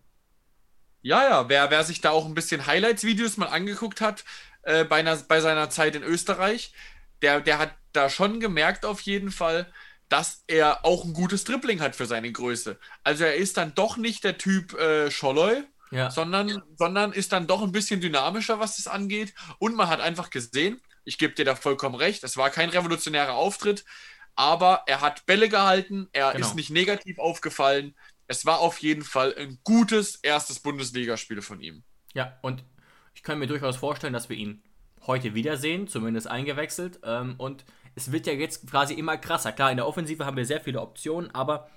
Ja, 1.03 1.23
ja, 1.29 1.49
wer, 1.49 1.69
wer 1.69 1.83
sich 1.83 2.01
da 2.01 2.09
auch 2.09 2.25
ein 2.25 2.33
bisschen 2.33 2.65
Highlights-Videos 2.65 3.37
mal 3.37 3.47
angeguckt 3.47 4.01
hat, 4.01 4.23
äh, 4.63 4.85
bei, 4.85 4.97
einer, 4.97 5.15
bei 5.17 5.41
seiner 5.41 5.69
Zeit 5.69 5.95
in 5.95 6.03
Österreich, 6.03 6.73
der, 7.21 7.41
der 7.41 7.59
hat 7.59 7.75
da 7.91 8.09
schon 8.09 8.39
gemerkt 8.39 8.85
auf 8.85 9.01
jeden 9.01 9.29
Fall, 9.29 9.71
dass 10.09 10.43
er 10.47 10.85
auch 10.85 11.03
ein 11.03 11.13
gutes 11.13 11.43
Dribbling 11.43 11.81
hat 11.81 11.95
für 11.95 12.05
seine 12.05 12.31
Größe. 12.31 12.79
Also 13.03 13.25
er 13.25 13.35
ist 13.35 13.57
dann 13.57 13.75
doch 13.75 13.97
nicht 13.97 14.23
der 14.23 14.37
Typ 14.37 14.73
äh, 14.73 15.11
Scholloy, 15.11 15.63
ja. 15.91 16.09
sondern, 16.09 16.63
sondern 16.77 17.11
ist 17.11 17.33
dann 17.33 17.47
doch 17.47 17.61
ein 17.61 17.71
bisschen 17.71 17.99
dynamischer, 17.99 18.59
was 18.59 18.77
das 18.77 18.87
angeht. 18.87 19.33
Und 19.59 19.75
man 19.75 19.89
hat 19.89 19.99
einfach 19.99 20.29
gesehen, 20.29 20.81
ich 21.03 21.17
gebe 21.17 21.33
dir 21.33 21.45
da 21.45 21.55
vollkommen 21.55 21.95
recht, 21.95 22.23
es 22.23 22.37
war 22.37 22.49
kein 22.49 22.69
revolutionärer 22.69 23.33
Auftritt, 23.33 23.83
aber 24.35 24.83
er 24.87 25.01
hat 25.01 25.25
Bälle 25.25 25.49
gehalten, 25.49 26.07
er 26.13 26.31
genau. 26.31 26.47
ist 26.47 26.55
nicht 26.55 26.69
negativ 26.69 27.19
aufgefallen. 27.19 27.95
Es 28.33 28.47
war 28.47 28.61
auf 28.61 28.79
jeden 28.79 29.03
Fall 29.03 29.35
ein 29.37 29.59
gutes 29.63 30.15
erstes 30.15 30.59
Bundesligaspiel 30.59 31.43
von 31.43 31.61
ihm. 31.61 31.83
Ja, 32.15 32.39
und 32.41 32.63
ich 33.13 33.21
kann 33.21 33.37
mir 33.37 33.45
durchaus 33.45 33.75
vorstellen, 33.75 34.11
dass 34.11 34.27
wir 34.27 34.35
ihn 34.35 34.63
heute 35.05 35.35
wiedersehen, 35.35 35.87
zumindest 35.87 36.27
eingewechselt. 36.27 36.99
Ähm, 37.03 37.35
und 37.37 37.63
es 37.93 38.11
wird 38.11 38.25
ja 38.25 38.33
jetzt 38.33 38.67
quasi 38.67 38.95
immer 38.95 39.17
krasser. 39.17 39.51
Klar, 39.51 39.69
in 39.69 39.77
der 39.77 39.87
Offensive 39.87 40.25
haben 40.25 40.35
wir 40.35 40.47
sehr 40.47 40.61
viele 40.61 40.81
Optionen, 40.81 41.29
aber 41.29 41.69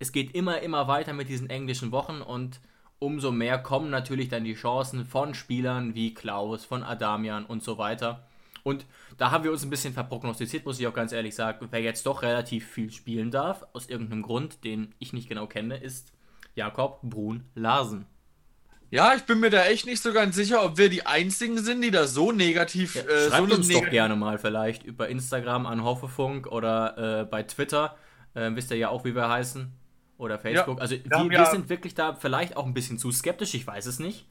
es 0.00 0.10
geht 0.10 0.34
immer, 0.34 0.60
immer 0.62 0.88
weiter 0.88 1.12
mit 1.12 1.28
diesen 1.28 1.48
englischen 1.48 1.92
Wochen 1.92 2.22
und 2.22 2.60
umso 2.98 3.30
mehr 3.30 3.58
kommen 3.58 3.90
natürlich 3.90 4.28
dann 4.28 4.42
die 4.42 4.54
Chancen 4.54 5.04
von 5.04 5.34
Spielern 5.34 5.94
wie 5.94 6.12
Klaus, 6.12 6.64
von 6.64 6.82
Adamian 6.82 7.46
und 7.46 7.62
so 7.62 7.78
weiter. 7.78 8.28
Und 8.62 8.86
da 9.18 9.30
haben 9.30 9.44
wir 9.44 9.52
uns 9.52 9.62
ein 9.62 9.70
bisschen 9.70 9.94
verprognostiziert, 9.94 10.64
muss 10.64 10.80
ich 10.80 10.86
auch 10.86 10.94
ganz 10.94 11.12
ehrlich 11.12 11.34
sagen. 11.34 11.68
Wer 11.70 11.80
jetzt 11.80 12.06
doch 12.06 12.22
relativ 12.22 12.66
viel 12.66 12.90
spielen 12.90 13.30
darf, 13.30 13.66
aus 13.72 13.88
irgendeinem 13.88 14.22
Grund, 14.22 14.64
den 14.64 14.94
ich 14.98 15.12
nicht 15.12 15.28
genau 15.28 15.46
kenne, 15.46 15.76
ist 15.76 16.12
Jakob 16.54 17.00
Brun 17.02 17.44
Larsen. 17.54 18.06
Ja, 18.90 19.14
ich 19.14 19.22
bin 19.22 19.38
mir 19.38 19.50
da 19.50 19.64
echt 19.66 19.86
nicht 19.86 20.02
so 20.02 20.12
ganz 20.12 20.34
sicher, 20.34 20.64
ob 20.64 20.76
wir 20.76 20.88
die 20.88 21.06
Einzigen 21.06 21.58
sind, 21.58 21.80
die 21.80 21.92
da 21.92 22.08
so 22.08 22.32
negativ. 22.32 22.96
Ja, 22.96 23.02
äh, 23.02 23.28
schreibt 23.28 23.50
so 23.50 23.56
uns 23.56 23.68
doch 23.68 23.88
gerne 23.88 24.16
mal 24.16 24.38
vielleicht 24.38 24.82
über 24.82 25.08
Instagram 25.08 25.66
an 25.66 25.84
Hoffefunk 25.84 26.48
oder 26.48 27.20
äh, 27.20 27.24
bei 27.24 27.44
Twitter. 27.44 27.96
Äh, 28.34 28.50
wisst 28.54 28.72
ihr 28.72 28.76
ja 28.76 28.88
auch, 28.88 29.04
wie 29.04 29.14
wir 29.14 29.28
heißen. 29.28 29.72
Oder 30.18 30.38
Facebook. 30.38 30.78
Ja, 30.78 30.82
also 30.82 30.96
wir, 30.96 31.30
wir 31.30 31.46
sind 31.46 31.68
wirklich 31.68 31.94
da 31.94 32.14
vielleicht 32.14 32.56
auch 32.56 32.66
ein 32.66 32.74
bisschen 32.74 32.98
zu 32.98 33.10
skeptisch, 33.10 33.54
ich 33.54 33.66
weiß 33.66 33.86
es 33.86 34.00
nicht. 34.00 34.26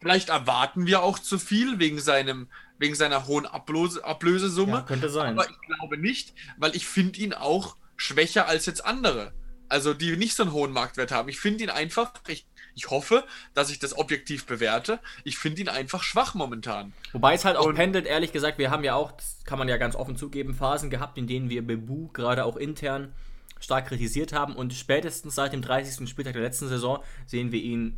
Vielleicht 0.00 0.28
erwarten 0.28 0.86
wir 0.86 1.02
auch 1.02 1.18
zu 1.18 1.38
viel 1.38 1.78
wegen, 1.78 1.98
seinem, 1.98 2.48
wegen 2.82 2.94
seiner 2.94 3.26
hohen 3.26 3.46
Ablose, 3.46 4.04
Ablösesumme. 4.04 4.72
Ja, 4.72 4.82
könnte 4.82 5.08
sein. 5.08 5.38
Aber 5.38 5.48
ich 5.48 5.60
glaube 5.62 5.96
nicht, 5.96 6.34
weil 6.58 6.76
ich 6.76 6.86
finde 6.86 7.18
ihn 7.20 7.32
auch 7.32 7.76
schwächer 7.96 8.46
als 8.46 8.66
jetzt 8.66 8.84
andere. 8.84 9.32
Also 9.68 9.94
die 9.94 10.16
nicht 10.18 10.36
so 10.36 10.42
einen 10.42 10.52
hohen 10.52 10.72
Marktwert 10.72 11.12
haben. 11.12 11.30
Ich 11.30 11.40
finde 11.40 11.64
ihn 11.64 11.70
einfach, 11.70 12.12
ich 12.28 12.46
ich 12.74 12.90
hoffe, 12.90 13.24
dass 13.54 13.70
ich 13.70 13.78
das 13.78 13.96
objektiv 13.96 14.46
bewerte. 14.46 14.98
Ich 15.24 15.38
finde 15.38 15.60
ihn 15.60 15.68
einfach 15.68 16.02
schwach 16.02 16.34
momentan. 16.34 16.92
Wobei 17.12 17.34
es 17.34 17.44
halt 17.44 17.56
auch 17.56 17.66
und 17.66 17.74
pendelt, 17.74 18.06
ehrlich 18.06 18.32
gesagt, 18.32 18.58
wir 18.58 18.70
haben 18.70 18.84
ja 18.84 18.94
auch, 18.94 19.12
das 19.12 19.38
kann 19.44 19.58
man 19.58 19.68
ja 19.68 19.76
ganz 19.76 19.94
offen 19.94 20.16
zugeben, 20.16 20.54
Phasen 20.54 20.90
gehabt, 20.90 21.18
in 21.18 21.26
denen 21.26 21.50
wir 21.50 21.66
Bebu 21.66 22.08
gerade 22.12 22.44
auch 22.44 22.56
intern 22.56 23.12
stark 23.60 23.86
kritisiert 23.86 24.32
haben 24.32 24.56
und 24.56 24.74
spätestens 24.74 25.36
seit 25.36 25.52
dem 25.52 25.62
30. 25.62 26.08
Spieltag 26.08 26.32
der 26.32 26.42
letzten 26.42 26.68
Saison 26.68 27.02
sehen 27.26 27.52
wir 27.52 27.62
ihn 27.62 27.96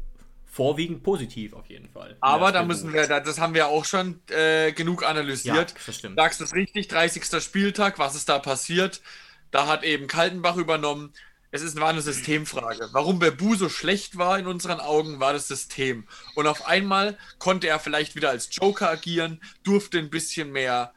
vorwiegend 0.54 1.02
positiv 1.02 1.52
auf 1.52 1.66
jeden 1.66 1.88
Fall. 1.88 2.16
Aber 2.20 2.52
da 2.52 2.62
müssen 2.62 2.92
wir, 2.92 3.06
das 3.08 3.40
haben 3.40 3.54
wir 3.54 3.68
auch 3.68 3.84
schon 3.84 4.20
äh, 4.30 4.72
genug 4.72 5.04
analysiert. 5.04 5.70
Ja, 5.70 5.76
das 5.86 5.96
stimmt. 5.96 6.16
Sagst 6.16 6.40
es 6.40 6.54
richtig, 6.54 6.88
30. 6.88 7.42
Spieltag, 7.42 7.98
was 7.98 8.14
ist 8.14 8.28
da 8.28 8.38
passiert? 8.38 9.02
Da 9.50 9.66
hat 9.66 9.82
eben 9.82 10.06
Kaltenbach 10.06 10.56
übernommen 10.56 11.12
es 11.54 11.62
ist, 11.62 11.78
war 11.78 11.90
eine 11.90 12.00
Systemfrage. 12.00 12.88
Warum 12.90 13.20
Bebu 13.20 13.54
so 13.54 13.68
schlecht 13.68 14.18
war 14.18 14.40
in 14.40 14.48
unseren 14.48 14.80
Augen, 14.80 15.20
war 15.20 15.32
das 15.32 15.46
System. 15.46 16.04
Und 16.34 16.48
auf 16.48 16.66
einmal 16.66 17.16
konnte 17.38 17.68
er 17.68 17.78
vielleicht 17.78 18.16
wieder 18.16 18.30
als 18.30 18.48
Joker 18.50 18.90
agieren, 18.90 19.40
durfte 19.62 20.00
ein 20.00 20.10
bisschen 20.10 20.50
mehr 20.50 20.92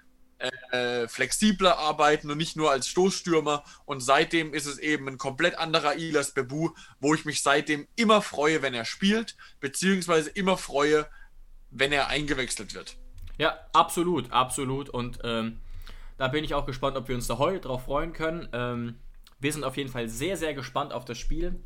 äh, 0.71 1.07
flexibler 1.07 1.77
arbeiten 1.77 2.29
und 2.29 2.37
nicht 2.37 2.55
nur 2.55 2.71
als 2.71 2.87
Stoßstürmer. 2.87 3.63
Und 3.85 4.01
seitdem 4.01 4.53
ist 4.53 4.65
es 4.65 4.77
eben 4.77 5.07
ein 5.07 5.17
komplett 5.17 5.57
anderer 5.57 5.95
Ilas 5.95 6.31
Bebu, 6.31 6.69
wo 6.99 7.13
ich 7.13 7.25
mich 7.25 7.41
seitdem 7.41 7.87
immer 7.95 8.21
freue, 8.21 8.61
wenn 8.61 8.73
er 8.73 8.85
spielt, 8.85 9.35
beziehungsweise 9.59 10.29
immer 10.29 10.57
freue, 10.57 11.07
wenn 11.71 11.91
er 11.91 12.07
eingewechselt 12.07 12.73
wird. 12.73 12.97
Ja, 13.37 13.57
absolut, 13.73 14.31
absolut. 14.31 14.89
Und 14.89 15.19
ähm, 15.23 15.59
da 16.17 16.27
bin 16.27 16.43
ich 16.43 16.53
auch 16.53 16.65
gespannt, 16.65 16.97
ob 16.97 17.07
wir 17.07 17.15
uns 17.15 17.27
da 17.27 17.37
heute 17.37 17.61
drauf 17.61 17.85
freuen 17.85 18.13
können. 18.13 18.49
Ähm, 18.53 18.99
wir 19.39 19.53
sind 19.53 19.63
auf 19.63 19.77
jeden 19.77 19.91
Fall 19.91 20.09
sehr, 20.09 20.37
sehr 20.37 20.53
gespannt 20.53 20.93
auf 20.93 21.05
das 21.05 21.17
Spiel 21.17 21.59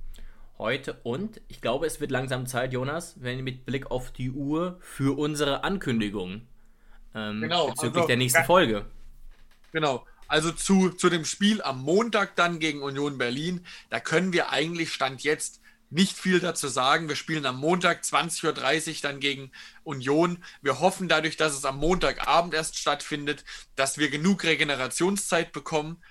heute 0.58 1.00
und 1.02 1.42
ich 1.48 1.60
glaube, 1.60 1.88
es 1.88 2.00
wird 2.00 2.12
langsam 2.12 2.46
Zeit, 2.46 2.72
Jonas, 2.72 3.16
wenn 3.20 3.44
mit 3.44 3.66
Blick 3.66 3.90
auf 3.90 4.12
die 4.12 4.30
Uhr 4.30 4.78
für 4.80 5.18
unsere 5.18 5.64
Ankündigung 5.64 6.44
ähm, 7.16 7.42
genau, 7.42 7.68
bezüglich 7.70 7.96
also, 7.96 8.08
der 8.08 8.18
nächsten 8.18 8.44
Folge. 8.44 8.86
Genau. 9.72 10.06
Also 10.28 10.52
zu, 10.52 10.92
zu 10.92 11.10
dem 11.10 11.26
Spiel 11.26 11.62
am 11.62 11.82
Montag 11.82 12.36
dann 12.38 12.60
gegen 12.60 12.82
Union 12.82 13.18
Berlin, 13.18 13.66
da 13.90 14.00
können 14.00 14.32
wir 14.32 14.50
eigentlich 14.50 14.94
Stand 14.94 15.24
jetzt 15.24 15.62
nicht 15.90 16.18
viel 16.18 16.40
dazu 16.40 16.70
sagen. 16.70 17.10
Wir 17.10 17.18
spielen 17.18 17.46
am 17.46 17.60
Montag 17.60 18.02
20.30 18.02 18.90
Uhr 18.90 18.96
dann 19.02 19.20
gegen 19.20 19.52
Union. 19.84 20.42
Wir 20.62 20.80
hoffen 20.80 21.10
dadurch, 21.10 21.36
dass 21.36 21.54
es 21.54 21.66
am 21.66 21.78
Montagabend 21.78 22.54
erst 22.54 22.78
stattfindet, 22.78 23.44
dass 23.76 23.98
wir 23.98 24.10
genug 24.10 24.46
Regenerationszeit 24.46 25.52
bekommen. 25.52 26.02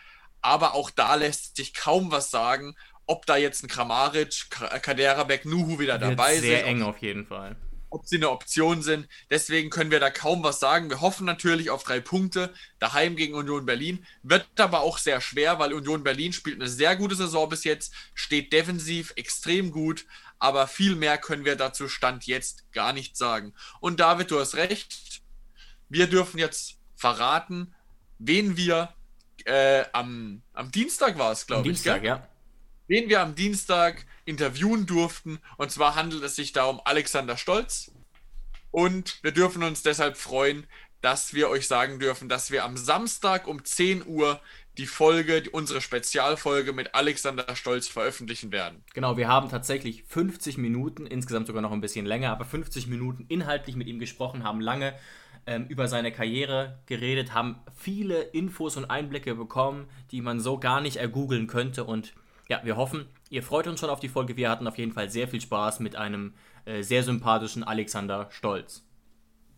Aber 0.42 0.74
auch 0.74 0.90
da 0.90 1.14
lässt 1.14 1.57
sich 1.57 1.72
kaum 1.72 2.11
was 2.11 2.30
sagen, 2.30 2.76
ob 3.07 3.26
da 3.26 3.36
jetzt 3.36 3.64
ein 3.64 3.68
Kramaric, 3.68 4.51
Kaderabek, 4.51 5.46
Nuhu 5.46 5.78
wieder 5.78 5.98
dabei 5.98 6.34
sind. 6.34 6.42
Sehr 6.42 6.66
eng 6.66 6.82
auf 6.82 6.98
jeden 6.98 7.26
Fall. 7.26 7.57
Ob 7.91 8.07
sie 8.07 8.16
eine 8.16 8.30
Option 8.30 8.82
sind. 8.82 9.09
Deswegen 9.30 9.68
können 9.68 9.91
wir 9.91 10.01
da 10.01 10.11
kaum 10.11 10.43
was 10.43 10.61
sagen. 10.61 10.88
Wir 10.91 11.01
hoffen 11.01 11.26
natürlich 11.26 11.70
auf 11.70 11.82
drei 11.82 12.01
Punkte. 12.01 12.55
Daheim 12.78 13.16
gegen 13.16 13.34
Union 13.34 13.66
Berlin. 13.66 14.07
Wird 14.22 14.47
aber 14.59 14.80
auch 14.80 14.99
sehr 14.99 15.20
schwer, 15.20 15.59
weil 15.59 15.74
Union 15.74 16.05
Berlin 16.05 16.32
spielt 16.32 16.61
eine 16.61 16.68
sehr 16.68 16.97
gute 16.97 17.16
Saison 17.16 17.49
bis 17.49 17.64
jetzt. 17.64 17.93
Steht 18.14 18.53
defensiv 18.53 19.12
extrem 19.16 19.72
gut. 19.72 20.07
Aber 20.38 20.66
viel 20.66 20.97
mehr 20.97 21.18
können 21.18 21.45
wir 21.45 21.57
dazu 21.57 21.88
Stand 21.88 22.26
jetzt 22.26 22.72
gar 22.72 22.93
nicht 22.93 23.16
sagen. 23.16 23.53
Und 23.80 24.01
David, 24.01 24.30
du 24.30 24.41
hast 24.41 24.55
recht. 24.55 25.20
Wir 25.88 26.07
dürfen 26.07 26.38
jetzt 26.38 26.78
verraten, 26.95 27.74
wen 28.18 28.57
wir 28.57 28.95
äh, 29.45 29.84
am, 29.93 30.43
am 30.53 30.70
Dienstag 30.70 31.18
war 31.18 31.32
es, 31.32 31.47
glaube 31.47 31.62
ich. 31.62 31.74
Dienstag, 31.74 32.03
gell? 32.03 32.09
ja. 32.09 32.30
Den 32.91 33.09
wir 33.09 33.20
am 33.20 33.36
Dienstag 33.36 34.05
interviewen 34.24 34.84
durften. 34.84 35.38
Und 35.57 35.70
zwar 35.70 35.95
handelt 35.95 36.24
es 36.24 36.36
sich 36.36 36.53
da 36.53 36.64
um 36.64 36.80
Alexander 36.84 37.36
Stolz. 37.36 37.93
Und 38.72 39.22
wir 39.22 39.32
dürfen 39.32 39.62
uns 39.62 39.82
deshalb 39.82 40.16
freuen, 40.16 40.66
dass 41.01 41.32
wir 41.32 41.49
euch 41.49 41.66
sagen 41.66 41.99
dürfen, 41.99 42.28
dass 42.28 42.51
wir 42.51 42.64
am 42.64 42.76
Samstag 42.76 43.47
um 43.47 43.64
10 43.64 44.07
Uhr 44.07 44.41
die 44.76 44.86
Folge, 44.86 45.45
unsere 45.53 45.80
Spezialfolge 45.80 46.72
mit 46.72 46.95
Alexander 46.95 47.55
Stolz 47.57 47.88
veröffentlichen 47.88 48.53
werden. 48.53 48.84
Genau, 48.95 49.16
wir 49.16 49.28
haben 49.28 49.49
tatsächlich 49.49 50.05
50 50.09 50.59
Minuten, 50.59 51.07
insgesamt 51.07 51.47
sogar 51.47 51.62
noch 51.62 51.72
ein 51.72 51.80
bisschen 51.80 52.07
länger, 52.07 52.30
aber 52.30 52.45
50 52.45 52.86
Minuten 52.86 53.24
inhaltlich 53.28 53.76
mit 53.76 53.88
ihm 53.88 53.99
gesprochen, 53.99 54.45
haben 54.45 54.61
lange 54.61 54.95
ähm, 55.47 55.66
über 55.68 55.88
seine 55.88 56.12
Karriere 56.12 56.78
geredet, 56.86 57.34
haben 57.34 57.61
viele 57.76 58.20
Infos 58.20 58.76
und 58.76 58.86
Einblicke 58.86 59.34
bekommen, 59.34 59.88
die 60.11 60.22
man 60.22 60.41
so 60.41 60.59
gar 60.59 60.80
nicht 60.80 60.97
ergoogeln 60.97 61.47
könnte. 61.47 61.84
Und 61.84 62.14
ja, 62.51 62.61
wir 62.64 62.76
hoffen, 62.76 63.07
ihr 63.30 63.44
freut 63.44 63.68
uns 63.68 63.78
schon 63.78 63.90
auf 63.90 64.01
die 64.01 64.09
Folge. 64.09 64.36
Wir 64.36 64.51
hatten 64.51 64.66
auf 64.66 64.76
jeden 64.76 64.92
Fall 64.92 65.09
sehr 65.09 65.28
viel 65.28 65.40
Spaß 65.40 65.78
mit 65.78 65.94
einem 65.94 66.34
äh, 66.64 66.82
sehr 66.82 67.05
sympathischen 67.05 67.62
Alexander 67.62 68.28
Stolz. 68.32 68.84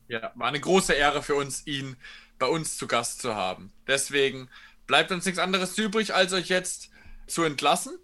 Ja, 0.08 0.30
war 0.34 0.48
eine 0.48 0.60
große 0.60 0.92
Ehre 0.92 1.22
für 1.22 1.34
uns, 1.34 1.66
ihn 1.66 1.96
bei 2.38 2.46
uns 2.46 2.76
zu 2.76 2.86
Gast 2.86 3.22
zu 3.22 3.34
haben. 3.34 3.72
Deswegen 3.86 4.50
bleibt 4.86 5.10
uns 5.10 5.24
nichts 5.24 5.40
anderes 5.40 5.76
übrig, 5.78 6.14
als 6.14 6.34
euch 6.34 6.48
jetzt 6.50 6.90
zu 7.26 7.44
entlassen. 7.44 7.98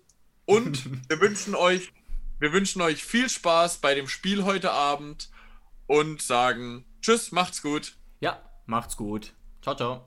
Und 0.47 0.87
wir 1.11 1.21
wünschen 1.21 1.55
euch, 1.55 1.93
wir 2.39 2.55
wünschen 2.55 2.81
euch 2.81 3.05
viel 3.05 3.29
Spaß 3.29 3.79
bei 3.79 3.95
dem 3.95 4.09
Spiel 4.09 4.45
heute 4.45 4.71
Abend 4.71 5.29
und 5.87 6.23
sagen 6.23 6.87
Tschüss, 7.03 7.31
macht's 7.31 7.61
gut. 7.61 7.95
Ja, 8.21 8.41
macht's 8.65 8.97
gut. 8.97 9.35
Ciao, 9.61 9.77
ciao. 9.77 10.07